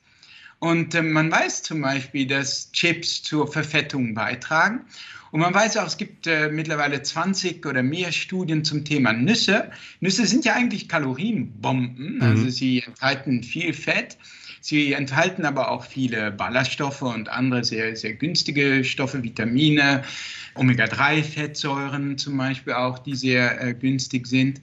Und 0.58 0.94
äh, 0.94 1.02
man 1.02 1.30
weiß 1.30 1.62
zum 1.62 1.82
Beispiel, 1.82 2.26
dass 2.26 2.72
Chips 2.72 3.22
zur 3.22 3.50
Verfettung 3.50 4.14
beitragen. 4.14 4.86
Und 5.32 5.40
man 5.40 5.52
weiß 5.52 5.76
auch, 5.76 5.86
es 5.86 5.96
gibt 5.96 6.26
äh, 6.26 6.48
mittlerweile 6.48 7.02
20 7.02 7.66
oder 7.66 7.82
mehr 7.82 8.12
Studien 8.12 8.64
zum 8.64 8.84
Thema 8.84 9.12
Nüsse. 9.12 9.70
Nüsse 10.00 10.26
sind 10.26 10.44
ja 10.44 10.54
eigentlich 10.54 10.88
Kalorienbomben, 10.88 12.16
mhm. 12.16 12.22
also 12.22 12.48
sie 12.48 12.82
enthalten 12.86 13.42
viel 13.42 13.72
Fett. 13.72 14.16
Sie 14.60 14.94
enthalten 14.94 15.44
aber 15.44 15.70
auch 15.70 15.84
viele 15.84 16.32
Ballaststoffe 16.32 17.02
und 17.02 17.28
andere 17.28 17.62
sehr, 17.62 17.94
sehr 17.94 18.14
günstige 18.14 18.82
Stoffe, 18.82 19.22
Vitamine, 19.22 20.02
Omega-3-Fettsäuren 20.54 22.18
zum 22.18 22.36
Beispiel 22.36 22.72
auch, 22.72 22.98
die 22.98 23.14
sehr 23.14 23.60
äh, 23.60 23.74
günstig 23.74 24.26
sind. 24.26 24.60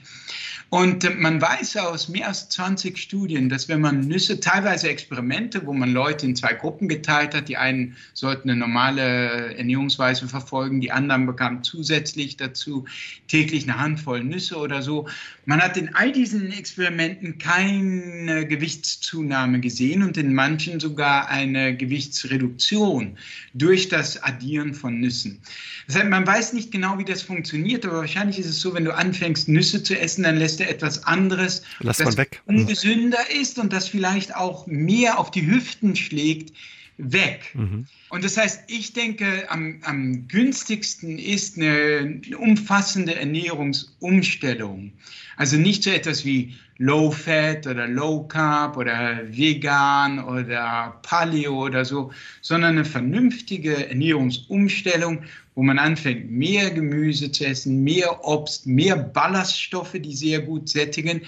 Und 0.73 1.07
man 1.19 1.39
weiß 1.39 1.77
aus 1.77 2.09
mehr 2.09 2.29
als 2.29 2.49
20 2.49 2.97
Studien, 2.97 3.47
dass 3.47 3.69
wenn 3.69 3.79
man 3.79 4.07
Nüsse, 4.07 4.39
teilweise 4.39 4.89
Experimente, 4.89 5.67
wo 5.67 5.73
man 5.73 5.93
Leute 5.93 6.25
in 6.25 6.35
zwei 6.35 6.53
Gruppen 6.53 6.87
geteilt 6.89 7.35
hat, 7.35 7.47
die 7.47 7.57
einen 7.57 7.95
sollten 8.15 8.49
eine 8.49 8.59
normale 8.59 9.55
Ernährungsweise 9.55 10.27
verfolgen, 10.27 10.81
die 10.81 10.91
anderen 10.91 11.27
bekamen 11.27 11.61
zusätzlich 11.61 12.37
dazu 12.37 12.85
täglich 13.27 13.69
eine 13.69 13.77
Handvoll 13.77 14.23
Nüsse 14.23 14.57
oder 14.57 14.81
so. 14.81 15.07
Man 15.45 15.61
hat 15.61 15.75
in 15.75 15.93
all 15.93 16.11
diesen 16.11 16.53
Experimenten 16.53 17.37
keine 17.37 18.47
Gewichtszunahme 18.47 19.59
gesehen 19.59 20.01
und 20.01 20.15
in 20.15 20.33
manchen 20.33 20.79
sogar 20.79 21.27
eine 21.27 21.75
Gewichtsreduktion 21.75 23.17
durch 23.53 23.89
das 23.89 24.23
Addieren 24.23 24.73
von 24.73 25.01
Nüssen. 25.01 25.41
Das 25.87 25.97
heißt, 25.97 26.07
man 26.07 26.25
weiß 26.25 26.53
nicht 26.53 26.71
genau, 26.71 26.97
wie 26.97 27.03
das 27.03 27.21
funktioniert, 27.21 27.85
aber 27.85 27.97
wahrscheinlich 27.97 28.39
ist 28.39 28.47
es 28.47 28.61
so, 28.61 28.73
wenn 28.73 28.85
du 28.85 28.95
anfängst, 28.95 29.49
Nüsse 29.49 29.83
zu 29.83 29.99
essen, 29.99 30.23
dann 30.23 30.37
lässt 30.37 30.61
du 30.61 30.67
etwas 30.67 31.03
anderes, 31.03 31.63
Lass 31.79 31.97
das 31.97 32.15
ungesünder 32.45 33.19
ist 33.37 33.59
und 33.59 33.73
das 33.73 33.89
vielleicht 33.89 34.35
auch 34.35 34.65
mehr 34.67 35.19
auf 35.19 35.29
die 35.29 35.45
Hüften 35.45 35.97
schlägt, 35.97 36.53
weg. 36.97 37.51
Mhm. 37.53 37.85
Und 38.09 38.23
das 38.23 38.37
heißt, 38.37 38.63
ich 38.67 38.93
denke, 38.93 39.49
am, 39.49 39.79
am 39.83 40.27
günstigsten 40.27 41.17
ist 41.17 41.57
eine 41.57 42.21
umfassende 42.37 43.15
Ernährungsumstellung. 43.15 44.93
Also 45.35 45.57
nicht 45.57 45.83
so 45.83 45.89
etwas 45.89 46.25
wie 46.25 46.53
Low 46.77 47.11
Fat 47.11 47.67
oder 47.67 47.87
Low 47.87 48.27
Carb 48.27 48.77
oder 48.77 49.21
Vegan 49.25 50.23
oder 50.23 50.99
Paleo 51.03 51.65
oder 51.65 51.85
so, 51.85 52.11
sondern 52.41 52.71
eine 52.71 52.85
vernünftige 52.85 53.89
Ernährungsumstellung, 53.89 55.23
wo 55.55 55.63
man 55.63 55.79
anfängt, 55.79 56.31
mehr 56.31 56.71
Gemüse 56.71 57.31
zu 57.31 57.45
essen, 57.45 57.83
mehr 57.83 58.25
Obst, 58.25 58.65
mehr 58.65 58.95
Ballaststoffe, 58.95 59.93
die 59.93 60.15
sehr 60.15 60.41
gut 60.41 60.67
sättigen, 60.67 61.21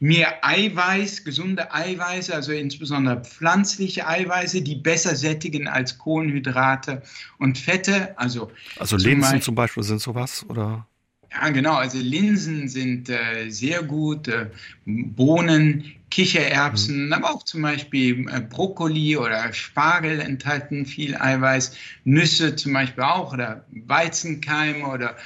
mehr 0.00 0.42
Eiweiß, 0.42 1.24
gesunde 1.24 1.72
Eiweiße, 1.72 2.34
also 2.34 2.52
insbesondere 2.52 3.22
pflanzliche 3.22 4.06
Eiweiße, 4.08 4.62
die 4.62 4.74
besser 4.74 5.14
sättigen 5.14 5.68
als 5.68 5.98
Kohlenhydrate 5.98 7.02
und 7.38 7.58
Fette. 7.58 8.18
Also, 8.18 8.50
also 8.78 8.96
Linsen 8.96 9.12
zum 9.12 9.20
Beispiel, 9.20 9.42
zum 9.42 9.54
Beispiel 9.54 9.82
sind 9.84 10.00
sowas, 10.00 10.44
oder? 10.48 10.86
Ja, 11.32 11.50
genau. 11.50 11.74
Also 11.74 11.98
Linsen 11.98 12.68
sind 12.68 13.08
äh, 13.08 13.50
sehr 13.50 13.82
gut, 13.82 14.26
äh, 14.26 14.46
Bohnen, 14.84 15.84
Kichererbsen, 16.10 17.06
mhm. 17.06 17.12
aber 17.12 17.30
auch 17.30 17.44
zum 17.44 17.62
Beispiel 17.62 18.26
äh, 18.28 18.40
Brokkoli 18.40 19.16
oder 19.16 19.52
Spargel 19.52 20.18
enthalten 20.20 20.86
viel 20.86 21.14
Eiweiß, 21.14 21.76
Nüsse 22.04 22.56
zum 22.56 22.72
Beispiel 22.72 23.04
auch 23.04 23.32
oder 23.32 23.64
Weizenkeime 23.70 24.86
oder 24.86 25.16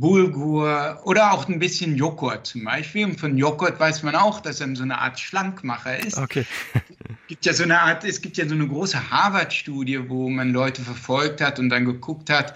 Bulgur 0.00 1.00
oder 1.04 1.32
auch 1.32 1.48
ein 1.48 1.58
bisschen 1.58 1.96
Joghurt 1.96 2.46
zum 2.46 2.64
Beispiel. 2.64 3.06
Und 3.06 3.18
von 3.18 3.36
Joghurt 3.36 3.80
weiß 3.80 4.02
man 4.02 4.14
auch, 4.14 4.40
dass 4.40 4.60
er 4.60 4.74
so 4.76 4.82
eine 4.82 4.98
Art 4.98 5.18
Schlankmacher 5.18 5.98
ist. 5.98 6.18
Okay. 6.18 6.44
es 6.74 7.28
gibt 7.28 7.46
ja 7.46 7.52
so 7.52 7.64
eine 7.64 7.80
Art, 7.80 8.04
es 8.04 8.20
gibt 8.20 8.36
ja 8.36 8.46
so 8.46 8.54
eine 8.54 8.66
große 8.66 9.10
Harvard-Studie, 9.10 10.08
wo 10.08 10.28
man 10.28 10.52
Leute 10.52 10.82
verfolgt 10.82 11.40
hat 11.40 11.58
und 11.58 11.70
dann 11.70 11.84
geguckt 11.84 12.30
hat, 12.30 12.54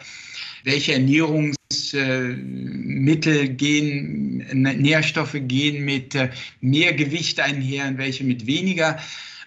welche 0.65 0.93
Ernährungsmittel 0.93 3.49
gehen, 3.49 4.39
Nährstoffe 4.53 5.37
gehen 5.39 5.85
mit 5.85 6.17
mehr 6.61 6.93
Gewicht 6.93 7.41
einher 7.41 7.89
und 7.89 7.99
welche 7.99 8.25
mit 8.25 8.47
weniger. 8.47 8.99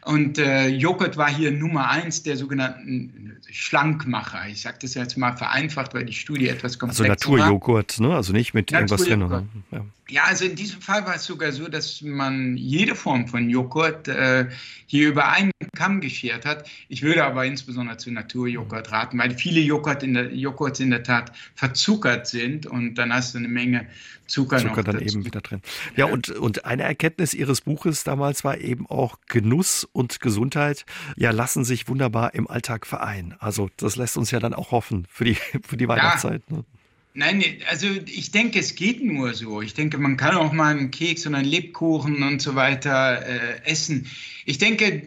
Und 0.03 0.39
äh, 0.39 0.67
Joghurt 0.67 1.15
war 1.15 1.29
hier 1.29 1.51
Nummer 1.51 1.89
eins 1.89 2.23
der 2.23 2.35
sogenannten 2.35 3.37
Schlankmacher. 3.51 4.47
Ich 4.49 4.61
sage 4.61 4.77
das 4.81 4.95
jetzt 4.95 5.17
mal 5.17 5.35
vereinfacht, 5.37 5.93
weil 5.93 6.05
die 6.05 6.13
Studie 6.13 6.47
etwas 6.47 6.79
komplexer 6.79 7.03
war. 7.03 7.11
Also 7.11 7.29
Naturjoghurt, 7.29 7.99
ne? 7.99 8.15
also 8.15 8.33
nicht 8.33 8.53
mit 8.53 8.71
irgendwas 8.71 9.03
drin. 9.03 9.21
Oder? 9.21 9.45
Ja. 9.71 9.85
ja. 10.09 10.23
also 10.23 10.45
in 10.45 10.55
diesem 10.55 10.81
Fall 10.81 11.05
war 11.05 11.15
es 11.15 11.25
sogar 11.25 11.51
so, 11.51 11.67
dass 11.67 12.01
man 12.01 12.57
jede 12.57 12.95
Form 12.95 13.27
von 13.27 13.49
Joghurt 13.49 14.07
äh, 14.07 14.47
hier 14.87 15.09
über 15.09 15.29
einen 15.29 15.51
Kamm 15.75 16.01
geschert 16.01 16.45
hat. 16.45 16.67
Ich 16.89 17.03
würde 17.03 17.23
aber 17.23 17.45
insbesondere 17.45 17.97
zu 17.97 18.11
Naturjoghurt 18.11 18.91
raten, 18.91 19.19
weil 19.19 19.31
viele 19.37 19.59
Joghurt 19.61 20.01
in 20.01 20.15
der, 20.15 20.33
Joghurts 20.33 20.79
in 20.79 20.89
der 20.89 21.03
Tat 21.03 21.31
verzuckert 21.53 22.25
sind 22.25 22.65
und 22.65 22.95
dann 22.95 23.13
hast 23.13 23.35
du 23.35 23.37
eine 23.37 23.49
Menge 23.49 23.85
Zucker, 24.31 24.57
Zucker 24.57 24.83
dann 24.83 24.99
eben 24.99 25.25
wieder 25.25 25.41
drin. 25.41 25.61
Ja, 25.95 26.05
und, 26.05 26.29
und 26.29 26.65
eine 26.65 26.83
Erkenntnis 26.83 27.33
Ihres 27.33 27.61
Buches 27.61 28.03
damals 28.03 28.43
war 28.43 28.57
eben 28.57 28.87
auch 28.87 29.17
Genuss 29.27 29.87
und 29.91 30.19
Gesundheit, 30.21 30.85
ja, 31.17 31.31
lassen 31.31 31.65
sich 31.65 31.87
wunderbar 31.87 32.33
im 32.33 32.47
Alltag 32.47 32.87
vereinen. 32.87 33.35
Also 33.39 33.69
das 33.77 33.95
lässt 33.95 34.17
uns 34.17 34.31
ja 34.31 34.39
dann 34.39 34.53
auch 34.53 34.71
hoffen 34.71 35.05
für 35.09 35.25
die, 35.25 35.35
für 35.65 35.77
die 35.77 35.87
Weihnachtszeit. 35.87 36.43
Ja. 36.49 36.57
Ne? 36.57 36.65
Nein, 37.13 37.43
also 37.69 37.87
ich 38.05 38.31
denke, 38.31 38.59
es 38.59 38.75
geht 38.75 39.03
nur 39.03 39.33
so. 39.33 39.61
Ich 39.61 39.73
denke, 39.73 39.97
man 39.97 40.15
kann 40.15 40.35
auch 40.35 40.53
mal 40.53 40.71
einen 40.71 40.91
Keks 40.91 41.25
und 41.25 41.35
einen 41.35 41.47
Lebkuchen 41.47 42.23
und 42.23 42.41
so 42.41 42.55
weiter 42.55 43.25
äh, 43.25 43.61
essen. 43.65 44.07
Ich 44.45 44.59
denke, 44.59 45.03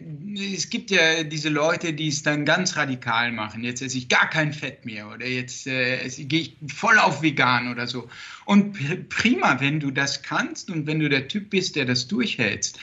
es 0.55 0.68
gibt 0.68 0.90
ja 0.90 1.24
diese 1.24 1.48
Leute, 1.48 1.94
die 1.94 2.09
es 2.09 2.22
dann 2.22 2.44
ganz 2.44 2.76
radikal 2.76 3.32
machen. 3.32 3.64
Jetzt 3.64 3.80
esse 3.80 3.96
ich 3.96 4.09
gar 4.09 4.28
kein 4.28 4.52
Fett 4.52 4.84
mehr 4.84 5.11
oder 5.11 5.26
jetzt 5.26 5.66
äh, 5.66 6.07
gehe 6.09 6.40
ich 6.40 6.57
voll 6.74 6.98
auf 6.98 7.22
vegan 7.22 7.72
oder 7.72 7.86
so. 7.86 8.09
Und 8.44 8.76
prima, 9.09 9.61
wenn 9.61 9.80
du 9.80 9.90
das 9.90 10.22
kannst 10.22 10.70
und 10.70 10.86
wenn 10.86 11.00
du 11.00 11.09
der 11.09 11.28
Typ 11.28 11.48
bist, 11.50 11.74
der 11.74 11.86
das 11.86 12.07
durchhältst. 12.07 12.78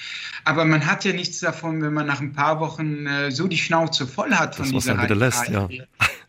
Aber 0.46 0.66
man 0.66 0.88
hat 0.88 1.06
ja 1.06 1.14
nichts 1.14 1.40
davon, 1.40 1.82
wenn 1.84 1.94
man 1.94 2.08
nach 2.08 2.22
ein 2.22 2.34
paar 2.34 2.60
Wochen 2.60 3.06
äh, 3.06 3.32
so 3.32 3.48
die 3.48 3.58
Schnauze 3.58 4.08
voll 4.08 4.32
hat 4.32 4.56
von 4.56 4.72
das, 4.72 4.84
dieser 4.84 4.92
was 4.92 4.98
man 4.98 5.06
wieder 5.06 5.16
lässt, 5.16 5.48
ja. 5.50 5.70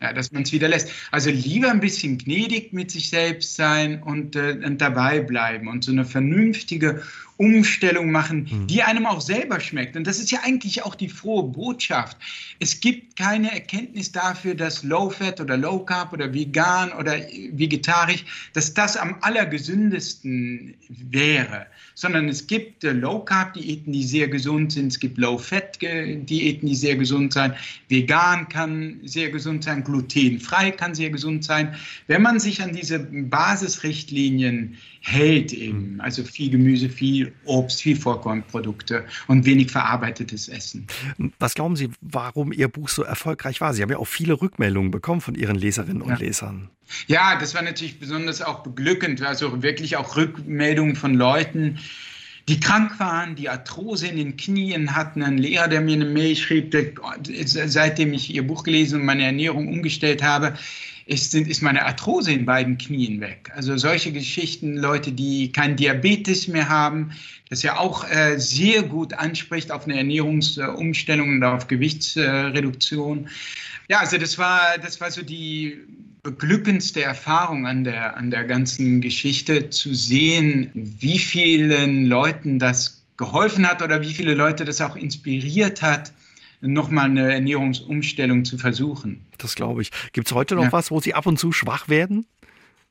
Ja. 0.03 0.13
dass 0.13 0.31
man 0.31 0.43
es 0.43 0.51
wieder 0.51 0.67
lässt. 0.67 0.91
Also 1.11 1.31
lieber 1.31 1.71
ein 1.71 1.79
bisschen 1.79 2.17
gnädig 2.17 2.73
mit 2.73 2.91
sich 2.91 3.09
selbst 3.09 3.55
sein 3.55 4.03
und, 4.03 4.35
äh, 4.35 4.59
und 4.63 4.79
dabei 4.79 5.21
bleiben 5.21 5.67
und 5.67 5.83
so 5.83 5.91
eine 5.91 6.05
vernünftige 6.05 7.01
Umstellung 7.43 8.11
machen, 8.11 8.47
mhm. 8.49 8.67
die 8.67 8.83
einem 8.83 9.05
auch 9.05 9.21
selber 9.21 9.59
schmeckt. 9.59 9.95
Und 9.95 10.07
das 10.07 10.19
ist 10.19 10.31
ja 10.31 10.39
eigentlich 10.43 10.83
auch 10.83 10.95
die 10.95 11.09
frohe 11.09 11.43
Botschaft. 11.43 12.17
Es 12.59 12.79
gibt 12.79 13.15
keine 13.17 13.51
Erkenntnis 13.51 14.11
dafür, 14.11 14.55
dass 14.55 14.83
Low 14.83 15.09
Fat 15.09 15.41
oder 15.41 15.57
Low 15.57 15.79
Carb 15.79 16.13
oder 16.13 16.33
vegan 16.33 16.91
oder 16.93 17.13
vegetarisch, 17.51 18.25
dass 18.53 18.73
das 18.73 18.95
am 18.95 19.17
allergesündesten 19.21 20.75
wäre, 20.89 21.67
sondern 21.95 22.29
es 22.29 22.47
gibt 22.47 22.83
äh, 22.83 22.91
Low 22.91 23.19
Carb 23.19 23.53
Diäten, 23.53 23.91
die 23.91 24.03
sehr 24.03 24.27
gesund 24.27 24.71
sind, 24.71 24.87
es 24.87 24.99
gibt 24.99 25.17
Low 25.17 25.37
Fat 25.37 25.81
Diäten, 25.81 26.67
die 26.67 26.75
sehr 26.75 26.95
gesund 26.95 27.33
sind, 27.33 27.53
vegan 27.89 28.47
kann 28.49 28.99
sehr 29.03 29.29
gesund 29.29 29.63
sein, 29.63 29.83
glutenfrei 29.83 30.71
kann 30.71 30.95
sehr 30.95 31.09
gesund 31.09 31.43
sein. 31.43 31.75
Wenn 32.07 32.21
man 32.21 32.39
sich 32.39 32.61
an 32.61 32.73
diese 32.73 32.99
Basisrichtlinien 32.99 34.77
hält 35.05 35.51
eben. 35.51 35.99
Also 35.99 36.23
viel 36.23 36.49
Gemüse, 36.49 36.87
viel 36.87 37.33
Obst, 37.43 37.81
viel 37.81 37.97
Vollkornprodukte 37.97 39.05
und 39.27 39.45
wenig 39.45 39.69
verarbeitetes 39.69 40.47
Essen. 40.47 40.87
Was 41.39 41.55
glauben 41.55 41.75
Sie, 41.75 41.89
warum 41.99 42.53
Ihr 42.53 42.69
Buch 42.69 42.87
so 42.87 43.03
erfolgreich 43.03 43.59
war? 43.59 43.73
Sie 43.73 43.81
haben 43.81 43.89
ja 43.89 43.97
auch 43.97 44.07
viele 44.07 44.41
Rückmeldungen 44.41 44.91
bekommen 44.91 45.19
von 45.19 45.35
Ihren 45.35 45.57
Leserinnen 45.57 46.01
und 46.01 46.11
ja. 46.11 46.17
Lesern. 46.17 46.69
Ja, 47.07 47.37
das 47.37 47.53
war 47.53 47.61
natürlich 47.61 47.99
besonders 47.99 48.41
auch 48.41 48.63
beglückend. 48.63 49.21
Also 49.21 49.61
wirklich 49.61 49.97
auch 49.97 50.15
Rückmeldungen 50.15 50.95
von 50.95 51.15
Leuten, 51.15 51.79
die 52.47 52.61
krank 52.61 52.97
waren, 52.99 53.35
die 53.35 53.49
Arthrose 53.49 54.07
in 54.07 54.15
den 54.15 54.37
Knien 54.37 54.95
hatten. 54.95 55.21
Ein 55.21 55.37
Lehrer, 55.37 55.67
der 55.67 55.81
mir 55.81 55.95
eine 55.95 56.05
Mail 56.05 56.37
schrieb, 56.37 56.71
der, 56.71 56.93
seitdem 57.67 58.13
ich 58.13 58.33
ihr 58.33 58.47
Buch 58.47 58.63
gelesen 58.63 59.01
und 59.01 59.05
meine 59.05 59.23
Ernährung 59.23 59.67
umgestellt 59.67 60.23
habe, 60.23 60.53
ist, 61.05 61.35
ist 61.35 61.61
meine 61.61 61.85
Arthrose 61.85 62.31
in 62.31 62.45
beiden 62.45 62.77
Knien 62.77 63.19
weg. 63.19 63.51
Also 63.55 63.77
solche 63.77 64.11
Geschichten, 64.11 64.77
Leute, 64.77 65.11
die 65.11 65.51
keinen 65.51 65.75
Diabetes 65.75 66.47
mehr 66.47 66.69
haben, 66.69 67.11
das 67.49 67.61
ja 67.63 67.77
auch 67.77 68.09
äh, 68.09 68.39
sehr 68.39 68.83
gut 68.83 69.13
anspricht 69.13 69.71
auf 69.71 69.85
eine 69.85 69.97
Ernährungsumstellung 69.97 71.29
und 71.29 71.43
auf 71.43 71.67
Gewichtsreduktion. 71.67 73.27
ja, 73.89 73.99
also 73.99 74.17
das 74.17 74.37
war, 74.37 74.77
das 74.81 75.01
war 75.01 75.11
so 75.11 75.21
die 75.21 75.77
beglückendste 76.23 77.03
Erfahrung 77.03 77.67
an 77.67 77.83
der, 77.83 78.15
an 78.15 78.31
der 78.31 78.45
ganzen 78.45 79.01
Geschichte, 79.01 79.69
zu 79.69 79.93
sehen, 79.93 80.71
wie 80.73 81.19
vielen 81.19 82.05
Leuten 82.05 82.59
das 82.59 83.03
geholfen 83.17 83.67
hat 83.67 83.81
oder 83.81 84.01
wie 84.01 84.13
viele 84.13 84.33
Leute 84.33 84.63
das 84.63 84.79
auch 84.79 84.95
inspiriert 84.95 85.81
hat, 85.81 86.13
nochmal 86.63 87.05
eine 87.05 87.33
Ernährungsumstellung 87.33 88.45
zu 88.45 88.57
versuchen. 88.57 89.25
Das 89.37 89.55
glaube 89.55 89.81
ich. 89.81 89.91
Gibt 90.13 90.27
es 90.27 90.33
heute 90.33 90.55
noch 90.55 90.63
ja. 90.63 90.71
was, 90.71 90.91
wo 90.91 90.99
Sie 90.99 91.13
ab 91.13 91.25
und 91.25 91.37
zu 91.37 91.51
schwach 91.51 91.89
werden? 91.89 92.25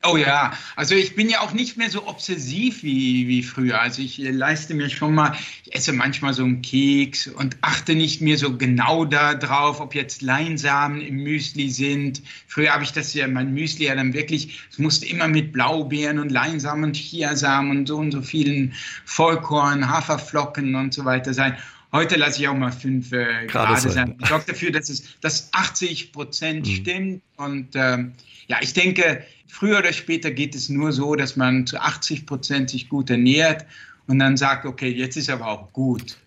Oh 0.05 0.17
ja, 0.17 0.51
also 0.75 0.95
ich 0.95 1.15
bin 1.15 1.29
ja 1.29 1.39
auch 1.39 1.53
nicht 1.53 1.77
mehr 1.77 1.89
so 1.89 2.05
obsessiv 2.07 2.83
wie, 2.83 3.25
wie 3.29 3.41
früher. 3.41 3.79
Also 3.79 4.01
ich 4.01 4.17
leiste 4.17 4.73
mir 4.73 4.89
schon 4.89 5.15
mal, 5.15 5.33
ich 5.63 5.73
esse 5.73 5.93
manchmal 5.93 6.33
so 6.33 6.43
einen 6.43 6.61
Keks 6.61 7.27
und 7.27 7.55
achte 7.61 7.95
nicht 7.95 8.19
mehr 8.19 8.37
so 8.37 8.57
genau 8.57 9.05
darauf, 9.05 9.79
ob 9.79 9.95
jetzt 9.95 10.21
Leinsamen 10.21 10.99
im 10.99 11.23
Müsli 11.23 11.69
sind. 11.69 12.21
Früher 12.47 12.73
habe 12.73 12.83
ich 12.83 12.91
das 12.91 13.13
ja, 13.13 13.29
mein 13.29 13.53
Müsli 13.53 13.85
ja 13.85 13.95
dann 13.95 14.13
wirklich, 14.13 14.59
es 14.69 14.77
musste 14.77 15.05
immer 15.05 15.29
mit 15.29 15.53
Blaubeeren 15.53 16.19
und 16.19 16.33
Leinsamen 16.33 16.83
und 16.83 16.97
Chiasamen 16.97 17.71
und 17.71 17.87
so 17.87 17.95
und 17.95 18.11
so 18.11 18.21
vielen 18.21 18.73
Vollkorn, 19.05 19.87
Haferflocken 19.87 20.75
und 20.75 20.93
so 20.93 21.05
weiter 21.05 21.33
sein. 21.33 21.55
Heute 21.93 22.15
lasse 22.15 22.41
ich 22.41 22.47
auch 22.47 22.55
mal 22.55 22.71
fünf 22.71 23.11
äh, 23.11 23.45
gerade 23.45 23.79
sein. 23.79 24.15
Ich 24.19 24.27
sorge 24.27 24.45
dafür, 24.47 24.71
dass 24.71 24.89
es 24.89 25.19
dass 25.21 25.49
80 25.53 26.11
Prozent 26.11 26.67
mhm. 26.67 26.71
stimmt. 26.71 27.21
Und 27.37 27.67
ähm, 27.75 28.13
ja, 28.47 28.57
ich 28.61 28.73
denke, 28.73 29.23
früher 29.47 29.77
oder 29.77 29.93
später 29.93 30.31
geht 30.31 30.55
es 30.55 30.69
nur 30.69 30.91
so, 30.91 31.13
dass 31.15 31.35
man 31.35 31.67
zu 31.67 31.79
80 31.79 32.25
Prozent 32.25 32.71
sich 32.71 32.89
gut 32.89 33.11
ernährt 33.11 33.65
und 34.07 34.17
dann 34.17 34.37
sagt, 34.37 34.65
okay, 34.65 34.89
jetzt 34.89 35.17
ist 35.17 35.29
aber 35.29 35.45
auch 35.47 35.71
gut. 35.71 36.17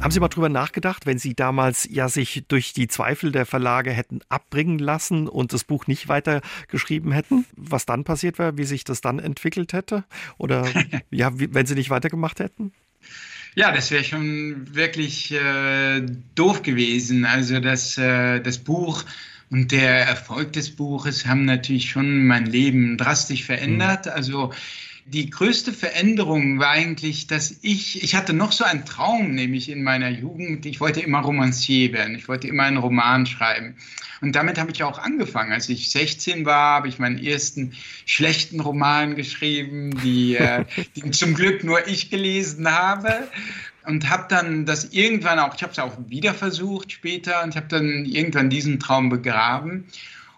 Haben 0.00 0.10
Sie 0.10 0.20
mal 0.20 0.28
drüber 0.28 0.48
nachgedacht, 0.48 1.06
wenn 1.06 1.18
Sie 1.18 1.34
damals 1.34 1.88
ja 1.90 2.08
sich 2.08 2.44
durch 2.48 2.72
die 2.72 2.88
Zweifel 2.88 3.32
der 3.32 3.46
Verlage 3.46 3.90
hätten 3.90 4.20
abbringen 4.28 4.78
lassen 4.78 5.28
und 5.28 5.52
das 5.52 5.64
Buch 5.64 5.86
nicht 5.86 6.08
weitergeschrieben 6.08 7.12
hätten, 7.12 7.46
was 7.56 7.86
dann 7.86 8.04
passiert 8.04 8.38
wäre, 8.38 8.58
wie 8.58 8.64
sich 8.64 8.84
das 8.84 9.00
dann 9.00 9.18
entwickelt 9.18 9.72
hätte? 9.72 10.04
Oder 10.36 10.66
ja, 11.10 11.30
wenn 11.34 11.66
Sie 11.66 11.74
nicht 11.74 11.90
weitergemacht 11.90 12.40
hätten? 12.40 12.72
Ja, 13.54 13.72
das 13.72 13.90
wäre 13.90 14.04
schon 14.04 14.74
wirklich 14.74 15.32
äh, 15.32 16.00
doof 16.34 16.62
gewesen. 16.62 17.24
Also 17.24 17.60
das, 17.60 17.98
äh, 17.98 18.40
das 18.40 18.58
Buch 18.58 19.04
und 19.50 19.72
der 19.72 20.06
Erfolg 20.06 20.52
des 20.52 20.76
Buches 20.76 21.26
haben 21.26 21.44
natürlich 21.44 21.90
schon 21.90 22.26
mein 22.26 22.46
Leben 22.46 22.98
drastisch 22.98 23.44
verändert. 23.44 24.06
Mhm. 24.06 24.12
Also 24.12 24.52
die 25.10 25.30
größte 25.30 25.72
Veränderung 25.72 26.58
war 26.58 26.70
eigentlich, 26.70 27.26
dass 27.26 27.56
ich, 27.62 28.02
ich 28.02 28.14
hatte 28.14 28.34
noch 28.34 28.52
so 28.52 28.64
einen 28.64 28.84
Traum, 28.84 29.32
nämlich 29.32 29.70
in 29.70 29.82
meiner 29.82 30.10
Jugend, 30.10 30.66
ich 30.66 30.80
wollte 30.80 31.00
immer 31.00 31.20
Romancier 31.20 31.92
werden, 31.92 32.14
ich 32.14 32.28
wollte 32.28 32.48
immer 32.48 32.64
einen 32.64 32.76
Roman 32.76 33.24
schreiben. 33.24 33.76
Und 34.20 34.34
damit 34.34 34.58
habe 34.58 34.70
ich 34.70 34.82
auch 34.82 34.98
angefangen. 34.98 35.52
Als 35.52 35.68
ich 35.68 35.90
16 35.90 36.44
war, 36.44 36.76
habe 36.76 36.88
ich 36.88 36.98
meinen 36.98 37.24
ersten 37.24 37.72
schlechten 38.04 38.60
Roman 38.60 39.14
geschrieben, 39.14 39.98
die, 40.02 40.36
äh, 40.36 40.64
die 40.96 41.10
zum 41.12 41.34
Glück 41.34 41.64
nur 41.64 41.86
ich 41.86 42.10
gelesen 42.10 42.70
habe. 42.70 43.28
Und 43.86 44.10
habe 44.10 44.26
dann 44.28 44.66
das 44.66 44.92
irgendwann 44.92 45.38
auch, 45.38 45.54
ich 45.54 45.62
habe 45.62 45.72
es 45.72 45.78
auch 45.78 45.96
wieder 46.08 46.34
versucht 46.34 46.92
später 46.92 47.42
und 47.42 47.56
habe 47.56 47.68
dann 47.68 48.04
irgendwann 48.04 48.50
diesen 48.50 48.78
Traum 48.78 49.08
begraben 49.08 49.86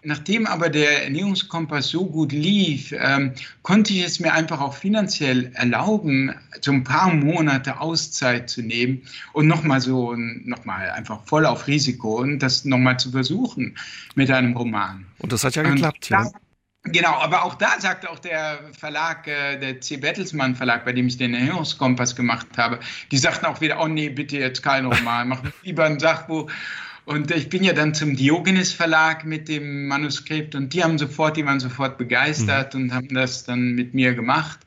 Nachdem 0.03 0.47
aber 0.47 0.69
der 0.69 1.03
Ernährungskompass 1.03 1.89
so 1.89 2.05
gut 2.05 2.31
lief, 2.31 2.91
ähm, 2.97 3.33
konnte 3.61 3.93
ich 3.93 4.03
es 4.03 4.19
mir 4.19 4.33
einfach 4.33 4.59
auch 4.59 4.73
finanziell 4.73 5.51
erlauben, 5.53 6.33
so 6.61 6.71
ein 6.71 6.83
paar 6.83 7.13
Monate 7.13 7.79
Auszeit 7.79 8.49
zu 8.49 8.63
nehmen 8.63 9.03
und 9.33 9.47
nochmal 9.47 9.79
so, 9.79 10.15
nochmal 10.15 10.89
einfach 10.89 11.23
voll 11.25 11.45
auf 11.45 11.67
Risiko 11.67 12.19
und 12.19 12.39
das 12.39 12.65
nochmal 12.65 12.97
zu 12.97 13.11
versuchen 13.11 13.77
mit 14.15 14.31
einem 14.31 14.57
Roman. 14.57 15.05
Und 15.19 15.31
das 15.31 15.43
hat 15.43 15.55
ja 15.55 15.61
geklappt, 15.61 16.09
da, 16.09 16.23
ja. 16.23 16.31
Genau, 16.83 17.11
aber 17.11 17.43
auch 17.43 17.53
da 17.55 17.79
sagt 17.79 18.07
auch 18.07 18.17
der 18.17 18.59
Verlag, 18.77 19.27
äh, 19.27 19.59
der 19.59 19.81
C. 19.81 19.97
Bertelsmann 19.97 20.55
Verlag, 20.55 20.83
bei 20.83 20.93
dem 20.93 21.05
ich 21.05 21.17
den 21.17 21.35
Ernährungskompass 21.35 22.15
gemacht 22.15 22.47
habe, 22.57 22.79
die 23.11 23.19
sagten 23.19 23.45
auch 23.45 23.61
wieder, 23.61 23.79
oh 23.79 23.87
nee, 23.87 24.09
bitte 24.09 24.37
jetzt 24.37 24.63
kein 24.63 24.87
Roman, 24.87 25.27
mach 25.27 25.43
lieber 25.63 25.85
ein 25.85 25.99
Sachbuch. 25.99 26.49
Und 27.05 27.31
ich 27.31 27.49
bin 27.49 27.63
ja 27.63 27.73
dann 27.73 27.93
zum 27.93 28.15
Diogenes 28.15 28.73
Verlag 28.73 29.25
mit 29.25 29.47
dem 29.49 29.87
Manuskript 29.87 30.53
und 30.55 30.73
die 30.73 30.83
haben 30.83 30.97
sofort, 30.97 31.35
die 31.35 31.45
waren 31.45 31.59
sofort 31.59 31.97
begeistert 31.97 32.73
mhm. 32.73 32.81
und 32.81 32.93
haben 32.93 33.13
das 33.13 33.43
dann 33.43 33.71
mit 33.73 33.93
mir 33.93 34.13
gemacht. 34.13 34.59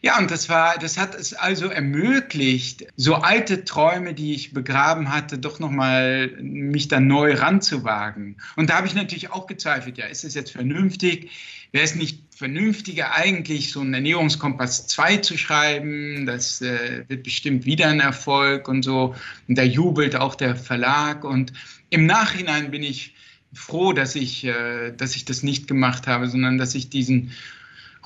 Ja, 0.00 0.18
und 0.18 0.30
das 0.30 0.48
war, 0.48 0.78
das 0.78 0.96
hat 0.96 1.14
es 1.14 1.34
also 1.34 1.68
ermöglicht, 1.68 2.86
so 2.96 3.16
alte 3.16 3.64
Träume, 3.64 4.14
die 4.14 4.34
ich 4.34 4.52
begraben 4.52 5.12
hatte, 5.12 5.38
doch 5.38 5.58
nochmal 5.58 6.28
mich 6.40 6.88
dann 6.88 7.06
neu 7.06 7.34
ranzuwagen. 7.34 8.36
Und 8.56 8.70
da 8.70 8.76
habe 8.76 8.86
ich 8.86 8.94
natürlich 8.94 9.30
auch 9.32 9.46
gezweifelt, 9.46 9.98
ja, 9.98 10.06
ist 10.06 10.24
es 10.24 10.34
jetzt 10.34 10.52
vernünftig? 10.52 11.30
Wäre 11.72 11.84
es 11.84 11.94
nicht 11.96 12.22
vernünftiger, 12.34 13.14
eigentlich 13.14 13.72
so 13.72 13.80
einen 13.80 13.92
Ernährungskompass 13.92 14.86
2 14.86 15.18
zu 15.18 15.36
schreiben? 15.36 16.24
Das 16.26 16.62
äh, 16.62 17.04
wird 17.08 17.24
bestimmt 17.24 17.66
wieder 17.66 17.88
ein 17.88 18.00
Erfolg 18.00 18.68
und 18.68 18.84
so. 18.84 19.14
Und 19.48 19.58
da 19.58 19.62
jubelt 19.62 20.16
auch 20.16 20.34
der 20.34 20.56
Verlag. 20.56 21.24
Und 21.24 21.52
im 21.90 22.06
Nachhinein 22.06 22.70
bin 22.70 22.82
ich 22.82 23.14
froh, 23.52 23.92
dass 23.92 24.14
ich, 24.14 24.44
äh, 24.44 24.92
dass 24.96 25.16
ich 25.16 25.24
das 25.24 25.42
nicht 25.42 25.68
gemacht 25.68 26.06
habe, 26.06 26.28
sondern 26.28 26.56
dass 26.56 26.74
ich 26.74 26.88
diesen 26.88 27.32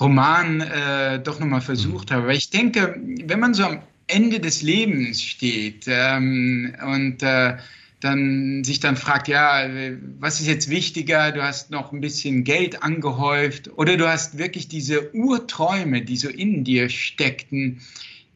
Roman 0.01 0.61
äh, 0.61 1.21
doch 1.21 1.41
nochmal 1.41 1.61
versucht 1.61 2.11
mhm. 2.11 2.15
habe. 2.15 2.27
Weil 2.29 2.37
ich 2.37 2.51
denke, 2.51 3.01
wenn 3.25 3.41
man 3.41 3.55
so 3.55 3.65
am 3.65 3.81
Ende 4.07 4.41
des 4.41 4.63
Lebens 4.63 5.23
steht 5.23 5.85
ähm, 5.87 6.75
und 6.85 7.23
äh, 7.23 7.57
dann 8.01 8.65
sich 8.65 8.81
dann 8.81 8.97
fragt, 8.97 9.29
ja, 9.29 9.69
was 10.19 10.41
ist 10.41 10.49
jetzt 10.49 10.69
wichtiger? 10.69 11.31
Du 11.31 11.43
hast 11.43 11.71
noch 11.71 11.93
ein 11.93 12.01
bisschen 12.01 12.43
Geld 12.43 12.83
angehäuft 12.83 13.71
oder 13.77 13.97
du 13.97 14.09
hast 14.09 14.39
wirklich 14.39 14.67
diese 14.67 15.15
Urträume, 15.15 16.03
die 16.03 16.17
so 16.17 16.29
in 16.29 16.65
dir 16.65 16.89
steckten, 16.89 17.81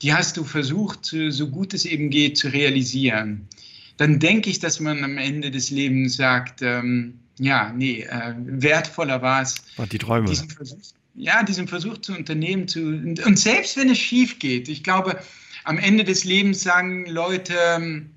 die 0.02 0.14
hast 0.14 0.36
du 0.36 0.44
versucht, 0.44 1.06
so 1.06 1.48
gut 1.48 1.74
es 1.74 1.84
eben 1.84 2.10
geht, 2.10 2.36
zu 2.38 2.48
realisieren. 2.48 3.48
Dann 3.96 4.18
denke 4.20 4.50
ich, 4.50 4.60
dass 4.60 4.78
man 4.78 5.02
am 5.02 5.18
Ende 5.18 5.50
des 5.50 5.70
Lebens 5.70 6.16
sagt, 6.16 6.62
ähm, 6.62 7.14
ja, 7.38 7.72
nee, 7.72 8.02
äh, 8.02 8.34
wertvoller 8.36 9.20
war 9.22 9.42
es, 9.42 9.56
die 9.90 9.98
Träume. 9.98 10.28
diesen 10.28 10.50
Versuch, 10.50 10.78
ja, 11.16 11.42
diesen 11.42 11.68
Versuch 11.68 11.98
zu 11.98 12.12
unternehmen. 12.14 12.68
Zu, 12.68 12.80
und 12.80 13.38
selbst 13.38 13.76
wenn 13.76 13.90
es 13.90 13.98
schief 13.98 14.38
geht, 14.38 14.68
ich 14.68 14.84
glaube, 14.84 15.20
am 15.64 15.78
Ende 15.78 16.04
des 16.04 16.24
Lebens 16.24 16.62
sagen 16.62 17.06
Leute, 17.06 17.54
ähm, 17.76 18.10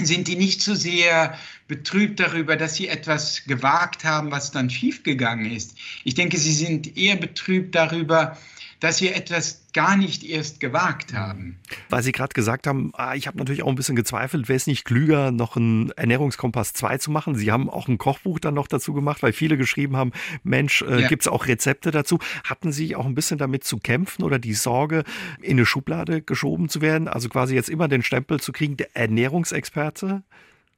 sind 0.00 0.28
die 0.28 0.36
nicht 0.36 0.62
so 0.62 0.74
sehr 0.74 1.36
betrübt 1.66 2.20
darüber, 2.20 2.56
dass 2.56 2.76
sie 2.76 2.88
etwas 2.88 3.44
gewagt 3.44 4.04
haben, 4.04 4.30
was 4.30 4.52
dann 4.52 4.70
schiefgegangen 4.70 5.50
ist. 5.50 5.76
Ich 6.04 6.14
denke, 6.14 6.38
sie 6.38 6.52
sind 6.52 6.96
eher 6.96 7.16
betrübt 7.16 7.74
darüber, 7.74 8.38
dass 8.80 8.98
sie 8.98 9.08
etwas 9.08 9.66
gar 9.78 9.96
nicht 9.96 10.24
erst 10.24 10.58
gewagt 10.58 11.14
haben. 11.14 11.56
Weil 11.88 12.02
Sie 12.02 12.10
gerade 12.10 12.34
gesagt 12.34 12.66
haben, 12.66 12.90
ah, 12.94 13.14
ich 13.14 13.28
habe 13.28 13.38
natürlich 13.38 13.62
auch 13.62 13.68
ein 13.68 13.76
bisschen 13.76 13.94
gezweifelt, 13.94 14.48
wäre 14.48 14.56
es 14.56 14.66
nicht 14.66 14.84
klüger, 14.84 15.30
noch 15.30 15.56
einen 15.56 15.92
Ernährungskompass 15.92 16.72
2 16.72 16.98
zu 16.98 17.12
machen? 17.12 17.36
Sie 17.36 17.52
haben 17.52 17.70
auch 17.70 17.86
ein 17.86 17.96
Kochbuch 17.96 18.40
dann 18.40 18.54
noch 18.54 18.66
dazu 18.66 18.92
gemacht, 18.92 19.22
weil 19.22 19.32
viele 19.32 19.56
geschrieben 19.56 19.96
haben, 19.96 20.10
Mensch, 20.42 20.82
äh, 20.82 21.02
ja. 21.02 21.06
gibt 21.06 21.22
es 21.22 21.28
auch 21.28 21.46
Rezepte 21.46 21.92
dazu? 21.92 22.18
Hatten 22.42 22.72
Sie 22.72 22.96
auch 22.96 23.06
ein 23.06 23.14
bisschen 23.14 23.38
damit 23.38 23.62
zu 23.62 23.78
kämpfen 23.78 24.24
oder 24.24 24.40
die 24.40 24.54
Sorge, 24.54 25.04
in 25.40 25.52
eine 25.52 25.64
Schublade 25.64 26.22
geschoben 26.22 26.68
zu 26.68 26.80
werden? 26.80 27.06
Also 27.06 27.28
quasi 27.28 27.54
jetzt 27.54 27.70
immer 27.70 27.86
den 27.86 28.02
Stempel 28.02 28.40
zu 28.40 28.50
kriegen, 28.50 28.76
der 28.76 28.96
Ernährungsexperte? 28.96 30.24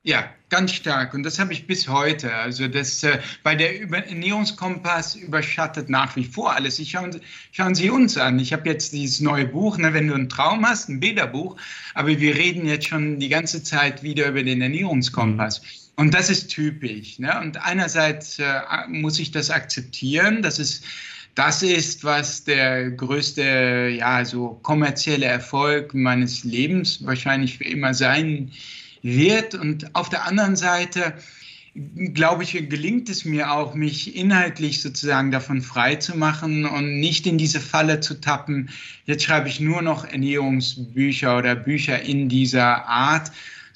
Ja, 0.02 0.32
ganz 0.48 0.72
stark. 0.72 1.12
Und 1.12 1.24
das 1.24 1.38
habe 1.38 1.52
ich 1.52 1.66
bis 1.66 1.86
heute. 1.86 2.34
Also 2.34 2.68
das, 2.68 3.02
äh, 3.02 3.18
weil 3.42 3.58
der 3.58 3.82
Ernährungskompass 3.82 5.14
überschattet 5.14 5.90
nach 5.90 6.16
wie 6.16 6.24
vor 6.24 6.54
alles. 6.54 6.78
Ich 6.78 6.92
schauen, 6.92 7.20
schauen 7.52 7.74
Sie 7.74 7.90
uns 7.90 8.16
an. 8.16 8.38
Ich 8.38 8.54
habe 8.54 8.66
jetzt 8.66 8.94
dieses 8.94 9.20
neue 9.20 9.44
Buch, 9.44 9.76
ne, 9.76 9.92
wenn 9.92 10.08
du 10.08 10.14
einen 10.14 10.30
Traum 10.30 10.66
hast, 10.66 10.88
ein 10.88 11.00
Bilderbuch. 11.00 11.56
Aber 11.92 12.08
wir 12.08 12.34
reden 12.34 12.66
jetzt 12.66 12.88
schon 12.88 13.20
die 13.20 13.28
ganze 13.28 13.62
Zeit 13.62 14.02
wieder 14.02 14.28
über 14.28 14.42
den 14.42 14.62
Ernährungskompass. 14.62 15.60
Und 15.96 16.14
das 16.14 16.30
ist 16.30 16.48
typisch. 16.48 17.18
Ne? 17.18 17.38
Und 17.38 17.58
einerseits 17.58 18.38
äh, 18.38 18.62
muss 18.88 19.18
ich 19.18 19.32
das 19.32 19.50
akzeptieren, 19.50 20.40
dass 20.40 20.58
es 20.58 20.80
das 21.34 21.62
ist, 21.62 22.04
was 22.04 22.44
der 22.44 22.90
größte, 22.90 23.94
ja, 23.98 24.24
so 24.24 24.58
kommerzielle 24.62 25.26
Erfolg 25.26 25.92
meines 25.92 26.42
Lebens 26.42 27.04
wahrscheinlich 27.04 27.58
für 27.58 27.64
immer 27.64 27.92
sein 27.92 28.46
wird 28.48 28.80
wird. 29.02 29.54
Und 29.54 29.94
auf 29.94 30.08
der 30.08 30.26
anderen 30.26 30.56
Seite, 30.56 31.14
glaube 31.74 32.42
ich, 32.42 32.52
gelingt 32.52 33.08
es 33.08 33.24
mir 33.24 33.52
auch, 33.52 33.74
mich 33.74 34.16
inhaltlich 34.16 34.82
sozusagen 34.82 35.30
davon 35.30 35.62
frei 35.62 35.96
zu 35.96 36.16
machen 36.16 36.66
und 36.66 36.98
nicht 36.98 37.26
in 37.26 37.38
diese 37.38 37.60
Falle 37.60 38.00
zu 38.00 38.20
tappen. 38.20 38.70
Jetzt 39.06 39.24
schreibe 39.24 39.48
ich 39.48 39.60
nur 39.60 39.82
noch 39.82 40.04
Ernährungsbücher 40.04 41.38
oder 41.38 41.54
Bücher 41.54 42.02
in 42.02 42.28
dieser 42.28 42.86
Art, 42.86 43.30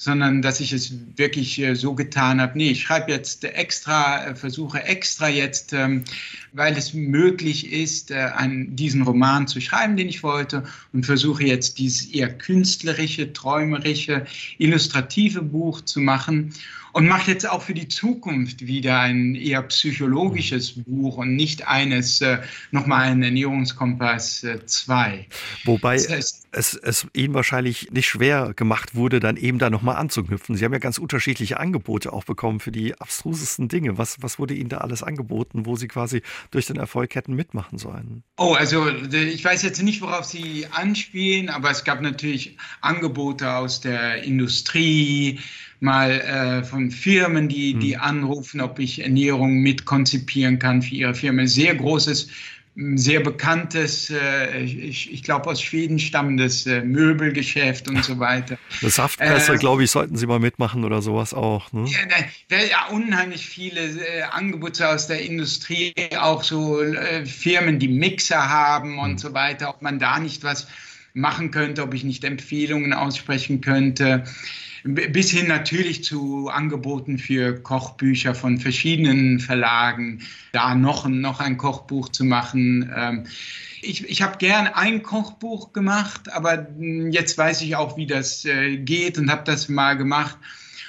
sondern 0.05 0.42
dass 0.42 0.61
ich 0.61 0.72
es 0.74 0.92
wirklich 1.16 1.59
äh, 1.59 1.74
so 1.74 1.94
getan 1.94 2.38
habe, 2.38 2.59
nee, 2.59 2.72
ich 2.72 2.82
schreibe 2.82 3.11
jetzt 3.11 3.42
extra, 3.42 4.26
äh, 4.26 4.34
versuche 4.34 4.82
extra 4.82 5.28
jetzt, 5.28 5.72
ähm, 5.72 6.05
weil 6.52 6.76
es 6.76 6.92
möglich 6.92 7.72
ist, 7.72 8.11
äh, 8.11 8.16
einen, 8.36 8.76
diesen 8.76 9.00
Roman 9.00 9.48
zu 9.48 9.62
schreiben, 9.62 9.96
den 9.96 10.09
ich 10.11 10.22
wollte, 10.22 10.64
und 10.92 11.07
versuche 11.07 11.44
jetzt 11.44 11.78
dieses 11.78 12.05
eher 12.07 12.28
künstlerische, 12.28 13.32
träumerische, 13.32 14.26
illustrative 14.59 15.40
Buch 15.40 15.80
zu 15.80 16.00
machen 16.00 16.52
und 16.95 17.09
mache 17.09 17.32
jetzt 17.32 17.49
auch 17.49 17.61
für 17.61 17.74
die 17.74 17.88
Zukunft 17.88 18.66
wieder 18.66 19.01
ein 19.01 19.34
eher 19.34 19.62
psychologisches 19.62 20.84
Buch 20.84 21.16
und 21.16 21.34
nicht 21.34 21.66
eines, 21.66 22.20
äh, 22.20 22.38
nochmal 22.70 23.09
ein 23.09 23.22
Ernährungskompass 23.22 24.47
2. 24.64 25.14
Äh, 25.14 25.24
Wobei 25.64 25.97
das 25.97 26.09
heißt, 26.09 26.47
es, 26.53 26.74
es 26.74 27.07
Ihnen 27.12 27.34
wahrscheinlich 27.34 27.90
nicht 27.90 28.07
schwer 28.07 28.53
gemacht 28.55 28.95
wurde, 28.95 29.18
dann 29.18 29.36
eben 29.36 29.59
da 29.59 29.70
nochmal 29.70 29.97
anzuknüpfen. 29.97 30.55
Sie 30.55 30.64
haben 30.64 30.72
ja 30.72 30.78
ganz 30.78 30.99
unterschiedliche 30.99 31.59
Angebote 31.59 32.12
auch 32.12 32.22
bekommen 32.22 32.61
für 32.61 32.70
die 32.70 32.95
abstrusesten 33.01 33.66
Dinge. 33.66 33.99
Was, 33.99 34.22
was 34.22 34.38
wurde 34.38 34.55
Ihnen 34.55 34.68
da 34.68 34.78
alles 34.78 35.03
angeboten, 35.03 35.66
wo 35.66 35.74
Sie 35.74 35.88
quasi 35.88 36.22
durch 36.53 36.66
den 36.66 36.76
Erfolg 36.76 37.16
hätten 37.16 37.34
mitmachen 37.34 37.76
sollen? 37.76 38.22
Oh, 38.36 38.55
also 38.55 38.88
ich 38.88 39.45
weiß 39.45 39.62
jetzt 39.62 39.82
nicht, 39.82 40.01
worauf 40.01 40.26
Sie 40.26 40.68
anspielen, 40.70 41.49
aber 41.49 41.72
es 41.72 41.82
gab 41.82 42.01
natürlich 42.01 42.57
Angebote 42.80 43.53
aus 43.53 43.80
der 43.80 44.22
Industrie, 44.22 45.40
mal 45.80 46.10
äh, 46.10 46.64
von 46.64 46.90
Firmen, 46.90 47.48
die, 47.48 47.74
die 47.74 47.94
hm. 47.94 48.00
anrufen, 48.00 48.60
ob 48.60 48.78
ich 48.78 49.02
Ernährung 49.02 49.58
mitkonzipieren 49.58 50.58
kann 50.58 50.82
für 50.82 50.94
ihre 50.94 51.14
Firma. 51.14 51.46
Sehr 51.46 51.74
großes, 51.74 52.28
sehr 52.96 53.20
bekanntes, 53.20 54.10
äh, 54.10 54.60
ich, 54.60 55.12
ich 55.12 55.22
glaube 55.22 55.48
aus 55.50 55.62
Schweden 55.62 55.98
stammendes 55.98 56.66
äh, 56.66 56.82
Möbelgeschäft 56.82 57.88
und 57.88 58.04
so 58.04 58.18
weiter. 58.18 58.58
Eine 58.80 58.90
Saftpresse, 58.90 59.54
äh, 59.54 59.58
glaube 59.58 59.84
ich, 59.84 59.90
sollten 59.90 60.16
Sie 60.16 60.26
mal 60.26 60.40
mitmachen 60.40 60.84
oder 60.84 61.00
sowas 61.00 61.34
auch. 61.34 61.72
Ne? 61.72 61.86
Ja, 62.50 62.58
ja, 62.58 62.86
unheimlich 62.90 63.46
viele 63.46 63.80
äh, 63.80 64.22
Angebote 64.22 64.88
aus 64.88 65.06
der 65.06 65.22
Industrie, 65.22 65.94
auch 66.18 66.42
so 66.42 66.80
äh, 66.80 67.24
Firmen, 67.26 67.78
die 67.78 67.88
Mixer 67.88 68.48
haben 68.48 68.98
und 68.98 69.12
hm. 69.12 69.18
so 69.18 69.34
weiter, 69.34 69.70
ob 69.70 69.82
man 69.82 70.00
da 70.00 70.18
nicht 70.18 70.42
was 70.42 70.66
machen 71.12 71.52
könnte, 71.52 71.84
ob 71.84 71.94
ich 71.94 72.02
nicht 72.02 72.24
Empfehlungen 72.24 72.92
aussprechen 72.92 73.60
könnte 73.60 74.24
bis 74.85 75.30
hin 75.30 75.49
natürlich 75.49 76.05
zu 76.05 76.49
Angeboten 76.49 77.18
für 77.18 77.59
Kochbücher 77.59 78.35
von 78.35 78.59
verschiedenen 78.59 79.41
Verlagen, 79.41 80.20
da 80.53 80.74
noch, 80.74 81.09
noch 81.09 81.41
ein 81.41 81.57
Kochbuch 81.57 82.11
zu 82.11 82.24
machen. 82.24 82.93
Ähm, 82.95 83.24
ich, 83.80 84.09
ich 84.09 84.20
habe 84.20 84.37
gern 84.37 84.66
ein 84.66 85.03
Kochbuch 85.03 85.72
gemacht, 85.72 86.30
aber 86.32 86.66
jetzt 87.11 87.39
weiß 87.39 87.62
ich 87.62 87.76
auch, 87.76 87.97
wie 87.97 88.07
das 88.07 88.45
äh, 88.45 88.76
geht 88.76 89.16
und 89.16 89.30
habe 89.30 89.45
das 89.45 89.70
mal 89.70 89.97
gemacht 89.97 90.37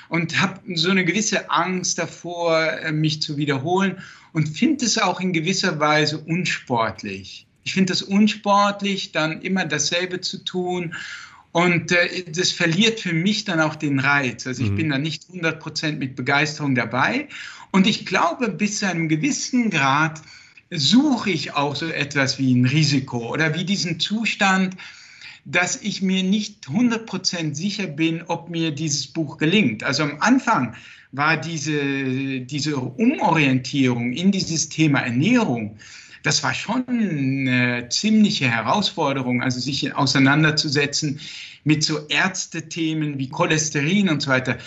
und 0.10 0.42
habe 0.42 0.60
so 0.76 0.92
eine 0.92 1.06
gewisse 1.06 1.50
Angst 1.50 1.98
davor, 1.98 2.64
äh, 2.64 2.92
mich 2.92 3.22
zu 3.22 3.38
wiederholen 3.38 4.00
und 4.34 4.50
finde 4.50 4.86
es 4.86 4.98
auch 4.98 5.22
in 5.22 5.32
gewisser 5.32 5.80
Weise 5.80 6.18
unsportlich. 6.20 7.48
Ich 7.64 7.74
finde 7.74 7.94
es 7.94 8.02
unsportlich, 8.02 9.14
dann 9.14 9.42
immer 9.42 9.66
dasselbe 9.66 10.20
zu 10.20 10.44
tun 10.44 10.96
und 11.56 11.94
äh, 11.94 12.26
das 12.30 12.52
verliert 12.52 13.00
für 13.00 13.14
mich 13.14 13.46
dann 13.46 13.62
auch 13.62 13.76
den 13.76 14.00
Reiz. 14.00 14.46
Also 14.46 14.62
ich 14.62 14.72
mhm. 14.72 14.76
bin 14.76 14.90
da 14.90 14.98
nicht 14.98 15.30
100% 15.30 15.94
mit 15.94 16.18
Begeisterung 16.18 16.76
dabei. 16.76 17.30
Und 17.72 17.88
ich 17.88 18.06
glaube, 18.06 18.50
bis 18.50 18.80
zu 18.80 18.90
einem 18.90 19.08
gewissen 19.08 19.70
Grad 19.70 20.22
suche 20.70 21.30
ich 21.30 21.54
auch 21.54 21.78
so 21.78 21.88
etwas 21.88 22.40
wie 22.40 22.54
ein 22.54 22.66
Risiko 22.66 23.32
oder 23.32 23.56
wie 23.56 23.64
diesen 23.64 24.02
Zustand, 24.02 24.76
dass 25.46 25.82
ich 25.82 26.02
mir 26.02 26.24
nicht 26.24 26.66
100% 26.66 27.56
sicher 27.56 27.88
bin, 27.88 28.24
ob 28.24 28.50
mir 28.50 28.72
dieses 28.72 29.08
Buch 29.08 29.38
gelingt. 29.38 29.82
Also 29.82 30.04
am 30.04 30.18
Anfang 30.20 30.76
war 31.14 31.38
diese, 31.38 32.42
diese 32.42 32.76
Umorientierung 32.76 34.12
in 34.12 34.34
dieses 34.34 34.68
Thema 34.68 35.00
Ernährung, 35.00 35.78
das 36.26 36.42
war 36.42 36.54
schon 36.56 36.84
eine 36.88 37.88
ziemliche 37.90 38.50
Herausforderung, 38.50 39.44
also 39.44 39.60
sich 39.60 39.94
auseinanderzusetzen 39.96 41.20
mit 41.64 41.84
so 41.84 42.08
Ärztethemen 42.08 43.20
wie 43.20 43.30
Cholesterin 43.30 44.10
und 44.10 44.24
so 44.24 44.32
weiter. 44.32 44.58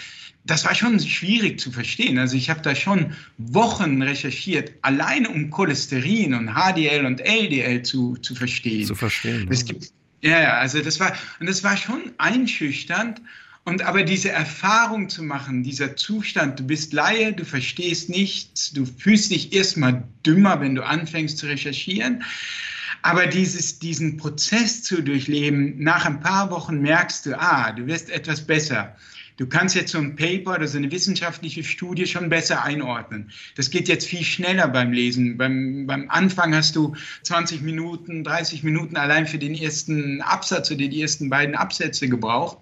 Das 0.44 0.64
war 0.64 0.74
schon 0.74 1.00
schwierig 1.00 1.58
zu 1.58 1.72
verstehen. 1.72 2.18
Also 2.18 2.36
ich 2.36 2.48
habe 2.48 2.62
da 2.62 2.74
schon 2.74 3.12
Wochen 3.38 4.00
recherchiert, 4.02 4.72
allein 4.82 5.26
um 5.26 5.50
Cholesterin 5.50 6.32
und 6.32 6.54
HDL 6.54 7.04
und 7.04 7.20
LDL 7.20 7.82
zu, 7.82 8.16
zu 8.18 8.36
verstehen. 8.36 8.86
Zu 8.86 8.94
verstehen. 8.94 9.48
Es 9.50 9.64
gibt, 9.64 9.92
ja, 10.22 10.58
also 10.58 10.80
das 10.80 11.00
war, 11.00 11.12
und 11.40 11.48
das 11.48 11.64
war 11.64 11.76
schon 11.76 12.12
einschüchternd. 12.18 13.20
Und 13.68 13.82
aber 13.82 14.02
diese 14.02 14.30
Erfahrung 14.30 15.10
zu 15.10 15.22
machen, 15.22 15.62
dieser 15.62 15.94
Zustand, 15.94 16.58
du 16.58 16.64
bist 16.64 16.94
Laie, 16.94 17.34
du 17.34 17.44
verstehst 17.44 18.08
nichts, 18.08 18.72
du 18.72 18.86
fühlst 18.86 19.30
dich 19.30 19.52
erstmal 19.52 20.04
dümmer, 20.24 20.62
wenn 20.62 20.74
du 20.74 20.82
anfängst 20.82 21.36
zu 21.36 21.44
recherchieren. 21.44 22.24
Aber 23.02 23.26
dieses, 23.26 23.78
diesen 23.78 24.16
Prozess 24.16 24.84
zu 24.84 25.02
durchleben, 25.02 25.74
nach 25.82 26.06
ein 26.06 26.20
paar 26.20 26.50
Wochen 26.50 26.80
merkst 26.80 27.26
du, 27.26 27.38
ah, 27.38 27.70
du 27.72 27.86
wirst 27.86 28.08
etwas 28.08 28.40
besser. 28.40 28.96
Du 29.38 29.46
kannst 29.46 29.76
jetzt 29.76 29.92
so 29.92 29.98
ein 29.98 30.16
Paper 30.16 30.56
oder 30.56 30.66
so 30.66 30.78
eine 30.78 30.90
wissenschaftliche 30.90 31.62
Studie 31.62 32.06
schon 32.08 32.28
besser 32.28 32.64
einordnen. 32.64 33.30
Das 33.54 33.70
geht 33.70 33.86
jetzt 33.86 34.06
viel 34.06 34.24
schneller 34.24 34.66
beim 34.66 34.92
Lesen. 34.92 35.38
Beim, 35.38 35.86
beim 35.86 36.10
Anfang 36.10 36.52
hast 36.56 36.74
du 36.74 36.96
20 37.22 37.62
Minuten, 37.62 38.24
30 38.24 38.64
Minuten 38.64 38.96
allein 38.96 39.28
für 39.28 39.38
den 39.38 39.54
ersten 39.54 40.22
Absatz 40.22 40.72
oder 40.72 40.88
die 40.88 41.00
ersten 41.00 41.30
beiden 41.30 41.54
Absätze 41.54 42.08
gebraucht. 42.08 42.58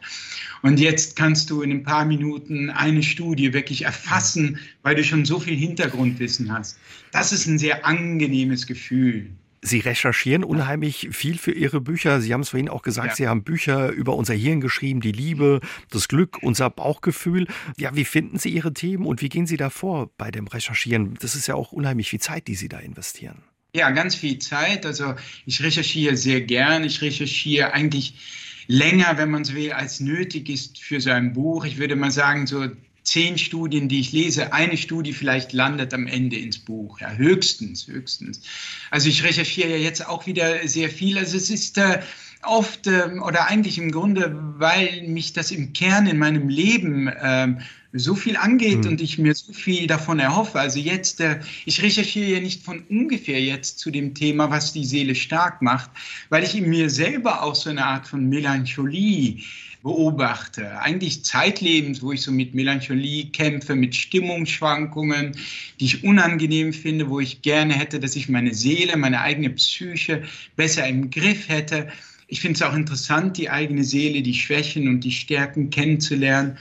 Und 0.61 0.79
jetzt 0.79 1.17
kannst 1.17 1.49
du 1.49 1.63
in 1.63 1.71
ein 1.71 1.83
paar 1.83 2.05
Minuten 2.05 2.69
eine 2.69 3.03
Studie 3.03 3.55
wirklich 3.55 3.87
erfassen, 3.87 4.59
weil 4.83 4.97
du 4.97 5.03
schon 5.03 5.25
so 5.25 5.41
viel 5.41 5.57
Hintergrundwissen 5.57 6.53
hast. 6.53 6.79
Das 7.11 7.33
ist 7.33 7.47
ein 7.47 7.59
sehr 7.59 7.87
angenehmes 7.87 8.67
Gefühl. 8.67 9.31
Sie 9.67 9.81
recherchieren 9.81 10.45
unheimlich 10.45 11.09
viel 11.11 11.39
für 11.39 11.51
Ihre 11.51 11.81
Bücher. 11.81 12.21
Sie 12.21 12.33
haben 12.33 12.43
es 12.43 12.51
vorhin 12.51 12.69
auch 12.69 12.83
gesagt, 12.83 13.09
ja. 13.09 13.15
Sie 13.17 13.27
haben 13.27 13.43
Bücher 13.43 13.91
über 13.91 14.15
unser 14.15 14.35
Hirn 14.35 14.61
geschrieben, 14.61 15.01
die 15.01 15.11
Liebe, 15.11 15.61
das 15.91 16.07
Glück, 16.07 16.39
unser 16.41 16.71
Bauchgefühl. 16.71 17.49
Ja, 17.77 17.97
wie 17.97 18.05
finden 18.05 18.39
Sie 18.39 18.51
Ihre 18.51 18.73
Themen 18.73 19.05
und 19.07 19.23
wie 19.23 19.29
gehen 19.29 19.49
Sie 19.49 19.57
da 19.57 19.69
vor 19.69 20.11
bei 20.19 20.31
dem 20.31 20.47
Recherchieren? 20.47 21.15
Das 21.21 21.35
ist 21.35 21.49
ja 21.49 21.57
auch 21.57 21.73
unheimlich 21.73 22.09
viel 22.11 22.21
Zeit, 22.21 22.47
die 22.47 22.55
Sie 22.55 22.69
da 22.69 22.79
investieren. 22.79 23.43
Ja, 23.75 23.91
ganz 23.91 24.15
viel 24.15 24.39
Zeit. 24.39 24.87
Also 24.87 25.17
ich 25.47 25.61
recherchiere 25.61 26.17
sehr 26.17 26.43
gern. 26.43 26.85
Ich 26.85 27.03
recherchiere 27.03 27.73
eigentlich 27.73 28.15
länger, 28.69 29.19
wenn 29.19 29.31
man 29.31 29.43
es 29.43 29.53
will, 29.53 29.73
als 29.73 29.99
nötig 29.99 30.49
ist 30.49 30.79
für 30.79 31.01
so 31.01 31.11
ein 31.11 31.33
Buch. 31.33 31.65
Ich 31.65 31.79
würde 31.79 31.97
mal 31.97 32.13
sagen, 32.13 32.47
so 32.47 32.69
zehn 33.07 33.39
Studien, 33.39 33.89
die 33.89 34.01
ich 34.01 34.13
lese, 34.13 34.53
eine 34.53 34.77
Studie 34.77 35.13
vielleicht 35.13 35.53
landet 35.53 35.95
am 35.95 36.07
Ende 36.07 36.37
ins 36.37 36.59
Buch. 36.59 37.01
Ja, 37.01 37.13
höchstens, 37.13 37.87
höchstens. 37.87 38.41
Also 38.91 39.09
ich 39.09 39.23
recherchiere 39.23 39.71
ja 39.71 39.77
jetzt 39.77 40.07
auch 40.07 40.27
wieder 40.27 40.67
sehr 40.67 40.91
viel. 40.91 41.17
Also 41.17 41.37
es 41.37 41.49
ist 41.49 41.79
äh, 41.79 42.01
oft 42.43 42.87
äh, 42.89 43.05
oder 43.25 43.47
eigentlich 43.47 43.79
im 43.79 43.93
Grunde, 43.93 44.37
weil 44.59 45.03
mich 45.07 45.33
das 45.33 45.53
im 45.53 45.73
Kern 45.73 46.07
in 46.07 46.19
meinem 46.19 46.49
Leben 46.49 47.07
äh, 47.09 47.55
so 47.93 48.15
viel 48.15 48.37
angeht 48.37 48.85
mhm. 48.85 48.91
und 48.91 49.01
ich 49.01 49.19
mir 49.19 49.35
so 49.35 49.53
viel 49.53 49.87
davon 49.87 50.19
erhoffe. 50.19 50.59
Also 50.59 50.81
jetzt, 50.81 51.21
äh, 51.21 51.39
ich 51.65 51.83
recherchiere 51.83 52.31
ja 52.33 52.41
nicht 52.41 52.65
von 52.65 52.83
ungefähr 52.89 53.41
jetzt 53.41 53.79
zu 53.79 53.93
dem 53.93 54.15
Thema, 54.15 54.51
was 54.51 54.73
die 54.73 54.85
Seele 54.85 55.15
stark 55.15 55.63
macht, 55.63 55.91
weil 56.29 56.43
ich 56.43 56.57
in 56.57 56.69
mir 56.69 56.91
selber 56.91 57.43
auch 57.43 57.55
so 57.55 57.71
eine 57.71 57.85
Art 57.85 58.09
von 58.09 58.29
Melancholie 58.29 59.39
beobachte. 59.87 60.81
Eigentlich 60.81 61.25
zeitlebens, 61.25 62.03
wo 62.03 62.11
ich 62.11 62.23
so 62.23 62.33
mit 62.33 62.57
Melancholie 62.57 63.27
kämpfe, 63.27 63.77
mit 63.77 63.95
Stimmungsschwankungen, 63.95 65.31
die 65.79 65.85
ich 65.85 66.03
unangenehm 66.03 66.73
finde, 66.73 67.09
wo 67.09 67.21
ich 67.21 67.41
gerne 67.43 67.73
hätte, 67.73 68.01
dass 68.01 68.17
ich 68.17 68.29
meine 68.29 68.53
Seele, 68.53 68.97
meine 68.97 69.21
eigene 69.21 69.51
Psyche 69.51 70.25
besser 70.57 70.89
im 70.89 71.09
Griff 71.09 71.49
hätte. 71.49 71.87
Ich 72.27 72.41
finde 72.41 72.57
es 72.57 72.63
auch 72.63 72.75
interessant, 72.75 73.37
die 73.37 73.49
eigene 73.49 73.85
Seele, 73.85 74.23
die 74.23 74.35
Schwächen 74.35 74.89
und 74.89 75.05
die 75.05 75.13
Stärken 75.13 75.71
kennenzulernen. 75.71 76.59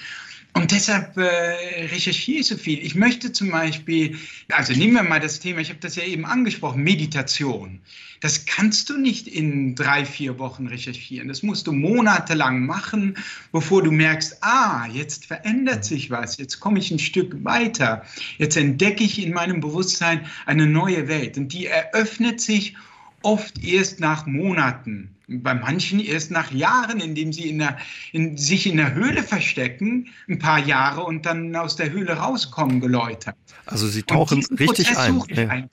Und 0.55 0.71
deshalb 0.71 1.17
äh, 1.17 1.85
recherchiere 1.91 2.39
ich 2.39 2.47
so 2.47 2.55
viel. 2.55 2.79
Ich 2.79 2.95
möchte 2.95 3.33
zum 3.33 3.51
Beispiel, 3.51 4.17
also 4.49 4.71
nehmen 4.71 4.93
wir 4.93 5.03
mal 5.03 5.19
das 5.19 5.41
Thema, 5.41 5.59
ich 5.59 5.67
habe 5.67 5.81
das 5.81 5.97
ja 5.97 6.03
eben 6.03 6.25
angesprochen, 6.25 6.81
Meditation. 6.81 7.81
Das 8.21 8.45
kannst 8.45 8.89
du 8.89 8.97
nicht 8.97 9.27
in 9.27 9.75
drei, 9.75 10.05
vier 10.05 10.39
Wochen 10.39 10.67
recherchieren. 10.67 11.27
Das 11.27 11.43
musst 11.43 11.67
du 11.67 11.73
monatelang 11.73 12.65
machen, 12.65 13.17
bevor 13.51 13.83
du 13.83 13.91
merkst, 13.91 14.37
ah, 14.41 14.87
jetzt 14.93 15.25
verändert 15.25 15.83
sich 15.83 16.09
was, 16.09 16.37
jetzt 16.37 16.61
komme 16.61 16.79
ich 16.79 16.89
ein 16.89 16.99
Stück 16.99 17.43
weiter, 17.43 18.05
jetzt 18.37 18.55
entdecke 18.55 19.03
ich 19.03 19.21
in 19.21 19.33
meinem 19.33 19.59
Bewusstsein 19.59 20.25
eine 20.45 20.67
neue 20.67 21.09
Welt. 21.09 21.37
Und 21.37 21.51
die 21.51 21.65
eröffnet 21.65 22.39
sich 22.39 22.77
oft 23.23 23.61
erst 23.61 23.99
nach 23.99 24.25
Monaten 24.25 25.14
bei 25.27 25.53
manchen 25.53 25.99
erst 25.99 26.31
nach 26.31 26.51
Jahren, 26.51 26.99
indem 26.99 27.33
sie 27.33 27.49
in 27.49 27.59
der, 27.59 27.77
in, 28.11 28.37
sich 28.37 28.67
in 28.67 28.77
der 28.77 28.93
Höhle 28.93 29.23
verstecken, 29.23 30.07
ein 30.29 30.39
paar 30.39 30.59
Jahre 30.59 31.03
und 31.03 31.25
dann 31.25 31.55
aus 31.55 31.75
der 31.75 31.91
Höhle 31.91 32.13
rauskommen, 32.13 32.79
geläutert. 32.79 33.35
Also 33.65 33.87
sie 33.87 34.03
tauchen 34.03 34.43
richtig 34.57 34.97
ein. 34.97 35.21
Ja. 35.29 35.65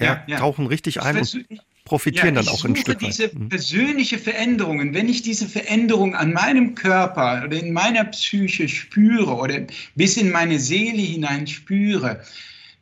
Ja, 0.00 0.24
ja, 0.26 0.38
tauchen 0.38 0.66
richtig 0.66 1.02
ein 1.02 1.18
und 1.18 1.46
profitieren 1.84 2.34
dann 2.34 2.48
auch 2.48 2.64
ein 2.64 2.76
Stück 2.76 3.02
weit. 3.02 3.08
diese 3.08 3.30
mhm. 3.34 3.48
persönliche 3.48 4.18
Veränderungen, 4.18 4.94
wenn 4.94 5.08
ich 5.08 5.22
diese 5.22 5.46
Veränderung 5.46 6.14
an 6.14 6.32
meinem 6.32 6.74
Körper 6.74 7.42
oder 7.44 7.58
in 7.58 7.72
meiner 7.72 8.04
Psyche 8.04 8.68
spüre 8.68 9.34
oder 9.34 9.60
bis 9.96 10.16
in 10.16 10.30
meine 10.30 10.58
Seele 10.58 11.02
hinein 11.02 11.46
spüre, 11.46 12.22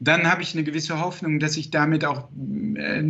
dann 0.01 0.31
habe 0.31 0.43
ich 0.43 0.55
eine 0.55 0.65
gewisse 0.65 1.01
Hoffnung, 1.01 1.41
dass 1.41 1.57
ich 1.57 1.71
damit 1.71 2.05
auch 2.05 2.29
äh, 2.75 3.03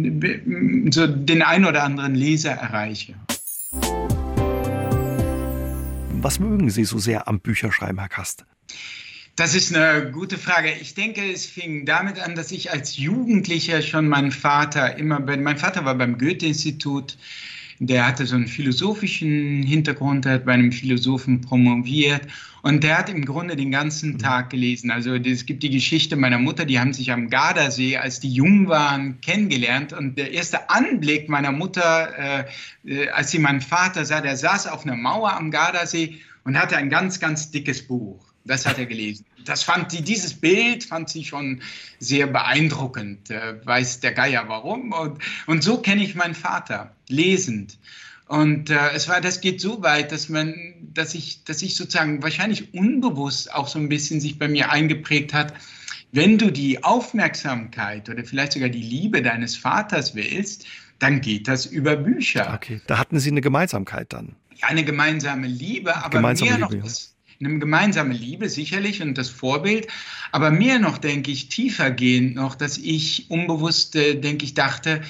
so 0.90 1.06
den 1.06 1.42
ein 1.42 1.64
oder 1.64 1.82
anderen 1.82 2.14
Leser 2.14 2.52
erreiche. 2.52 3.14
Was 6.20 6.40
mögen 6.40 6.70
Sie 6.70 6.84
so 6.84 6.98
sehr 6.98 7.28
am 7.28 7.40
Bücherschreiben, 7.40 7.98
Herr 7.98 8.08
Kast? 8.08 8.44
Das 9.36 9.54
ist 9.54 9.74
eine 9.74 10.10
gute 10.10 10.36
Frage. 10.36 10.72
Ich 10.80 10.94
denke, 10.94 11.22
es 11.30 11.46
fing 11.46 11.86
damit 11.86 12.18
an, 12.18 12.34
dass 12.34 12.50
ich 12.50 12.72
als 12.72 12.96
Jugendlicher 12.96 13.82
schon 13.82 14.08
meinen 14.08 14.32
Vater 14.32 14.96
immer, 14.96 15.20
mein 15.20 15.58
Vater 15.58 15.84
war 15.84 15.94
beim 15.94 16.18
Goethe-Institut 16.18 17.16
der 17.80 18.06
hatte 18.06 18.26
so 18.26 18.36
einen 18.36 18.48
philosophischen 18.48 19.62
Hintergrund, 19.62 20.26
hat 20.26 20.44
bei 20.44 20.52
einem 20.52 20.72
Philosophen 20.72 21.40
promoviert 21.40 22.22
und 22.68 22.84
der 22.84 22.98
hat 22.98 23.08
im 23.08 23.24
Grunde 23.24 23.56
den 23.56 23.70
ganzen 23.70 24.12
mhm. 24.12 24.18
Tag 24.18 24.50
gelesen. 24.50 24.90
Also 24.90 25.14
es 25.14 25.46
gibt 25.46 25.62
die 25.62 25.70
Geschichte 25.70 26.16
meiner 26.16 26.36
Mutter, 26.36 26.66
die 26.66 26.78
haben 26.78 26.92
sich 26.92 27.10
am 27.10 27.30
Gardasee, 27.30 27.96
als 27.96 28.20
die 28.20 28.30
jung 28.30 28.68
waren, 28.68 29.22
kennengelernt 29.22 29.94
und 29.94 30.18
der 30.18 30.32
erste 30.32 30.68
Anblick 30.68 31.30
meiner 31.30 31.50
Mutter, 31.50 32.18
äh, 32.18 32.44
äh 32.84 33.08
als 33.08 33.30
sie 33.30 33.38
meinen 33.38 33.62
Vater 33.62 34.04
sah, 34.04 34.20
der 34.20 34.36
saß 34.36 34.66
auf 34.66 34.84
einer 34.84 34.96
Mauer 34.96 35.32
am 35.32 35.50
Gardasee 35.50 36.18
und 36.44 36.58
hatte 36.58 36.76
ein 36.76 36.90
ganz, 36.90 37.18
ganz 37.18 37.50
dickes 37.50 37.86
Buch. 37.86 38.22
Das 38.44 38.66
hat 38.66 38.78
er 38.78 38.84
gelesen. 38.84 39.24
Das 39.46 39.62
fand 39.62 39.90
sie, 39.90 40.02
dieses 40.02 40.34
Bild 40.34 40.84
fand 40.84 41.08
sie 41.08 41.24
schon 41.24 41.62
sehr 42.00 42.26
beeindruckend. 42.26 43.30
Äh, 43.30 43.64
weiß 43.64 44.00
der 44.00 44.12
Geier 44.12 44.44
warum. 44.46 44.92
Und, 44.92 45.22
und 45.46 45.64
so 45.64 45.78
kenne 45.78 46.04
ich 46.04 46.14
meinen 46.14 46.34
Vater, 46.34 46.94
lesend. 47.08 47.78
Und 48.28 48.68
äh, 48.68 48.90
es 48.94 49.08
war, 49.08 49.20
das 49.20 49.40
geht 49.40 49.60
so 49.60 49.82
weit, 49.82 50.12
dass 50.12 50.28
man, 50.28 50.54
dass 50.92 51.14
ich, 51.14 51.44
dass 51.44 51.62
ich 51.62 51.76
sozusagen 51.76 52.22
wahrscheinlich 52.22 52.74
unbewusst 52.74 53.52
auch 53.52 53.68
so 53.68 53.78
ein 53.78 53.88
bisschen 53.88 54.20
sich 54.20 54.38
bei 54.38 54.48
mir 54.48 54.70
eingeprägt 54.70 55.32
hat, 55.32 55.54
wenn 56.12 56.38
du 56.38 56.50
die 56.50 56.84
Aufmerksamkeit 56.84 58.08
oder 58.08 58.24
vielleicht 58.24 58.52
sogar 58.52 58.68
die 58.68 58.82
Liebe 58.82 59.22
deines 59.22 59.56
Vaters 59.56 60.14
willst, 60.14 60.66
dann 60.98 61.20
geht 61.20 61.48
das 61.48 61.66
über 61.66 61.96
Bücher. 61.96 62.52
Okay, 62.54 62.80
da 62.86 62.98
hatten 62.98 63.18
Sie 63.18 63.30
eine 63.30 63.40
Gemeinsamkeit 63.40 64.12
dann. 64.12 64.34
Ja, 64.56 64.68
eine 64.68 64.84
gemeinsame 64.84 65.46
Liebe, 65.46 65.96
aber 65.96 66.10
gemeinsame 66.10 66.50
mehr 66.50 66.68
Liebe, 66.68 66.76
noch 66.76 66.84
das, 66.84 67.14
eine 67.40 67.58
gemeinsame 67.58 68.14
Liebe 68.14 68.48
sicherlich 68.48 69.00
und 69.00 69.16
das 69.16 69.30
Vorbild, 69.30 69.86
aber 70.32 70.50
mehr 70.50 70.78
noch, 70.78 70.98
denke 70.98 71.30
ich, 71.30 71.48
tiefer 71.48 71.90
gehend 71.90 72.34
noch, 72.34 72.56
dass 72.56 72.76
ich 72.76 73.30
unbewusst, 73.30 73.96
äh, 73.96 74.16
denke 74.16 74.44
ich, 74.44 74.54
dachte, 74.54 75.02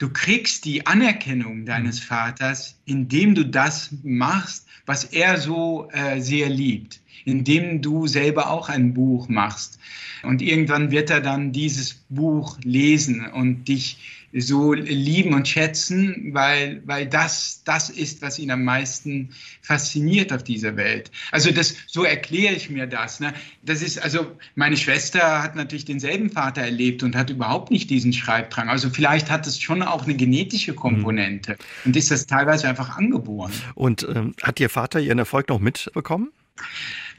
du 0.00 0.08
kriegst 0.08 0.64
die 0.64 0.86
Anerkennung 0.86 1.64
deines 1.64 2.00
mhm. 2.00 2.04
Vaters, 2.06 2.76
indem 2.86 3.36
du 3.36 3.44
das 3.44 3.90
machst, 4.02 4.66
was 4.86 5.04
er 5.04 5.36
so 5.36 5.88
äh, 5.92 6.20
sehr 6.20 6.48
liebt, 6.48 7.00
indem 7.24 7.80
du 7.80 8.08
selber 8.08 8.50
auch 8.50 8.68
ein 8.68 8.92
Buch 8.92 9.28
machst. 9.28 9.78
Und 10.24 10.42
irgendwann 10.42 10.90
wird 10.90 11.10
er 11.10 11.20
dann 11.20 11.52
dieses 11.52 11.94
Buch 12.08 12.58
lesen 12.64 13.26
und 13.26 13.68
dich 13.68 14.19
so 14.32 14.72
lieben 14.72 15.34
und 15.34 15.48
schätzen, 15.48 16.30
weil, 16.32 16.82
weil 16.86 17.06
das 17.06 17.62
das 17.64 17.90
ist, 17.90 18.22
was 18.22 18.38
ihn 18.38 18.50
am 18.50 18.64
meisten 18.64 19.30
fasziniert 19.62 20.32
auf 20.32 20.42
dieser 20.42 20.76
Welt. 20.76 21.10
Also 21.32 21.50
das, 21.50 21.74
so 21.86 22.04
erkläre 22.04 22.54
ich 22.54 22.70
mir 22.70 22.86
das. 22.86 23.20
Ne? 23.20 23.32
Das 23.62 23.82
ist, 23.82 24.02
also 24.02 24.26
meine 24.54 24.76
Schwester 24.76 25.42
hat 25.42 25.56
natürlich 25.56 25.84
denselben 25.84 26.30
Vater 26.30 26.62
erlebt 26.62 27.02
und 27.02 27.16
hat 27.16 27.30
überhaupt 27.30 27.70
nicht 27.70 27.90
diesen 27.90 28.12
Schreibdrang. 28.12 28.68
Also 28.68 28.90
vielleicht 28.90 29.30
hat 29.30 29.46
es 29.46 29.60
schon 29.60 29.82
auch 29.82 30.04
eine 30.04 30.14
genetische 30.14 30.74
Komponente 30.74 31.52
mhm. 31.52 31.56
und 31.86 31.96
ist 31.96 32.10
das 32.10 32.26
teilweise 32.26 32.68
einfach 32.68 32.96
angeboren. 32.96 33.52
Und 33.74 34.06
ähm, 34.12 34.34
hat 34.42 34.60
Ihr 34.60 34.70
Vater 34.70 35.00
Ihren 35.00 35.18
Erfolg 35.18 35.48
noch 35.48 35.60
mitbekommen? 35.60 36.32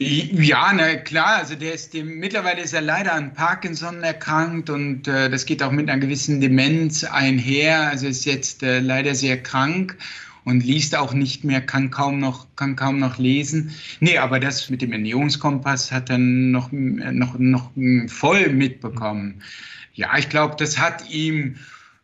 Ja, 0.04 0.74
na 0.74 0.96
klar, 0.96 1.38
also 1.38 1.54
der 1.54 1.76
ist 1.76 1.94
dem, 1.94 2.18
mittlerweile 2.18 2.62
ist 2.62 2.74
er 2.74 2.82
leider 2.82 3.14
an 3.14 3.36
Parkinson 3.36 4.02
erkrankt 4.02 4.72
und 4.72 5.08
äh, 5.08 5.30
das 5.30 5.46
geht 5.46 5.62
auch 5.62 5.72
mit 5.72 5.92
einer 5.92 6.02
gewissen 6.02 6.42
Demenz 6.42 7.04
einher. 7.04 7.88
Also 7.88 8.08
ist 8.08 8.26
jetzt 8.26 8.64
äh, 8.64 8.80
leider 8.80 9.14
sehr 9.14 9.38
krank 9.44 9.96
und 10.44 10.66
liest 10.66 10.96
auch 10.96 11.14
nicht 11.14 11.44
mehr, 11.44 11.62
kann 11.62 11.92
kaum 11.92 12.20
noch, 12.20 12.48
kann 12.56 12.76
kaum 12.76 12.98
noch 12.98 13.20
lesen. 13.20 13.76
Nee, 14.00 14.18
aber 14.18 14.40
das 14.40 14.72
mit 14.72 14.82
dem 14.82 14.92
Ernährungskompass 14.92 15.92
hat 15.92 16.10
er 16.10 16.18
noch, 16.18 16.72
noch, 16.72 17.38
noch 17.38 17.70
voll 18.08 18.50
mitbekommen. 18.50 19.44
Ja, 19.94 20.18
ich 20.18 20.30
glaube, 20.30 20.56
das 20.58 20.80
hat 20.80 21.12
ihm 21.12 21.58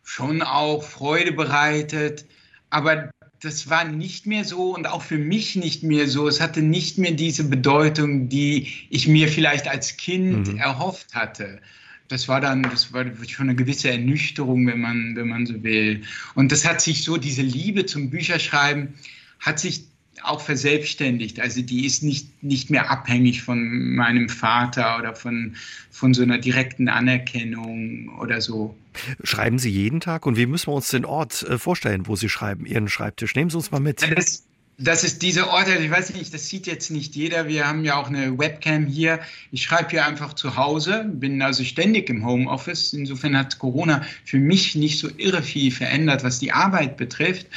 schon 0.04 0.42
auch 0.42 0.84
Freude 0.84 1.32
bereitet, 1.32 2.26
aber 2.70 3.10
das 3.40 3.70
war 3.70 3.84
nicht 3.84 4.26
mehr 4.26 4.44
so 4.44 4.74
und 4.74 4.86
auch 4.86 5.02
für 5.02 5.18
mich 5.18 5.54
nicht 5.56 5.82
mehr 5.82 6.08
so. 6.08 6.26
Es 6.26 6.40
hatte 6.40 6.60
nicht 6.60 6.98
mehr 6.98 7.12
diese 7.12 7.44
Bedeutung, 7.44 8.28
die 8.28 8.68
ich 8.90 9.06
mir 9.06 9.28
vielleicht 9.28 9.68
als 9.68 9.96
Kind 9.96 10.48
mhm. 10.48 10.58
erhofft 10.58 11.14
hatte. 11.14 11.60
Das 12.08 12.26
war 12.26 12.40
dann, 12.40 12.62
das 12.62 12.92
war 12.92 13.04
schon 13.28 13.48
eine 13.48 13.54
gewisse 13.54 13.90
Ernüchterung, 13.90 14.66
wenn 14.66 14.80
man, 14.80 15.14
wenn 15.14 15.28
man 15.28 15.46
so 15.46 15.62
will. 15.62 16.02
Und 16.34 16.50
das 16.50 16.66
hat 16.66 16.80
sich 16.80 17.04
so, 17.04 17.16
diese 17.16 17.42
Liebe 17.42 17.86
zum 17.86 18.10
Bücherschreiben 18.10 18.94
hat 19.40 19.60
sich 19.60 19.84
auch 20.22 20.40
verselbstständigt. 20.40 21.40
Also 21.40 21.62
die 21.62 21.86
ist 21.86 22.02
nicht, 22.02 22.42
nicht 22.42 22.70
mehr 22.70 22.90
abhängig 22.90 23.42
von 23.42 23.94
meinem 23.94 24.28
Vater 24.28 24.98
oder 24.98 25.14
von, 25.14 25.56
von 25.90 26.14
so 26.14 26.22
einer 26.22 26.38
direkten 26.38 26.88
Anerkennung 26.88 28.08
oder 28.18 28.40
so. 28.40 28.76
Schreiben 29.22 29.58
Sie 29.58 29.70
jeden 29.70 30.00
Tag? 30.00 30.26
Und 30.26 30.36
wie 30.36 30.46
müssen 30.46 30.68
wir 30.68 30.74
uns 30.74 30.88
den 30.88 31.04
Ort 31.04 31.42
äh, 31.42 31.58
vorstellen, 31.58 32.06
wo 32.06 32.16
Sie 32.16 32.28
schreiben, 32.28 32.66
Ihren 32.66 32.88
Schreibtisch? 32.88 33.34
Nehmen 33.34 33.50
Sie 33.50 33.56
uns 33.56 33.70
mal 33.70 33.80
mit. 33.80 34.02
Das, 34.16 34.44
das 34.80 35.02
ist 35.02 35.22
diese 35.22 35.48
Orte, 35.48 35.74
ich 35.74 35.90
weiß 35.90 36.14
nicht, 36.14 36.32
das 36.32 36.48
sieht 36.48 36.68
jetzt 36.68 36.90
nicht 36.90 37.16
jeder. 37.16 37.48
Wir 37.48 37.66
haben 37.66 37.84
ja 37.84 37.96
auch 37.96 38.06
eine 38.06 38.38
Webcam 38.38 38.86
hier. 38.86 39.18
Ich 39.50 39.64
schreibe 39.64 39.90
hier 39.90 40.06
einfach 40.06 40.34
zu 40.34 40.54
Hause, 40.56 41.04
bin 41.12 41.42
also 41.42 41.64
ständig 41.64 42.08
im 42.08 42.24
Homeoffice. 42.24 42.92
Insofern 42.92 43.36
hat 43.36 43.58
Corona 43.58 44.02
für 44.24 44.38
mich 44.38 44.76
nicht 44.76 45.00
so 45.00 45.08
irre 45.16 45.42
viel 45.42 45.72
verändert, 45.72 46.22
was 46.22 46.38
die 46.38 46.52
Arbeit 46.52 46.96
betrifft. 46.96 47.48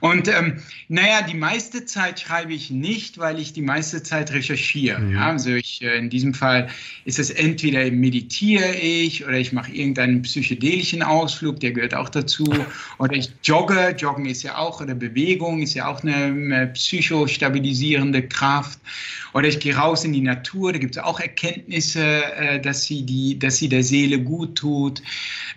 Und 0.00 0.28
ähm, 0.28 0.58
naja, 0.88 1.22
die 1.22 1.36
meiste 1.36 1.86
Zeit 1.86 2.20
schreibe 2.20 2.52
ich 2.52 2.70
nicht, 2.70 3.16
weil 3.16 3.38
ich 3.38 3.54
die 3.54 3.62
meiste 3.62 4.02
Zeit 4.02 4.32
recherchiere. 4.32 5.00
Mhm. 5.00 5.14
Ja, 5.14 5.30
also 5.30 5.50
ich, 5.50 5.80
äh, 5.80 5.96
in 5.96 6.10
diesem 6.10 6.34
Fall 6.34 6.68
ist 7.06 7.18
es 7.18 7.30
entweder 7.30 7.90
meditiere 7.90 8.74
ich 8.74 9.24
oder 9.24 9.38
ich 9.38 9.52
mache 9.52 9.72
irgendeinen 9.72 10.20
psychedelischen 10.20 11.02
Ausflug, 11.02 11.60
der 11.60 11.72
gehört 11.72 11.94
auch 11.94 12.10
dazu. 12.10 12.44
Oder 12.98 13.14
ich 13.14 13.30
jogge, 13.44 13.94
Joggen 13.96 14.26
ist 14.26 14.42
ja 14.42 14.58
auch, 14.58 14.82
oder 14.82 14.94
Bewegung 14.94 15.62
ist 15.62 15.72
ja 15.72 15.86
auch 15.86 16.02
eine, 16.02 16.63
psychostabilisierende 16.66 18.26
Kraft. 18.28 18.78
Oder 19.32 19.48
ich 19.48 19.58
gehe 19.58 19.76
raus 19.76 20.04
in 20.04 20.12
die 20.12 20.20
Natur, 20.20 20.72
da 20.72 20.78
gibt 20.78 20.96
es 20.96 21.02
auch 21.02 21.18
Erkenntnisse, 21.18 22.24
äh, 22.36 22.60
dass, 22.60 22.84
sie 22.84 23.04
die, 23.04 23.38
dass 23.38 23.56
sie 23.56 23.68
der 23.68 23.82
Seele 23.82 24.20
gut 24.20 24.56
tut. 24.56 25.02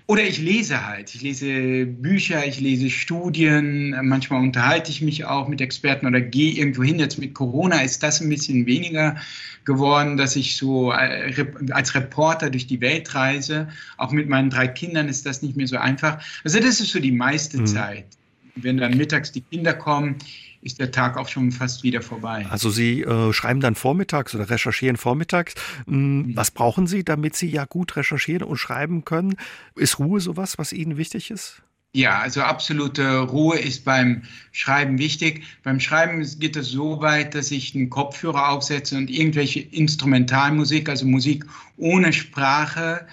Oder 0.08 0.24
ich 0.24 0.40
lese 0.40 0.86
halt. 0.86 1.14
Ich 1.14 1.22
lese 1.22 1.86
Bücher, 1.86 2.46
ich 2.46 2.60
lese 2.60 2.90
Studien, 2.90 3.96
manchmal 4.02 4.42
unterhalte 4.42 4.90
ich 4.90 5.02
mich 5.02 5.26
auch 5.26 5.48
mit 5.48 5.62
Experten 5.62 6.08
oder 6.08 6.22
gehe 6.22 6.54
irgendwo 6.54 6.84
hin. 6.84 6.98
Jetzt 6.98 7.20
mit 7.20 7.34
Corona 7.34 7.82
ist 7.82 8.02
das 8.02 8.22
ein 8.22 8.30
bisschen 8.30 8.66
weniger 8.66 9.18
geworden, 9.66 10.18
dass 10.18 10.36
ich 10.36 10.58
so 10.58 10.92
äh, 10.94 11.46
als 11.72 11.94
Reporter 11.94 12.50
durch 12.50 12.66
die 12.66 12.82
Welt 12.82 13.14
reise. 13.14 13.68
Auch 13.98 14.12
mit 14.12 14.28
meinen 14.28 14.50
drei 14.50 14.68
Kindern 14.68 15.08
ist 15.08 15.26
das 15.26 15.44
nicht 15.44 15.56
mehr 15.56 15.68
so 15.68 15.78
einfach. 15.78 16.20
Also 16.44 16.60
das 16.60 16.80
ist 16.80 16.92
so 16.92 17.00
die 17.00 17.12
meiste 17.12 17.60
mhm. 17.60 17.68
Zeit. 17.68 18.06
Wenn 18.56 18.78
dann 18.78 18.98
mittags 18.98 19.32
die 19.32 19.42
Kinder 19.42 19.74
kommen, 19.74 20.16
ist 20.68 20.80
der 20.80 20.92
Tag 20.92 21.18
auch 21.18 21.28
schon 21.28 21.52
fast 21.52 21.84
wieder 21.84 22.02
vorbei. 22.02 22.46
Also 22.50 22.70
Sie 22.70 23.02
äh, 23.02 23.34
schreiben 23.34 23.60
dann 23.60 23.76
vormittags 23.76 24.36
oder 24.36 24.50
recherchieren 24.50 24.98
vormittags. 24.98 25.56
Hm, 25.88 26.18
mhm. 26.18 26.36
Was 26.36 26.52
brauchen 26.52 26.86
Sie, 26.86 27.04
damit 27.04 27.36
Sie 27.36 27.50
ja 27.50 27.66
gut 27.66 27.96
recherchieren 27.96 28.44
und 28.44 28.58
schreiben 28.58 29.04
können? 29.06 29.36
Ist 29.76 29.98
Ruhe 29.98 30.20
sowas, 30.20 30.58
was 30.58 30.74
Ihnen 30.74 30.98
wichtig 30.98 31.32
ist? 31.32 31.64
Ja, 31.94 32.20
also 32.20 32.42
absolute 32.42 33.20
Ruhe 33.22 33.58
ist 33.58 33.86
beim 33.86 34.24
Schreiben 34.52 35.00
wichtig. 35.00 35.44
Beim 35.64 35.80
Schreiben 35.80 36.24
geht 36.38 36.56
es 36.56 36.70
so 36.70 37.02
weit, 37.02 37.34
dass 37.34 37.50
ich 37.50 37.74
einen 37.74 37.90
Kopfhörer 37.90 38.50
aufsetze 38.50 38.98
und 38.98 39.10
irgendwelche 39.10 39.62
Instrumentalmusik, 39.62 40.90
also 40.90 41.08
Musik 41.08 41.46
ohne 41.78 42.14
Sprache, 42.14 43.08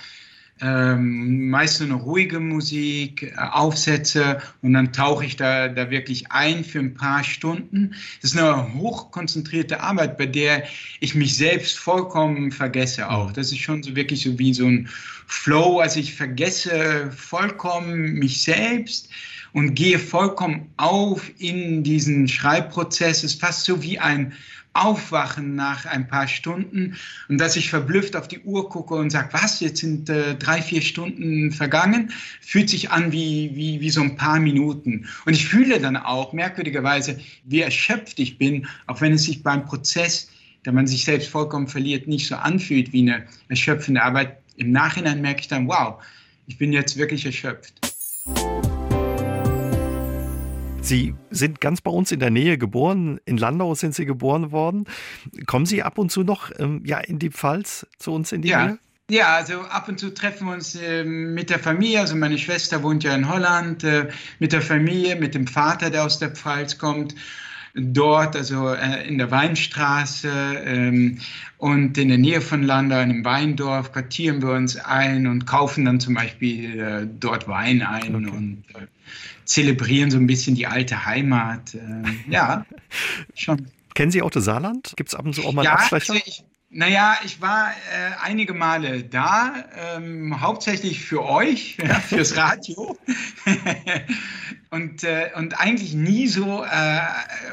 ähm, 0.65 1.51
meist 1.51 1.83
eine 1.83 1.93
ruhige 1.93 2.41
Musik, 2.41 3.23
äh, 3.23 3.35
Aufsätze 3.37 4.41
und 4.63 4.73
dann 4.73 4.95
tauche 4.95 5.27
ich 5.27 5.37
da, 5.37 5.69
da 5.69 5.91
wirklich 5.91 6.33
ein 6.33 6.65
für 6.65 6.79
ein 6.79 6.95
paar 6.95 7.23
Stunden. 7.23 7.95
Das 8.23 8.33
ist 8.33 8.39
eine 8.39 8.73
hochkonzentrierte 8.73 9.81
Arbeit, 9.81 10.17
bei 10.17 10.25
der 10.25 10.65
ich 11.01 11.15
mich 11.15 11.37
selbst 11.37 11.79
vollkommen 11.79 12.51
vergesse 12.51 13.11
auch. 13.11 13.31
Das 13.33 13.53
ist 13.53 13.59
schon 13.59 13.83
so 13.83 13.95
wirklich 13.95 14.23
so 14.23 14.39
wie 14.39 14.55
so 14.55 14.67
ein 14.67 14.89
Flow, 15.27 15.81
also 15.81 16.01
ich 16.01 16.15
vergesse 16.15 17.11
vollkommen 17.15 18.15
mich 18.15 18.43
selbst 18.43 19.11
und 19.53 19.75
gehe 19.75 19.99
vollkommen 19.99 20.71
auf 20.79 21.31
in 21.39 21.83
diesen 21.83 22.27
Schreibprozess. 22.27 23.19
Es 23.19 23.35
ist 23.35 23.41
fast 23.41 23.65
so 23.65 23.83
wie 23.83 23.99
ein 23.99 24.33
Aufwachen 24.75 25.55
nach 25.55 25.87
ein 25.87 26.09
paar 26.09 26.29
Stunden 26.29 26.97
und 27.29 27.41
dass 27.41 27.57
ich 27.57 27.71
verblüfft 27.71 28.17
auf 28.17 28.29
die 28.29 28.41
Uhr 28.41 28.69
gucke 28.69 28.95
und 28.95 29.11
sage, 29.11 29.29
was, 29.33 29.61
jetzt 29.61 29.81
sind 29.81 30.11
äh, 30.11 30.35
drei, 30.35 30.61
vier 30.61 30.83
Stunden 30.83 31.53
vergangen, 31.53 32.13
fühlt 32.41 32.69
sich 32.69 32.91
an 32.91 33.13
wie, 33.13 33.53
wie, 33.55 33.81
wie 33.81 33.91
so 33.91 34.03
ein 34.03 34.17
paar 34.17 34.41
Minuten. 34.41 35.07
Und 35.25 35.33
ich 35.33 35.47
fühle 35.47 35.81
dann 35.81 35.97
auch 35.97 36.33
merkwürdigerweise, 36.33 37.19
wie 37.45 37.61
erschöpft 37.61 38.19
ich 38.19 38.37
bin, 38.37 38.67
auch 38.87 39.01
wenn 39.01 39.13
es 39.13 39.25
sich 39.25 39.43
beim 39.43 39.65
Prozess, 39.65 40.29
da 40.65 40.73
man 40.73 40.87
sich 40.87 41.05
selbst 41.05 41.29
vollkommen 41.29 41.69
verliert, 41.69 42.09
nicht 42.09 42.27
so 42.27 42.35
anfühlt 42.35 42.93
wie 42.93 43.03
eine 43.03 43.27
erschöpfende 43.49 44.03
Arbeit. 44.03 44.39
Im 44.57 44.73
Nachhinein 44.73 45.21
merke 45.21 45.41
ich 45.41 45.49
dann, 45.49 45.69
wow, 45.69 46.03
ich 46.47 46.59
bin 46.59 46.73
jetzt 46.73 46.97
wirklich 46.97 47.25
erschöpft. 47.25 47.81
Sie 50.85 51.15
sind 51.31 51.63
ganz 51.63 51.81
bei 51.81 51.91
uns 51.91 52.13
in 52.13 52.21
der 52.21 52.31
Nähe 52.31 52.59
geboren. 52.59 53.19
In 53.25 53.39
Landau 53.39 53.75
sind 53.75 53.95
Sie 53.95 54.05
geboren 54.05 54.53
worden. 54.53 54.85
Kommen 55.47 55.65
Sie 55.65 55.83
ab 55.83 55.97
und 55.97 56.11
zu 56.11 56.25
noch 56.25 56.51
ähm, 56.59 56.83
ja, 56.85 56.99
in 56.99 57.19
die 57.19 57.31
Pfalz 57.31 57.87
zu 57.99 58.13
uns 58.13 58.33
in 58.33 58.43
die 58.43 58.49
ja. 58.49 58.67
Nähe? 58.67 58.79
Ja, 59.11 59.35
also 59.37 59.61
ab 59.61 59.89
und 59.89 59.99
zu 59.99 60.13
treffen 60.13 60.47
wir 60.47 60.53
uns 60.53 60.75
äh, 60.75 61.05
mit 61.05 61.49
der 61.49 61.59
Familie. 61.59 62.01
Also 62.01 62.17
meine 62.17 62.37
Schwester 62.37 62.83
wohnt 62.83 63.03
ja 63.03 63.15
in 63.15 63.29
Holland, 63.29 63.83
äh, 63.83 64.09
mit 64.41 64.53
der 64.53 64.61
Familie, 64.61 65.17
mit 65.17 65.35
dem 65.35 65.47
Vater, 65.47 65.89
der 65.89 66.05
aus 66.05 66.19
der 66.19 66.31
Pfalz 66.31 66.77
kommt 66.77 67.15
dort, 67.75 68.37
also 68.37 68.73
äh, 68.73 69.07
in 69.09 69.19
der 69.19 69.31
Weinstraße 69.31 70.31
ähm, 70.65 71.19
und 71.59 71.99
in 71.99 72.09
der 72.09 72.19
Nähe 72.19 72.41
von 72.41 72.63
Landau, 72.63 72.97
in 72.97 73.11
einem 73.11 73.25
Weindorf, 73.25 73.93
quartieren 73.93 74.43
wir 74.43 74.51
uns 74.51 74.77
ein 74.77 75.27
und 75.27 75.47
kaufen 75.47 75.85
dann 75.85 75.99
zum 75.99 76.15
Beispiel 76.15 76.79
äh, 76.79 77.07
dort 77.19 77.49
Wein 77.49 77.83
ein 77.83 78.15
okay. 78.15 78.31
und 78.37 78.65
äh, 78.75 78.87
zelebrieren 79.45 80.11
so 80.11 80.19
ein 80.19 80.27
bisschen 80.27 80.55
die 80.55 80.67
alte 80.67 81.05
Heimat. 81.05 81.75
Äh, 81.75 82.31
ja, 82.31 82.67
schon. 83.35 83.67
Kennen 83.95 84.11
Sie 84.11 84.23
auch 84.23 84.31
das 84.31 84.45
Saarland? 84.45 84.93
Gibt 84.97 85.11
es 85.11 85.15
ab 85.15 85.25
und 85.25 85.35
zu 85.35 85.45
auch 85.45 85.53
mal 85.53 85.65
ja, 85.65 85.75
Abstecher? 85.75 86.15
Also 86.15 86.25
ich, 86.27 86.45
naja, 86.71 87.17
ich 87.25 87.41
war 87.41 87.71
äh, 87.71 88.11
einige 88.21 88.53
Male 88.53 89.05
da, 89.05 89.53
ähm, 89.97 90.41
hauptsächlich 90.41 91.05
für 91.05 91.25
euch, 91.25 91.77
ja, 91.83 92.01
fürs 92.01 92.37
Radio. 92.37 92.99
und, 94.75 95.05
äh, 95.05 95.31
und 95.37 95.61
eigentlich 95.61 95.95
nie 95.95 96.27
so 96.27 96.65
äh, 96.65 97.01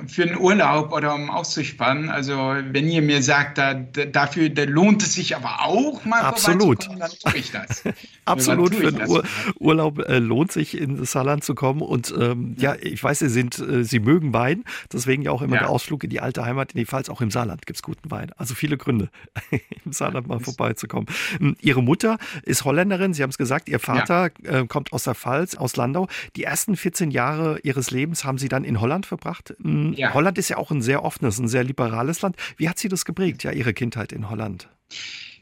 für 0.07 0.23
einen 0.23 0.37
Urlaub 0.39 0.91
oder 0.91 1.13
um 1.13 1.29
auszuspannen. 1.29 2.09
Also 2.09 2.33
wenn 2.33 2.89
ihr 2.89 3.03
mir 3.03 3.21
sagt, 3.21 3.59
da, 3.59 3.75
dafür 3.75 4.49
da 4.49 4.63
lohnt 4.63 5.03
es 5.03 5.13
sich 5.13 5.35
aber 5.35 5.65
auch 5.65 6.03
mal 6.03 6.21
Absolut. 6.21 6.89
dann 6.89 7.11
tue 7.23 7.35
ich 7.35 7.51
das. 7.51 7.83
Absolut, 8.25 8.73
für 8.73 8.87
einen 8.87 9.07
Ur 9.07 9.23
Urlaub 9.59 9.99
äh, 9.99 10.17
lohnt 10.17 10.51
sich 10.51 10.75
in 10.75 10.97
das 10.97 11.11
Saarland 11.11 11.43
zu 11.43 11.53
kommen. 11.53 11.81
Und 11.81 12.11
ähm, 12.17 12.55
ja. 12.57 12.73
ja. 12.73 12.79
ich 12.81 13.03
weiß, 13.03 13.19
Sie 13.19 13.29
sind, 13.29 13.59
äh, 13.59 13.83
Sie 13.83 13.99
mögen 13.99 14.33
Wein, 14.33 14.63
deswegen 14.91 15.21
ja 15.21 15.29
auch 15.31 15.43
immer 15.43 15.57
ja. 15.57 15.61
der 15.61 15.69
Ausflug 15.69 16.03
in 16.03 16.09
die 16.09 16.21
alte 16.21 16.43
Heimat, 16.43 16.71
in 16.71 16.79
die 16.79 16.85
Pfalz, 16.85 17.09
auch 17.09 17.21
im 17.21 17.29
Saarland 17.29 17.67
gibt 17.67 17.77
es 17.77 17.83
guten 17.83 18.09
Wein. 18.09 18.31
Also 18.37 18.55
viele 18.55 18.77
Gründe, 18.77 19.09
im 19.85 19.91
Saarland 19.91 20.27
mal 20.27 20.39
vorbeizukommen. 20.39 21.07
Hm, 21.37 21.55
Ihre 21.61 21.83
Mutter 21.83 22.17
ist 22.43 22.65
Holländerin, 22.65 23.13
Sie 23.13 23.21
haben 23.21 23.29
es 23.29 23.37
gesagt, 23.37 23.69
Ihr 23.69 23.79
Vater 23.79 24.31
ja. 24.43 24.61
äh, 24.61 24.67
kommt 24.67 24.91
aus 24.91 25.03
der 25.03 25.13
Pfalz, 25.13 25.53
aus 25.53 25.75
Landau. 25.75 26.07
Die 26.35 26.43
ersten 26.43 26.75
14 26.75 27.10
Jahre 27.11 27.59
Ihres 27.63 27.91
Lebens 27.91 28.23
haben 28.23 28.37
Sie 28.37 28.47
dann 28.47 28.63
in 28.63 28.81
Holland 28.81 29.05
verbracht. 29.05 29.53
Hm, 29.61 29.93
ja. 29.93 30.13
Holland 30.13 30.37
ist 30.37 30.49
ja 30.49 30.57
auch 30.57 30.71
ein 30.71 30.81
sehr 30.81 31.03
offenes, 31.03 31.39
ein 31.39 31.47
sehr 31.47 31.63
liberales 31.63 32.21
Land. 32.21 32.35
Wie 32.57 32.67
hat 32.67 32.79
Sie 32.79 32.89
das 32.89 33.05
geprägt, 33.05 33.43
ja, 33.43 33.51
Ihre 33.51 33.73
Kindheit 33.73 34.11
in 34.11 34.29
Holland? 34.29 34.67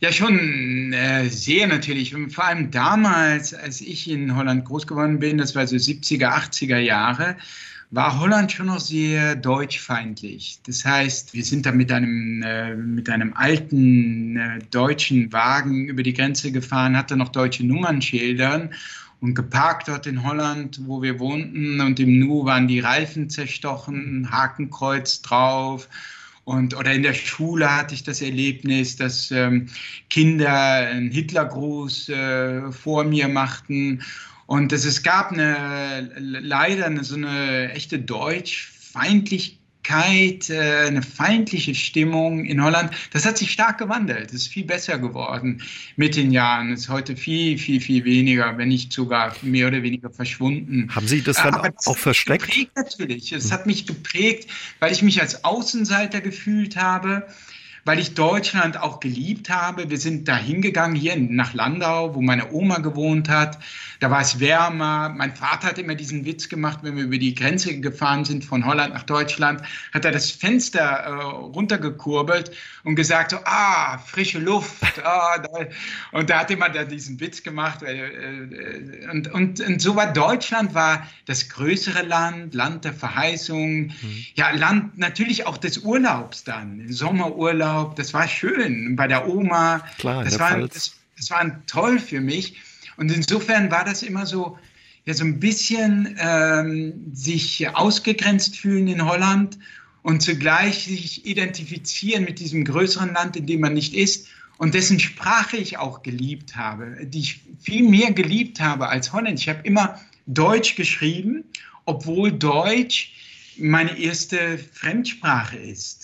Ja, 0.02 0.12
schon 0.12 0.94
äh, 0.94 1.28
sehr 1.30 1.68
natürlich. 1.68 2.16
Und 2.16 2.32
vor 2.32 2.46
allem 2.46 2.72
damals, 2.72 3.54
als 3.54 3.82
ich 3.82 4.10
in 4.10 4.36
Holland 4.36 4.66
groß 4.66 4.88
geworden 4.88 5.20
bin, 5.20 5.38
das 5.38 5.56
war 5.56 5.68
so 5.68 5.76
70er, 5.76 6.30
80er 6.30 6.78
Jahre, 6.78 7.36
war 7.92 8.20
Holland 8.20 8.52
schon 8.52 8.68
noch 8.68 8.80
sehr 8.80 9.36
deutschfeindlich. 9.36 10.60
Das 10.66 10.86
heißt, 10.86 11.34
wir 11.34 11.44
sind 11.44 11.66
da 11.66 11.72
mit 11.72 11.92
einem, 11.92 12.44
äh, 12.44 12.76
mit 12.76 13.10
einem 13.10 13.34
alten 13.34 14.38
äh, 14.38 14.60
deutschen 14.72 15.34
Wagen 15.34 15.88
über 15.88 16.04
die 16.04 16.14
Grenze 16.14 16.52
gefahren, 16.52 16.96
hatte 16.96 17.18
noch 17.18 17.30
deutsche 17.30 17.66
Nummernschildern 17.66 18.70
und 19.22 19.36
geparkt 19.36 19.88
dort 19.88 20.08
in 20.08 20.24
Holland, 20.24 20.80
wo 20.86 21.02
wir 21.02 21.20
wohnten. 21.20 21.82
Und 21.82 22.00
im 22.00 22.20
Nu 22.20 22.46
waren 22.46 22.68
die 22.68 22.80
Reifen 22.80 23.30
zerstochen, 23.30 24.30
Hakenkreuz 24.32 25.22
drauf. 25.22 25.90
Und, 26.46 26.76
oder 26.76 26.94
in 26.94 27.04
der 27.04 27.14
Schule 27.14 27.76
hatte 27.76 27.94
ich 27.94 28.04
das 28.04 28.22
Erlebnis, 28.22 28.96
dass 28.96 29.30
ähm, 29.30 29.68
Kinder 30.10 30.52
einen 30.52 31.12
Hitlergruß 31.12 32.10
äh, 32.10 32.72
vor 32.72 33.04
mir 33.04 33.28
machten. 33.28 34.02
Und 34.48 34.74
es, 34.74 34.86
es 34.86 35.04
gab 35.04 35.32
eine, 35.32 36.10
leider 36.18 36.86
eine, 36.88 37.04
so 37.04 37.16
eine 37.16 37.72
echte 37.74 38.00
Deutschfeindlichkeit 38.00 39.59
Feindlichkeit, 39.90 40.50
äh, 40.50 40.88
eine 40.88 41.02
feindliche 41.02 41.74
Stimmung 41.74 42.46
in 42.46 42.64
Holland, 42.64 42.92
das 43.12 43.26
hat 43.26 43.38
sich 43.38 43.52
stark 43.52 43.80
gewandelt. 43.80 44.30
Es 44.30 44.44
ist 44.44 44.48
viel 44.48 44.66
besser 44.66 45.00
geworden 45.00 45.62
mit 45.96 46.16
den 46.16 46.32
Jahren. 46.32 46.72
Es 46.72 46.82
ist 46.82 46.90
heute 46.90 47.16
viel, 47.16 47.58
viel, 47.58 47.82
viel 47.82 48.06
weniger, 48.06 48.58
wenn 48.58 48.70
nicht 48.70 48.94
sogar 48.94 49.36
mehr 49.42 49.68
oder 49.68 49.82
weniger 49.82 50.10
verschwunden. 50.10 50.90
Haben 50.94 51.08
Sie 51.08 51.22
das 51.22 51.38
dann 51.38 51.56
Aber 51.56 51.70
das 51.70 51.88
auch 51.88 51.98
versteckt? 51.98 52.46
Geprägt 52.46 52.72
natürlich. 52.76 53.32
Es 53.32 53.52
hat 53.52 53.66
mich 53.66 53.86
geprägt, 53.86 54.50
weil 54.80 54.92
ich 54.92 55.02
mich 55.02 55.22
als 55.22 55.44
Außenseiter 55.44 56.22
gefühlt 56.22 56.76
habe 56.76 57.28
weil 57.90 57.98
ich 57.98 58.14
Deutschland 58.14 58.80
auch 58.80 59.00
geliebt 59.00 59.50
habe. 59.50 59.90
Wir 59.90 59.98
sind 59.98 60.28
da 60.28 60.38
hingegangen, 60.38 60.96
hier 60.96 61.16
nach 61.18 61.56
Landau, 61.56 62.14
wo 62.14 62.22
meine 62.22 62.54
Oma 62.54 62.78
gewohnt 62.78 63.30
hat. 63.30 63.58
Da 64.00 64.12
war 64.12 64.22
es 64.22 64.40
wärmer. 64.40 65.10
Mein 65.10 65.36
Vater 65.36 65.70
hat 65.70 65.80
immer 65.80 65.96
diesen 65.96 66.24
Witz 66.24 66.50
gemacht, 66.50 66.82
wenn 66.84 66.96
wir 66.96 67.06
über 67.06 67.18
die 67.18 67.34
Grenze 67.34 67.80
gefahren 67.80 68.26
sind 68.26 68.46
von 68.46 68.68
Holland 68.68 68.94
nach 68.94 69.02
Deutschland, 69.02 69.64
hat 69.92 70.06
er 70.06 70.12
das 70.12 70.30
Fenster 70.30 70.82
äh, 70.82 71.10
runtergekurbelt 71.12 72.52
und 72.84 72.94
gesagt 72.94 73.32
so, 73.32 73.38
ah, 73.46 73.98
frische 73.98 74.38
Luft. 74.38 74.70
Ah. 75.10 75.42
Und 76.12 76.30
da 76.30 76.40
hat 76.40 76.52
immer 76.52 76.70
da 76.70 76.84
diesen 76.84 77.20
Witz 77.20 77.42
gemacht. 77.42 77.82
Äh, 77.84 78.10
äh, 78.10 79.10
und, 79.10 79.34
und, 79.34 79.62
und 79.62 79.82
so 79.82 79.96
war 79.96 80.12
Deutschland 80.12 80.74
war 80.74 81.08
das 81.26 81.50
größere 81.50 82.04
Land, 82.04 82.54
Land 82.54 82.84
der 82.84 82.94
Verheißung, 82.94 83.88
mhm. 83.88 84.26
ja, 84.36 84.52
Land 84.52 84.98
natürlich 84.98 85.48
auch 85.48 85.58
des 85.58 85.80
Urlaubs 85.80 86.44
dann, 86.44 86.92
Sommerurlaub 86.92 87.79
Urlaub, 87.80 87.96
das 87.96 88.14
war 88.14 88.28
schön 88.28 88.96
bei 88.96 89.08
der 89.08 89.28
Oma. 89.28 89.80
Klar, 89.98 90.24
das, 90.24 90.40
war, 90.40 90.60
das, 90.68 90.94
das 91.18 91.32
war 91.32 91.66
toll 91.66 92.00
für 92.00 92.22
mich. 92.22 92.56
Und 92.98 93.12
insofern 93.12 93.72
war 93.72 93.86
das 93.86 94.04
immer 94.04 94.26
so, 94.26 94.58
ja, 95.06 95.14
so 95.14 95.24
ein 95.24 95.40
bisschen 95.40 96.18
ähm, 96.20 97.12
sich 97.14 97.70
ausgegrenzt 97.70 98.58
fühlen 98.58 98.88
in 98.88 99.06
Holland 99.06 99.58
und 100.02 100.22
zugleich 100.22 100.86
sich 100.86 101.26
identifizieren 101.26 102.26
mit 102.26 102.40
diesem 102.40 102.66
größeren 102.66 103.14
Land, 103.14 103.36
in 103.38 103.46
dem 103.46 103.62
man 103.62 103.74
nicht 103.74 103.94
ist 103.94 104.28
und 104.58 104.74
dessen 104.74 105.00
Sprache 105.00 105.56
ich 105.56 105.78
auch 105.78 106.04
geliebt 106.04 106.58
habe, 106.58 107.06
die 107.06 107.20
ich 107.20 107.42
viel 107.62 107.88
mehr 107.88 108.12
geliebt 108.12 108.60
habe 108.60 108.90
als 108.90 109.14
Holländisch. 109.14 109.44
Ich 109.44 109.50
habe 109.50 109.66
immer 109.66 110.00
Deutsch 110.26 110.76
geschrieben, 110.76 111.46
obwohl 111.86 112.32
Deutsch 112.32 113.14
meine 113.58 113.98
erste 113.98 114.58
Fremdsprache 114.58 115.58
ist. 115.58 115.99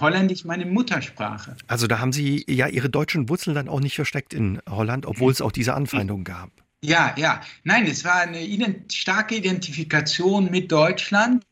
Holländisch 0.00 0.44
meine 0.44 0.64
Muttersprache. 0.64 1.56
Also 1.66 1.86
da 1.86 1.98
haben 1.98 2.12
Sie 2.12 2.44
ja 2.48 2.66
Ihre 2.68 2.88
deutschen 2.88 3.28
Wurzeln 3.28 3.54
dann 3.54 3.68
auch 3.68 3.80
nicht 3.80 3.94
versteckt 3.94 4.32
in 4.32 4.60
Holland, 4.68 5.06
obwohl 5.06 5.32
es 5.32 5.42
auch 5.42 5.52
diese 5.52 5.74
Anfeindung 5.74 6.24
gab. 6.24 6.50
Ja, 6.82 7.14
ja. 7.18 7.42
Nein, 7.64 7.86
es 7.86 8.04
war 8.04 8.20
eine 8.20 8.42
ident 8.42 8.92
starke 8.92 9.36
Identifikation 9.36 10.50
mit 10.50 10.72
Deutschland, 10.72 11.44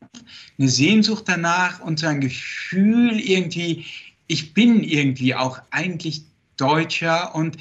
eine 0.57 0.69
Sehnsucht 0.69 1.25
danach 1.27 1.79
und 1.81 1.99
so 1.99 2.07
ein 2.07 2.19
Gefühl 2.19 3.19
irgendwie, 3.19 3.85
ich 4.25 4.53
bin 4.55 4.83
irgendwie 4.83 5.35
auch 5.35 5.61
eigentlich 5.69 6.23
Deutscher 6.57 7.35
und 7.35 7.57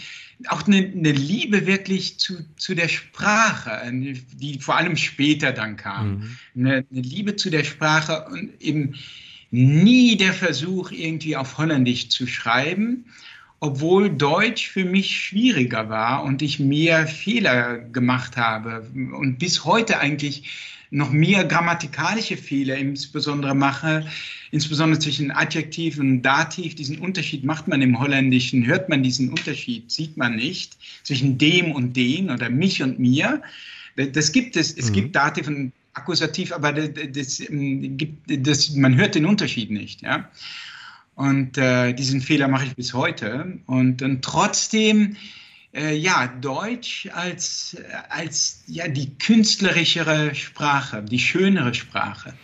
auch 0.48 0.66
eine, 0.66 0.78
eine 0.78 1.12
Liebe 1.12 1.66
wirklich 1.66 2.18
zu, 2.18 2.38
zu 2.56 2.74
der 2.74 2.88
Sprache, 2.88 3.82
die 3.92 4.60
vor 4.60 4.76
allem 4.76 4.96
später 4.96 5.52
dann 5.52 5.76
kam. 5.76 6.10
Mhm. 6.10 6.38
Eine, 6.56 6.86
eine 6.90 7.00
Liebe 7.00 7.36
zu 7.36 7.50
der 7.50 7.64
Sprache 7.64 8.26
und 8.30 8.60
eben 8.60 8.94
nie 9.50 10.16
der 10.16 10.32
Versuch, 10.32 10.90
irgendwie 10.90 11.36
auf 11.36 11.58
Holländisch 11.58 12.08
zu 12.08 12.26
schreiben, 12.26 13.06
obwohl 13.60 14.10
Deutsch 14.10 14.68
für 14.68 14.84
mich 14.84 15.20
schwieriger 15.20 15.88
war 15.88 16.22
und 16.22 16.42
ich 16.42 16.60
mehr 16.60 17.06
Fehler 17.06 17.78
gemacht 17.78 18.36
habe 18.36 18.86
und 18.94 19.38
bis 19.38 19.64
heute 19.64 19.98
eigentlich 19.98 20.44
noch 20.90 21.10
mehr 21.10 21.44
grammatikalische 21.44 22.36
Fehler 22.36 22.76
insbesondere 22.76 23.54
mache, 23.54 24.06
insbesondere 24.52 25.00
zwischen 25.00 25.30
Adjektiv 25.30 25.98
und 25.98 26.22
Dativ. 26.22 26.74
Diesen 26.76 26.98
Unterschied 26.98 27.44
macht 27.44 27.68
man 27.68 27.82
im 27.82 27.98
Holländischen, 27.98 28.66
hört 28.66 28.88
man 28.88 29.02
diesen 29.02 29.28
Unterschied, 29.30 29.90
sieht 29.90 30.16
man 30.16 30.36
nicht, 30.36 30.76
zwischen 31.02 31.36
dem 31.36 31.72
und 31.72 31.94
den 31.94 32.30
oder 32.30 32.48
mich 32.48 32.82
und 32.82 32.98
mir. 32.98 33.42
Das 33.96 34.32
gibt 34.32 34.56
es. 34.56 34.72
Es 34.76 34.90
mhm. 34.90 34.94
gibt 34.94 35.16
Dativ 35.16 35.48
und 35.48 35.72
Akkusativ, 35.98 36.52
aber 36.52 36.72
das, 36.72 36.90
das, 37.12 37.40
ähm, 37.50 37.96
das, 38.26 38.70
man 38.70 38.96
hört 38.96 39.14
den 39.14 39.26
Unterschied 39.26 39.70
nicht. 39.70 40.02
Ja? 40.02 40.30
Und 41.14 41.58
äh, 41.58 41.92
diesen 41.92 42.20
Fehler 42.20 42.48
mache 42.48 42.66
ich 42.66 42.76
bis 42.76 42.94
heute. 42.94 43.58
Und, 43.66 44.02
und 44.02 44.22
trotzdem, 44.24 45.16
äh, 45.74 45.96
ja, 45.96 46.28
Deutsch 46.40 47.08
als, 47.12 47.76
als 48.08 48.62
ja, 48.66 48.88
die 48.88 49.14
künstlerischere 49.18 50.34
Sprache, 50.34 51.02
die 51.02 51.18
schönere 51.18 51.74
Sprache. 51.74 52.34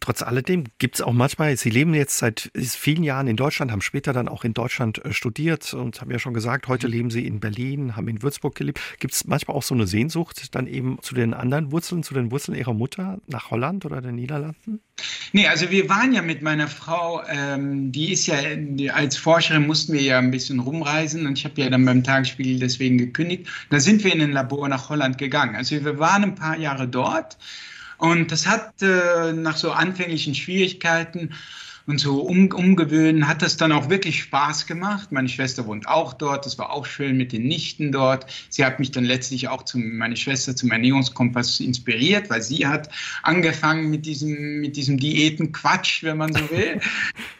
Trotz 0.00 0.22
alledem 0.22 0.64
gibt 0.78 0.94
es 0.94 1.02
auch 1.02 1.12
manchmal, 1.12 1.54
Sie 1.58 1.68
leben 1.68 1.92
jetzt 1.92 2.16
seit 2.16 2.50
vielen 2.56 3.02
Jahren 3.02 3.26
in 3.26 3.36
Deutschland, 3.36 3.70
haben 3.70 3.82
später 3.82 4.14
dann 4.14 4.28
auch 4.28 4.44
in 4.44 4.54
Deutschland 4.54 5.04
äh, 5.04 5.12
studiert 5.12 5.74
und 5.74 6.00
haben 6.00 6.10
ja 6.10 6.18
schon 6.18 6.32
gesagt, 6.32 6.68
heute 6.68 6.86
mhm. 6.86 6.92
leben 6.94 7.10
Sie 7.10 7.26
in 7.26 7.38
Berlin, 7.38 7.96
haben 7.96 8.08
in 8.08 8.22
Würzburg 8.22 8.54
gelebt. 8.54 8.80
Gibt 8.98 9.12
es 9.12 9.26
manchmal 9.26 9.58
auch 9.58 9.62
so 9.62 9.74
eine 9.74 9.86
Sehnsucht 9.86 10.54
dann 10.54 10.66
eben 10.66 10.98
zu 11.02 11.14
den 11.14 11.34
anderen 11.34 11.70
Wurzeln, 11.70 12.02
zu 12.02 12.14
den 12.14 12.30
Wurzeln 12.30 12.56
Ihrer 12.56 12.72
Mutter 12.72 13.18
nach 13.26 13.50
Holland 13.50 13.84
oder 13.84 14.00
den 14.00 14.14
Niederlanden? 14.14 14.80
Nee, 15.32 15.46
also 15.46 15.70
wir 15.70 15.88
waren 15.90 16.14
ja 16.14 16.22
mit 16.22 16.40
meiner 16.40 16.68
Frau, 16.68 17.22
ähm, 17.28 17.92
die 17.92 18.12
ist 18.12 18.26
ja, 18.26 18.36
als 18.94 19.18
Forscherin 19.18 19.66
mussten 19.66 19.92
wir 19.92 20.02
ja 20.02 20.18
ein 20.18 20.30
bisschen 20.30 20.60
rumreisen 20.60 21.26
und 21.26 21.38
ich 21.38 21.44
habe 21.44 21.60
ja 21.60 21.68
dann 21.68 21.84
beim 21.84 22.02
Tagesspiegel 22.02 22.58
deswegen 22.58 22.96
gekündigt. 22.96 23.48
Da 23.68 23.80
sind 23.80 24.02
wir 24.02 24.14
in 24.14 24.22
ein 24.22 24.32
Labor 24.32 24.66
nach 24.68 24.88
Holland 24.88 25.18
gegangen. 25.18 25.56
Also 25.56 25.84
wir 25.84 25.98
waren 25.98 26.24
ein 26.24 26.34
paar 26.34 26.56
Jahre 26.56 26.88
dort 26.88 27.36
und 28.00 28.32
das 28.32 28.46
hat 28.46 28.82
äh, 28.82 29.32
nach 29.32 29.56
so 29.56 29.72
anfänglichen 29.72 30.34
Schwierigkeiten 30.34 31.34
und 31.86 31.98
so 31.98 32.20
um, 32.20 32.50
umgewöhnen 32.52 33.26
hat 33.26 33.42
das 33.42 33.56
dann 33.56 33.72
auch 33.72 33.88
wirklich 33.88 34.22
Spaß 34.22 34.66
gemacht. 34.66 35.12
Meine 35.12 35.28
Schwester 35.28 35.66
wohnt 35.66 35.88
auch 35.88 36.12
dort, 36.12 36.46
das 36.46 36.58
war 36.58 36.70
auch 36.70 36.86
schön 36.86 37.16
mit 37.16 37.32
den 37.32 37.44
Nichten 37.44 37.92
dort. 37.92 38.26
Sie 38.48 38.64
hat 38.64 38.78
mich 38.78 38.90
dann 38.90 39.04
letztlich 39.04 39.48
auch 39.48 39.64
zum, 39.64 39.96
meine 39.96 40.16
Schwester 40.16 40.54
zum 40.54 40.70
Ernährungskompass 40.70 41.60
inspiriert, 41.60 42.30
weil 42.30 42.42
sie 42.42 42.66
hat 42.66 42.90
angefangen 43.22 43.90
mit 43.90 44.06
diesem, 44.06 44.60
mit 44.60 44.76
diesem 44.76 44.98
Diätenquatsch, 44.98 46.02
wenn 46.02 46.18
man 46.18 46.32
so 46.32 46.50
will. 46.50 46.80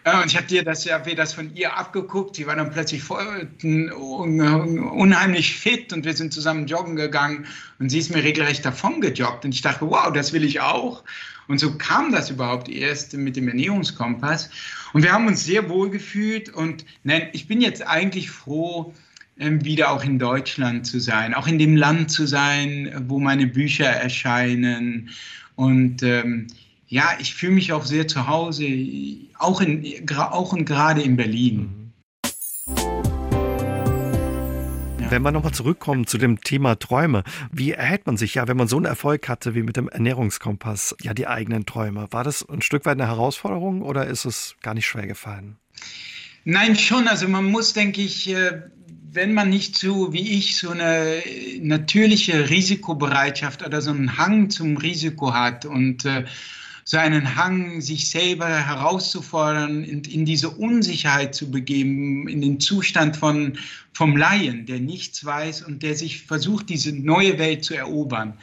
und 0.20 0.26
ich 0.26 0.36
habe 0.36 0.46
dir 0.46 0.64
das 0.64 0.84
ja 0.84 0.98
das 0.98 1.32
von 1.32 1.54
ihr 1.54 1.76
abgeguckt. 1.76 2.36
Sie 2.36 2.46
war 2.46 2.56
dann 2.56 2.70
plötzlich 2.70 3.02
voll, 3.02 3.48
unheimlich 3.62 5.54
fit 5.54 5.92
und 5.92 6.04
wir 6.04 6.14
sind 6.14 6.32
zusammen 6.32 6.66
joggen 6.66 6.96
gegangen 6.96 7.46
und 7.78 7.90
sie 7.90 7.98
ist 7.98 8.14
mir 8.14 8.22
regelrecht 8.22 8.64
davon 8.64 9.00
gejoggt 9.00 9.44
und 9.44 9.54
ich 9.54 9.62
dachte, 9.62 9.86
wow, 9.88 10.12
das 10.12 10.32
will 10.32 10.44
ich 10.44 10.60
auch. 10.60 11.04
Und 11.50 11.58
so 11.58 11.72
kam 11.72 12.12
das 12.12 12.30
überhaupt 12.30 12.68
erst 12.68 13.12
mit 13.14 13.34
dem 13.34 13.48
Ernährungskompass. 13.48 14.50
Und 14.92 15.02
wir 15.02 15.10
haben 15.10 15.26
uns 15.26 15.44
sehr 15.44 15.68
wohl 15.68 15.90
gefühlt. 15.90 16.48
Und 16.48 16.84
nein, 17.02 17.22
ich 17.32 17.48
bin 17.48 17.60
jetzt 17.60 17.84
eigentlich 17.84 18.30
froh, 18.30 18.94
ähm, 19.36 19.64
wieder 19.64 19.90
auch 19.90 20.04
in 20.04 20.20
Deutschland 20.20 20.86
zu 20.86 21.00
sein, 21.00 21.34
auch 21.34 21.48
in 21.48 21.58
dem 21.58 21.74
Land 21.74 22.12
zu 22.12 22.24
sein, 22.26 23.04
wo 23.08 23.18
meine 23.18 23.48
Bücher 23.48 23.86
erscheinen. 23.86 25.10
Und 25.56 26.04
ähm, 26.04 26.46
ja, 26.86 27.14
ich 27.18 27.34
fühle 27.34 27.54
mich 27.54 27.72
auch 27.72 27.84
sehr 27.84 28.06
zu 28.06 28.28
Hause, 28.28 28.68
auch, 29.36 29.60
in, 29.60 30.08
auch 30.08 30.52
und 30.52 30.66
gerade 30.66 31.02
in 31.02 31.16
Berlin. 31.16 31.79
Wenn 35.10 35.22
wir 35.22 35.32
nochmal 35.32 35.52
zurückkommen 35.52 36.06
zu 36.06 36.18
dem 36.18 36.40
Thema 36.40 36.78
Träume, 36.78 37.24
wie 37.50 37.72
erhält 37.72 38.06
man 38.06 38.16
sich 38.16 38.36
ja, 38.36 38.46
wenn 38.46 38.56
man 38.56 38.68
so 38.68 38.76
einen 38.76 38.86
Erfolg 38.86 39.28
hatte 39.28 39.56
wie 39.56 39.64
mit 39.64 39.76
dem 39.76 39.88
Ernährungskompass, 39.88 40.94
ja 41.02 41.14
die 41.14 41.26
eigenen 41.26 41.66
Träume? 41.66 42.06
War 42.12 42.22
das 42.22 42.48
ein 42.48 42.62
Stück 42.62 42.86
weit 42.86 42.92
eine 42.92 43.08
Herausforderung 43.08 43.82
oder 43.82 44.06
ist 44.06 44.24
es 44.24 44.54
gar 44.62 44.72
nicht 44.72 44.86
schwer 44.86 45.08
gefallen? 45.08 45.56
Nein, 46.44 46.76
schon. 46.76 47.08
Also 47.08 47.26
man 47.26 47.44
muss, 47.46 47.72
denke 47.72 48.02
ich, 48.02 48.32
äh, 48.32 48.62
wenn 49.10 49.34
man 49.34 49.50
nicht 49.50 49.74
so 49.74 50.12
wie 50.12 50.38
ich 50.38 50.56
so 50.56 50.70
eine 50.70 51.20
natürliche 51.60 52.48
Risikobereitschaft 52.48 53.66
oder 53.66 53.80
so 53.80 53.90
einen 53.90 54.16
Hang 54.16 54.48
zum 54.48 54.76
Risiko 54.76 55.34
hat 55.34 55.64
und 55.64 56.04
äh, 56.04 56.24
so 56.90 56.96
einen 56.96 57.36
Hang, 57.36 57.80
sich 57.80 58.10
selber 58.10 58.48
herauszufordern, 58.48 59.84
in, 59.84 60.02
in 60.02 60.24
diese 60.24 60.50
Unsicherheit 60.50 61.36
zu 61.36 61.48
begeben, 61.48 62.26
in 62.26 62.40
den 62.40 62.58
Zustand 62.58 63.16
von, 63.16 63.56
vom 63.92 64.16
Laien, 64.16 64.66
der 64.66 64.80
nichts 64.80 65.24
weiß 65.24 65.62
und 65.62 65.84
der 65.84 65.94
sich 65.94 66.22
versucht, 66.22 66.68
diese 66.68 66.90
neue 66.90 67.38
Welt 67.38 67.64
zu 67.64 67.74
erobern. 67.74 68.36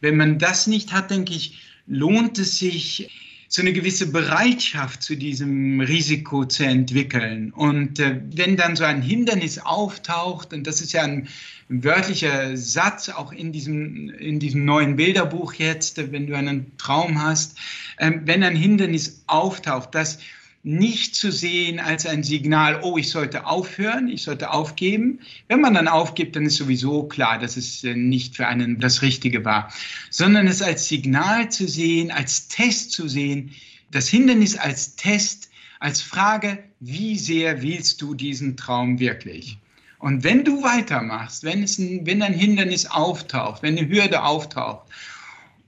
Wenn 0.00 0.16
man 0.16 0.38
das 0.38 0.66
nicht 0.66 0.94
hat, 0.94 1.10
denke 1.10 1.34
ich, 1.34 1.60
lohnt 1.86 2.38
es 2.38 2.58
sich, 2.58 3.10
so 3.48 3.60
eine 3.60 3.74
gewisse 3.74 4.06
Bereitschaft 4.06 5.02
zu 5.02 5.16
diesem 5.16 5.80
Risiko 5.80 6.46
zu 6.46 6.64
entwickeln. 6.64 7.50
Und 7.50 7.98
äh, 7.98 8.22
wenn 8.34 8.56
dann 8.56 8.76
so 8.76 8.84
ein 8.84 9.02
Hindernis 9.02 9.58
auftaucht, 9.58 10.54
und 10.54 10.66
das 10.66 10.80
ist 10.80 10.92
ja 10.92 11.02
ein 11.02 11.28
wörtlicher 11.70 12.56
Satz 12.56 13.08
auch 13.08 13.32
in 13.32 13.52
diesem, 13.52 14.10
in 14.10 14.40
diesem 14.40 14.64
neuen 14.64 14.96
Bilderbuch 14.96 15.54
jetzt, 15.54 15.98
wenn 16.12 16.26
du 16.26 16.36
einen 16.36 16.76
Traum 16.78 17.22
hast, 17.22 17.56
äh, 17.96 18.10
wenn 18.24 18.42
ein 18.42 18.56
Hindernis 18.56 19.22
auftaucht, 19.28 19.94
das 19.94 20.18
nicht 20.62 21.14
zu 21.14 21.32
sehen 21.32 21.78
als 21.78 22.04
ein 22.06 22.22
Signal, 22.22 22.80
oh, 22.82 22.98
ich 22.98 23.08
sollte 23.08 23.46
aufhören, 23.46 24.08
ich 24.08 24.24
sollte 24.24 24.50
aufgeben. 24.50 25.20
Wenn 25.48 25.60
man 25.60 25.72
dann 25.72 25.88
aufgibt, 25.88 26.36
dann 26.36 26.44
ist 26.44 26.56
sowieso 26.56 27.04
klar, 27.04 27.38
dass 27.38 27.56
es 27.56 27.84
äh, 27.84 27.94
nicht 27.94 28.36
für 28.36 28.48
einen 28.48 28.80
das 28.80 29.00
Richtige 29.00 29.44
war, 29.44 29.72
sondern 30.10 30.48
es 30.48 30.60
als 30.60 30.88
Signal 30.88 31.50
zu 31.50 31.68
sehen, 31.68 32.10
als 32.10 32.48
Test 32.48 32.90
zu 32.90 33.08
sehen, 33.08 33.52
das 33.92 34.08
Hindernis 34.08 34.56
als 34.56 34.96
Test, 34.96 35.50
als 35.78 36.02
Frage, 36.02 36.58
wie 36.80 37.16
sehr 37.16 37.62
willst 37.62 38.02
du 38.02 38.14
diesen 38.14 38.56
Traum 38.56 38.98
wirklich? 38.98 39.56
Und 40.00 40.24
wenn 40.24 40.44
du 40.44 40.62
weitermachst, 40.62 41.44
wenn, 41.44 41.62
es 41.62 41.78
ein, 41.78 42.06
wenn 42.06 42.22
ein 42.22 42.32
Hindernis 42.32 42.86
auftaucht, 42.86 43.62
wenn 43.62 43.78
eine 43.78 43.88
Hürde 43.88 44.22
auftaucht 44.22 44.88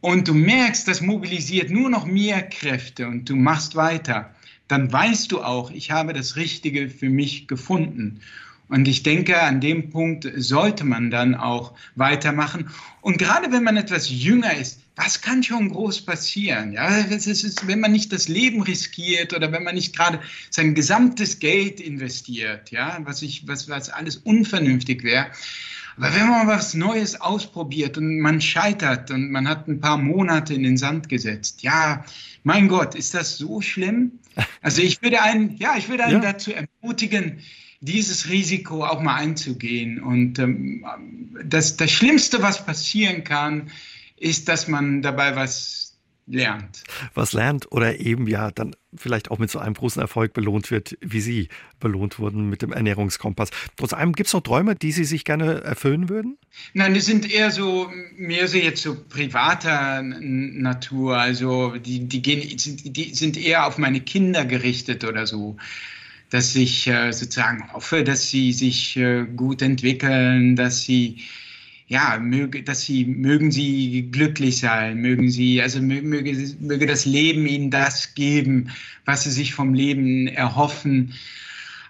und 0.00 0.26
du 0.26 0.34
merkst, 0.34 0.88
das 0.88 1.02
mobilisiert 1.02 1.70
nur 1.70 1.90
noch 1.90 2.06
mehr 2.06 2.42
Kräfte 2.42 3.06
und 3.06 3.28
du 3.28 3.36
machst 3.36 3.76
weiter, 3.76 4.34
dann 4.68 4.90
weißt 4.90 5.30
du 5.30 5.42
auch, 5.42 5.70
ich 5.70 5.90
habe 5.90 6.14
das 6.14 6.36
Richtige 6.36 6.88
für 6.88 7.10
mich 7.10 7.46
gefunden. 7.46 8.20
Und 8.72 8.88
ich 8.88 9.02
denke, 9.02 9.38
an 9.38 9.60
dem 9.60 9.90
Punkt 9.90 10.26
sollte 10.34 10.84
man 10.84 11.10
dann 11.10 11.34
auch 11.34 11.74
weitermachen. 11.94 12.70
Und 13.02 13.18
gerade 13.18 13.52
wenn 13.52 13.64
man 13.64 13.76
etwas 13.76 14.08
jünger 14.08 14.56
ist, 14.56 14.80
was 14.96 15.20
kann 15.20 15.42
schon 15.42 15.68
groß 15.68 16.06
passieren? 16.06 16.72
Ja, 16.72 17.02
das 17.02 17.26
ist, 17.26 17.66
wenn 17.66 17.80
man 17.80 17.92
nicht 17.92 18.14
das 18.14 18.28
Leben 18.28 18.62
riskiert 18.62 19.34
oder 19.34 19.52
wenn 19.52 19.62
man 19.62 19.74
nicht 19.74 19.94
gerade 19.94 20.20
sein 20.48 20.74
gesamtes 20.74 21.38
Geld 21.38 21.80
investiert, 21.80 22.70
ja, 22.70 22.98
was, 23.04 23.20
ich, 23.20 23.46
was, 23.46 23.68
was 23.68 23.90
alles 23.90 24.16
unvernünftig 24.16 25.02
wäre. 25.04 25.26
Aber 25.98 26.14
wenn 26.14 26.30
man 26.30 26.46
was 26.46 26.72
Neues 26.72 27.20
ausprobiert 27.20 27.98
und 27.98 28.20
man 28.20 28.40
scheitert 28.40 29.10
und 29.10 29.30
man 29.30 29.46
hat 29.50 29.68
ein 29.68 29.80
paar 29.80 29.98
Monate 29.98 30.54
in 30.54 30.62
den 30.62 30.78
Sand 30.78 31.10
gesetzt, 31.10 31.62
ja, 31.62 32.06
mein 32.42 32.68
Gott, 32.68 32.94
ist 32.94 33.12
das 33.12 33.36
so 33.36 33.60
schlimm? 33.60 34.12
Also 34.62 34.80
ich 34.80 35.02
würde 35.02 35.20
einen, 35.20 35.56
ja, 35.58 35.74
ich 35.76 35.90
würde 35.90 36.04
einen 36.04 36.22
ja. 36.22 36.32
dazu 36.32 36.52
ermutigen, 36.52 37.42
dieses 37.82 38.30
Risiko 38.30 38.84
auch 38.86 39.02
mal 39.02 39.16
einzugehen. 39.16 40.00
Und 40.00 40.38
ähm, 40.38 40.84
das, 41.44 41.76
das 41.76 41.90
Schlimmste, 41.90 42.40
was 42.40 42.64
passieren 42.64 43.24
kann, 43.24 43.70
ist, 44.16 44.48
dass 44.48 44.68
man 44.68 45.02
dabei 45.02 45.34
was 45.36 45.98
lernt. 46.28 46.84
Was 47.14 47.32
lernt 47.32 47.70
oder 47.72 47.98
eben 47.98 48.28
ja 48.28 48.52
dann 48.52 48.76
vielleicht 48.94 49.32
auch 49.32 49.38
mit 49.38 49.50
so 49.50 49.58
einem 49.58 49.74
großen 49.74 50.00
Erfolg 50.00 50.32
belohnt 50.32 50.70
wird, 50.70 50.96
wie 51.00 51.20
Sie 51.20 51.48
belohnt 51.80 52.20
wurden 52.20 52.48
mit 52.48 52.62
dem 52.62 52.72
Ernährungskompass. 52.72 53.50
Trotz 53.76 53.92
allem 53.92 54.12
gibt 54.12 54.28
es 54.28 54.32
noch 54.32 54.42
Träume, 54.42 54.76
die 54.76 54.92
Sie 54.92 55.04
sich 55.04 55.24
gerne 55.24 55.62
erfüllen 55.62 56.08
würden? 56.08 56.38
Nein, 56.74 56.94
die 56.94 57.00
sind 57.00 57.28
eher 57.28 57.50
so, 57.50 57.90
mehr 58.16 58.46
so 58.46 58.58
jetzt 58.58 58.82
so 58.82 58.96
privater 59.08 60.02
Natur. 60.02 61.18
Also 61.18 61.76
die, 61.76 62.06
die, 62.06 62.22
gehen, 62.22 62.56
die 62.56 63.14
sind 63.14 63.36
eher 63.36 63.66
auf 63.66 63.76
meine 63.76 64.00
Kinder 64.00 64.44
gerichtet 64.44 65.04
oder 65.04 65.26
so 65.26 65.56
dass 66.32 66.56
ich 66.56 66.86
äh, 66.86 67.12
sozusagen 67.12 67.70
hoffe, 67.72 68.02
dass 68.02 68.30
sie 68.30 68.52
sich 68.54 68.96
äh, 68.96 69.26
gut 69.36 69.60
entwickeln, 69.60 70.56
dass 70.56 70.82
sie 70.82 71.22
ja, 71.88 72.18
möge, 72.18 72.62
dass 72.62 72.80
sie, 72.86 73.04
mögen 73.04 73.52
sie 73.52 74.08
glücklich 74.10 74.60
sein, 74.60 74.96
mögen 74.96 75.30
sie, 75.30 75.60
also 75.60 75.82
möge, 75.82 76.34
möge 76.60 76.86
das 76.86 77.04
Leben 77.04 77.46
ihnen 77.46 77.70
das 77.70 78.14
geben, 78.14 78.70
was 79.04 79.24
sie 79.24 79.30
sich 79.30 79.52
vom 79.52 79.74
Leben 79.74 80.26
erhoffen. 80.26 81.12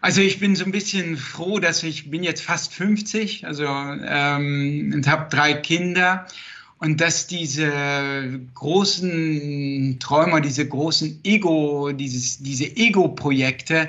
Also 0.00 0.20
ich 0.20 0.40
bin 0.40 0.56
so 0.56 0.64
ein 0.64 0.72
bisschen 0.72 1.16
froh, 1.16 1.60
dass 1.60 1.84
ich 1.84 2.10
bin 2.10 2.24
jetzt 2.24 2.42
fast 2.42 2.74
50, 2.74 3.46
also 3.46 3.64
ähm, 3.64 4.90
und 4.92 5.06
habe 5.06 5.28
drei 5.30 5.54
Kinder 5.54 6.26
und 6.78 7.00
dass 7.00 7.28
diese 7.28 8.40
großen 8.56 10.00
Träume, 10.00 10.40
diese 10.40 10.66
großen 10.66 11.20
Ego, 11.22 11.92
dieses, 11.92 12.42
diese 12.42 12.64
Ego-Projekte, 12.76 13.88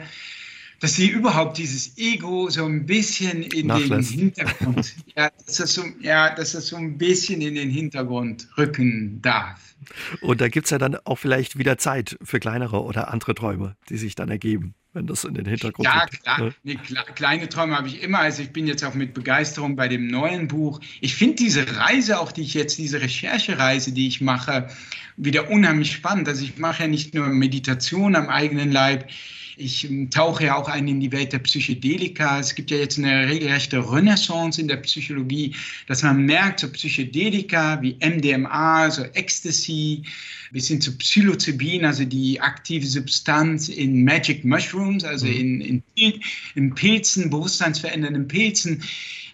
dass 0.83 0.95
sie 0.95 1.07
überhaupt 1.07 1.57
dieses 1.57 1.97
Ego 1.97 2.49
so 2.49 2.65
ein 2.65 2.85
bisschen 2.85 3.41
in 3.41 3.67
Nachlässt. 3.67 4.11
den 4.11 4.19
Hintergrund, 4.19 4.93
ja, 5.15 5.29
dass 5.45 5.55
das 5.55 5.73
so, 5.73 5.83
ja, 6.01 6.35
dass 6.35 6.51
das 6.51 6.67
so 6.67 6.75
ein 6.75 6.97
bisschen 6.97 7.39
in 7.39 7.55
den 7.55 7.69
Hintergrund 7.69 8.49
rücken 8.57 9.21
darf. 9.21 9.61
Und 10.19 10.41
da 10.41 10.49
gibt 10.49 10.65
es 10.65 10.71
ja 10.71 10.79
dann 10.79 10.97
auch 11.05 11.15
vielleicht 11.15 11.57
wieder 11.57 11.77
Zeit 11.77 12.17
für 12.21 12.41
kleinere 12.41 12.83
oder 12.83 13.13
andere 13.13 13.33
Träume, 13.33 13.77
die 13.87 13.95
sich 13.95 14.15
dann 14.15 14.27
ergeben, 14.27 14.73
wenn 14.91 15.07
das 15.07 15.23
in 15.23 15.35
den 15.35 15.45
Hintergrund 15.45 15.85
Ja, 15.85 16.01
rückt, 16.01 16.21
klar. 16.21 16.41
Ne? 16.41 16.55
Nee, 16.63 16.75
klar. 16.75 17.05
Kleine 17.15 17.47
Träume 17.47 17.77
habe 17.77 17.87
ich 17.87 18.03
immer. 18.03 18.19
Also 18.19 18.41
ich 18.41 18.51
bin 18.51 18.67
jetzt 18.67 18.83
auch 18.83 18.93
mit 18.93 19.13
Begeisterung 19.13 19.77
bei 19.77 19.87
dem 19.87 20.07
neuen 20.07 20.49
Buch. 20.49 20.81
Ich 20.99 21.15
finde 21.15 21.35
diese 21.35 21.77
Reise, 21.77 22.19
auch 22.19 22.33
die 22.33 22.41
ich 22.41 22.55
jetzt, 22.55 22.77
diese 22.77 22.99
Recherchereise, 22.99 23.93
die 23.93 24.07
ich 24.07 24.19
mache, 24.19 24.67
wieder 25.15 25.49
unheimlich 25.49 25.93
spannend. 25.93 26.27
Also 26.27 26.43
ich 26.43 26.57
mache 26.57 26.83
ja 26.83 26.89
nicht 26.89 27.13
nur 27.13 27.27
Meditation 27.27 28.17
am 28.17 28.27
eigenen 28.27 28.69
Leib, 28.69 29.09
ich 29.57 29.89
ähm, 29.89 30.09
tauche 30.09 30.45
ja 30.45 30.55
auch 30.55 30.67
ein 30.67 30.87
in 30.87 30.99
die 30.99 31.11
Welt 31.11 31.33
der 31.33 31.39
Psychedelika. 31.39 32.39
Es 32.39 32.55
gibt 32.55 32.71
ja 32.71 32.77
jetzt 32.77 32.97
eine 32.97 33.27
regelrechte 33.27 33.79
Renaissance 33.79 34.59
in 34.59 34.67
der 34.67 34.77
Psychologie, 34.77 35.55
dass 35.87 36.03
man 36.03 36.25
merkt, 36.25 36.61
so 36.61 36.69
Psychedelika 36.69 37.81
wie 37.81 37.97
MDMA, 38.01 38.89
so 38.89 39.03
Ecstasy, 39.13 40.03
bis 40.51 40.67
hin 40.67 40.81
zu 40.81 40.97
Psilocybin, 40.97 41.85
also 41.85 42.05
die 42.05 42.39
aktive 42.39 42.85
Substanz 42.85 43.69
in 43.69 44.03
Magic 44.03 44.45
Mushrooms, 44.45 45.03
also 45.03 45.25
mhm. 45.25 45.33
in, 45.33 45.83
in, 45.95 46.19
in 46.55 46.75
Pilzen, 46.75 47.29
bewusstseinsverändernden 47.29 48.27
Pilzen, 48.27 48.83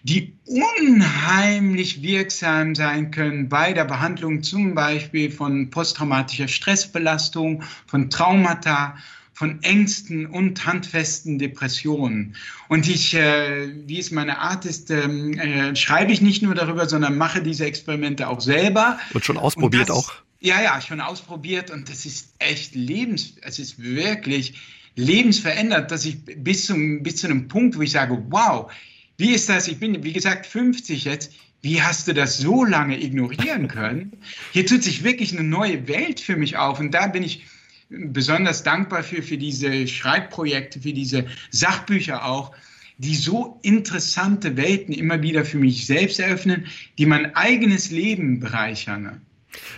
die 0.03 0.33
unheimlich 0.45 2.01
wirksam 2.01 2.73
sein 2.73 3.11
können 3.11 3.49
bei 3.49 3.73
der 3.73 3.83
Behandlung 3.83 4.41
zum 4.43 4.73
Beispiel 4.73 5.29
von 5.29 5.69
posttraumatischer 5.69 6.47
Stressbelastung, 6.47 7.63
von 7.85 8.09
Traumata 8.09 8.97
von 9.39 9.63
Ängsten 9.63 10.25
und 10.25 10.65
handfesten 10.65 11.39
Depressionen. 11.39 12.35
Und 12.67 12.89
ich, 12.89 13.13
äh, 13.13 13.69
wie 13.87 13.97
es 13.97 14.11
meine 14.11 14.39
Art 14.39 14.65
ist, 14.65 14.91
ähm, 14.91 15.31
äh, 15.39 15.73
schreibe 15.77 16.11
ich 16.11 16.19
nicht 16.19 16.41
nur 16.41 16.55
darüber, 16.55 16.89
sondern 16.89 17.17
mache 17.17 17.41
diese 17.41 17.63
Experimente 17.63 18.27
auch 18.27 18.41
selber. 18.41 18.99
Und 19.13 19.23
schon 19.23 19.37
ausprobiert 19.37 19.87
das, 19.87 19.95
auch? 19.95 20.11
Ja, 20.41 20.61
ja, 20.61 20.81
schon 20.81 20.99
ausprobiert 20.99 21.71
und 21.71 21.87
das 21.87 22.05
ist 22.05 22.33
echt 22.39 22.75
lebens, 22.75 23.35
es 23.41 23.59
ist 23.59 23.81
wirklich 23.81 24.55
lebensverändert, 24.95 25.89
dass 25.89 26.03
ich 26.03 26.17
bis 26.25 26.65
zum, 26.65 27.01
bis 27.01 27.15
zu 27.15 27.27
einem 27.27 27.47
Punkt, 27.47 27.77
wo 27.77 27.81
ich 27.81 27.91
sage, 27.91 28.21
wow, 28.31 28.69
wie 29.15 29.29
ist 29.33 29.47
das? 29.47 29.69
Ich 29.69 29.79
bin, 29.79 30.03
wie 30.03 30.11
gesagt, 30.11 30.47
50 30.47 31.05
jetzt. 31.05 31.31
Wie 31.61 31.81
hast 31.81 32.09
du 32.09 32.13
das 32.13 32.39
so 32.39 32.65
lange 32.65 33.01
ignorieren 33.01 33.69
können? 33.69 34.17
Hier 34.51 34.65
tut 34.65 34.83
sich 34.83 35.05
wirklich 35.05 35.31
eine 35.31 35.47
neue 35.47 35.87
Welt 35.87 36.19
für 36.19 36.35
mich 36.35 36.57
auf 36.57 36.81
und 36.81 36.91
da 36.91 37.07
bin 37.07 37.23
ich 37.23 37.45
besonders 37.89 38.63
dankbar 38.63 39.03
für, 39.03 39.21
für 39.21 39.37
diese 39.37 39.87
Schreibprojekte, 39.87 40.79
für 40.81 40.93
diese 40.93 41.25
Sachbücher 41.51 42.25
auch, 42.25 42.51
die 42.97 43.15
so 43.15 43.59
interessante 43.63 44.57
Welten 44.57 44.93
immer 44.93 45.21
wieder 45.21 45.45
für 45.45 45.57
mich 45.57 45.85
selbst 45.85 46.19
eröffnen, 46.19 46.65
die 46.97 47.05
mein 47.05 47.35
eigenes 47.35 47.91
Leben 47.91 48.39
bereichern. 48.39 49.21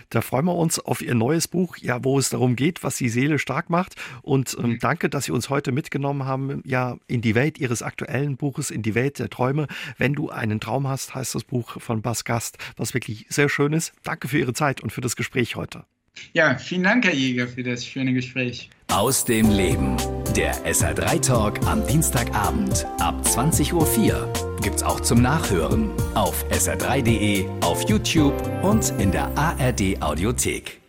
Da 0.10 0.22
freuen 0.22 0.46
wir 0.46 0.56
uns 0.56 0.80
auf 0.80 1.02
Ihr 1.02 1.16
neues 1.16 1.48
Buch, 1.48 1.78
ja, 1.78 2.04
wo 2.04 2.20
es 2.20 2.30
darum 2.30 2.56
geht, 2.56 2.84
was 2.84 2.98
die 2.98 3.10
Seele 3.10 3.40
stark 3.40 3.70
macht. 3.70 3.96
Und 4.22 4.58
ähm, 4.60 4.72
mhm. 4.72 4.80
danke, 4.80 5.10
dass 5.10 5.26
Sie 5.26 5.32
uns 5.32 5.50
heute 5.50 5.72
mitgenommen 5.72 6.26
haben, 6.26 6.62
ja, 6.66 6.98
in 7.08 7.22
die 7.22 7.36
Welt 7.36 7.58
Ihres 7.58 7.82
aktuellen 7.82 8.38
Buches, 8.38 8.72
in 8.72 8.82
die 8.82 8.96
Welt 8.96 9.20
der 9.20 9.30
Träume. 9.30 9.68
Wenn 9.98 10.14
du 10.14 10.30
einen 10.30 10.60
Traum 10.60 10.88
hast, 10.88 11.16
heißt 11.16 11.36
das 11.36 11.44
Buch 11.44 11.80
von 11.80 12.02
Bas 12.02 12.26
Gast, 12.26 12.58
was 12.76 12.94
wirklich 12.94 13.26
sehr 13.30 13.48
schön 13.48 13.72
ist. 13.72 13.94
Danke 14.04 14.28
für 14.28 14.40
Ihre 14.40 14.54
Zeit 14.54 14.82
und 14.82 14.92
für 14.92 15.02
das 15.02 15.16
Gespräch 15.16 15.56
heute. 15.56 15.86
Ja, 16.34 16.56
vielen 16.56 16.84
Dank, 16.84 17.06
Herr 17.06 17.14
Jäger, 17.14 17.48
für 17.48 17.64
das 17.64 17.86
schöne 17.86 18.14
Gespräch. 18.14 18.70
Aus 18.90 19.26
dem 19.26 19.50
Leben. 19.50 19.98
Der 20.36 20.54
SR3 20.66 21.22
Talk 21.22 21.66
am 21.68 21.86
Dienstagabend 21.88 22.86
ab 23.00 23.16
20.04 23.26 23.74
Uhr 23.74 24.34
gibt's 24.62 24.84
auch 24.84 25.02
zum 25.02 25.22
Nachhören 25.22 25.92
auf 26.14 26.46
sr3.de, 26.52 27.46
auf 27.62 27.88
YouTube 27.90 28.34
und 28.64 28.94
in 29.00 29.12
der 29.12 29.36
ARD 29.38 30.02
Audiothek. 30.02 30.81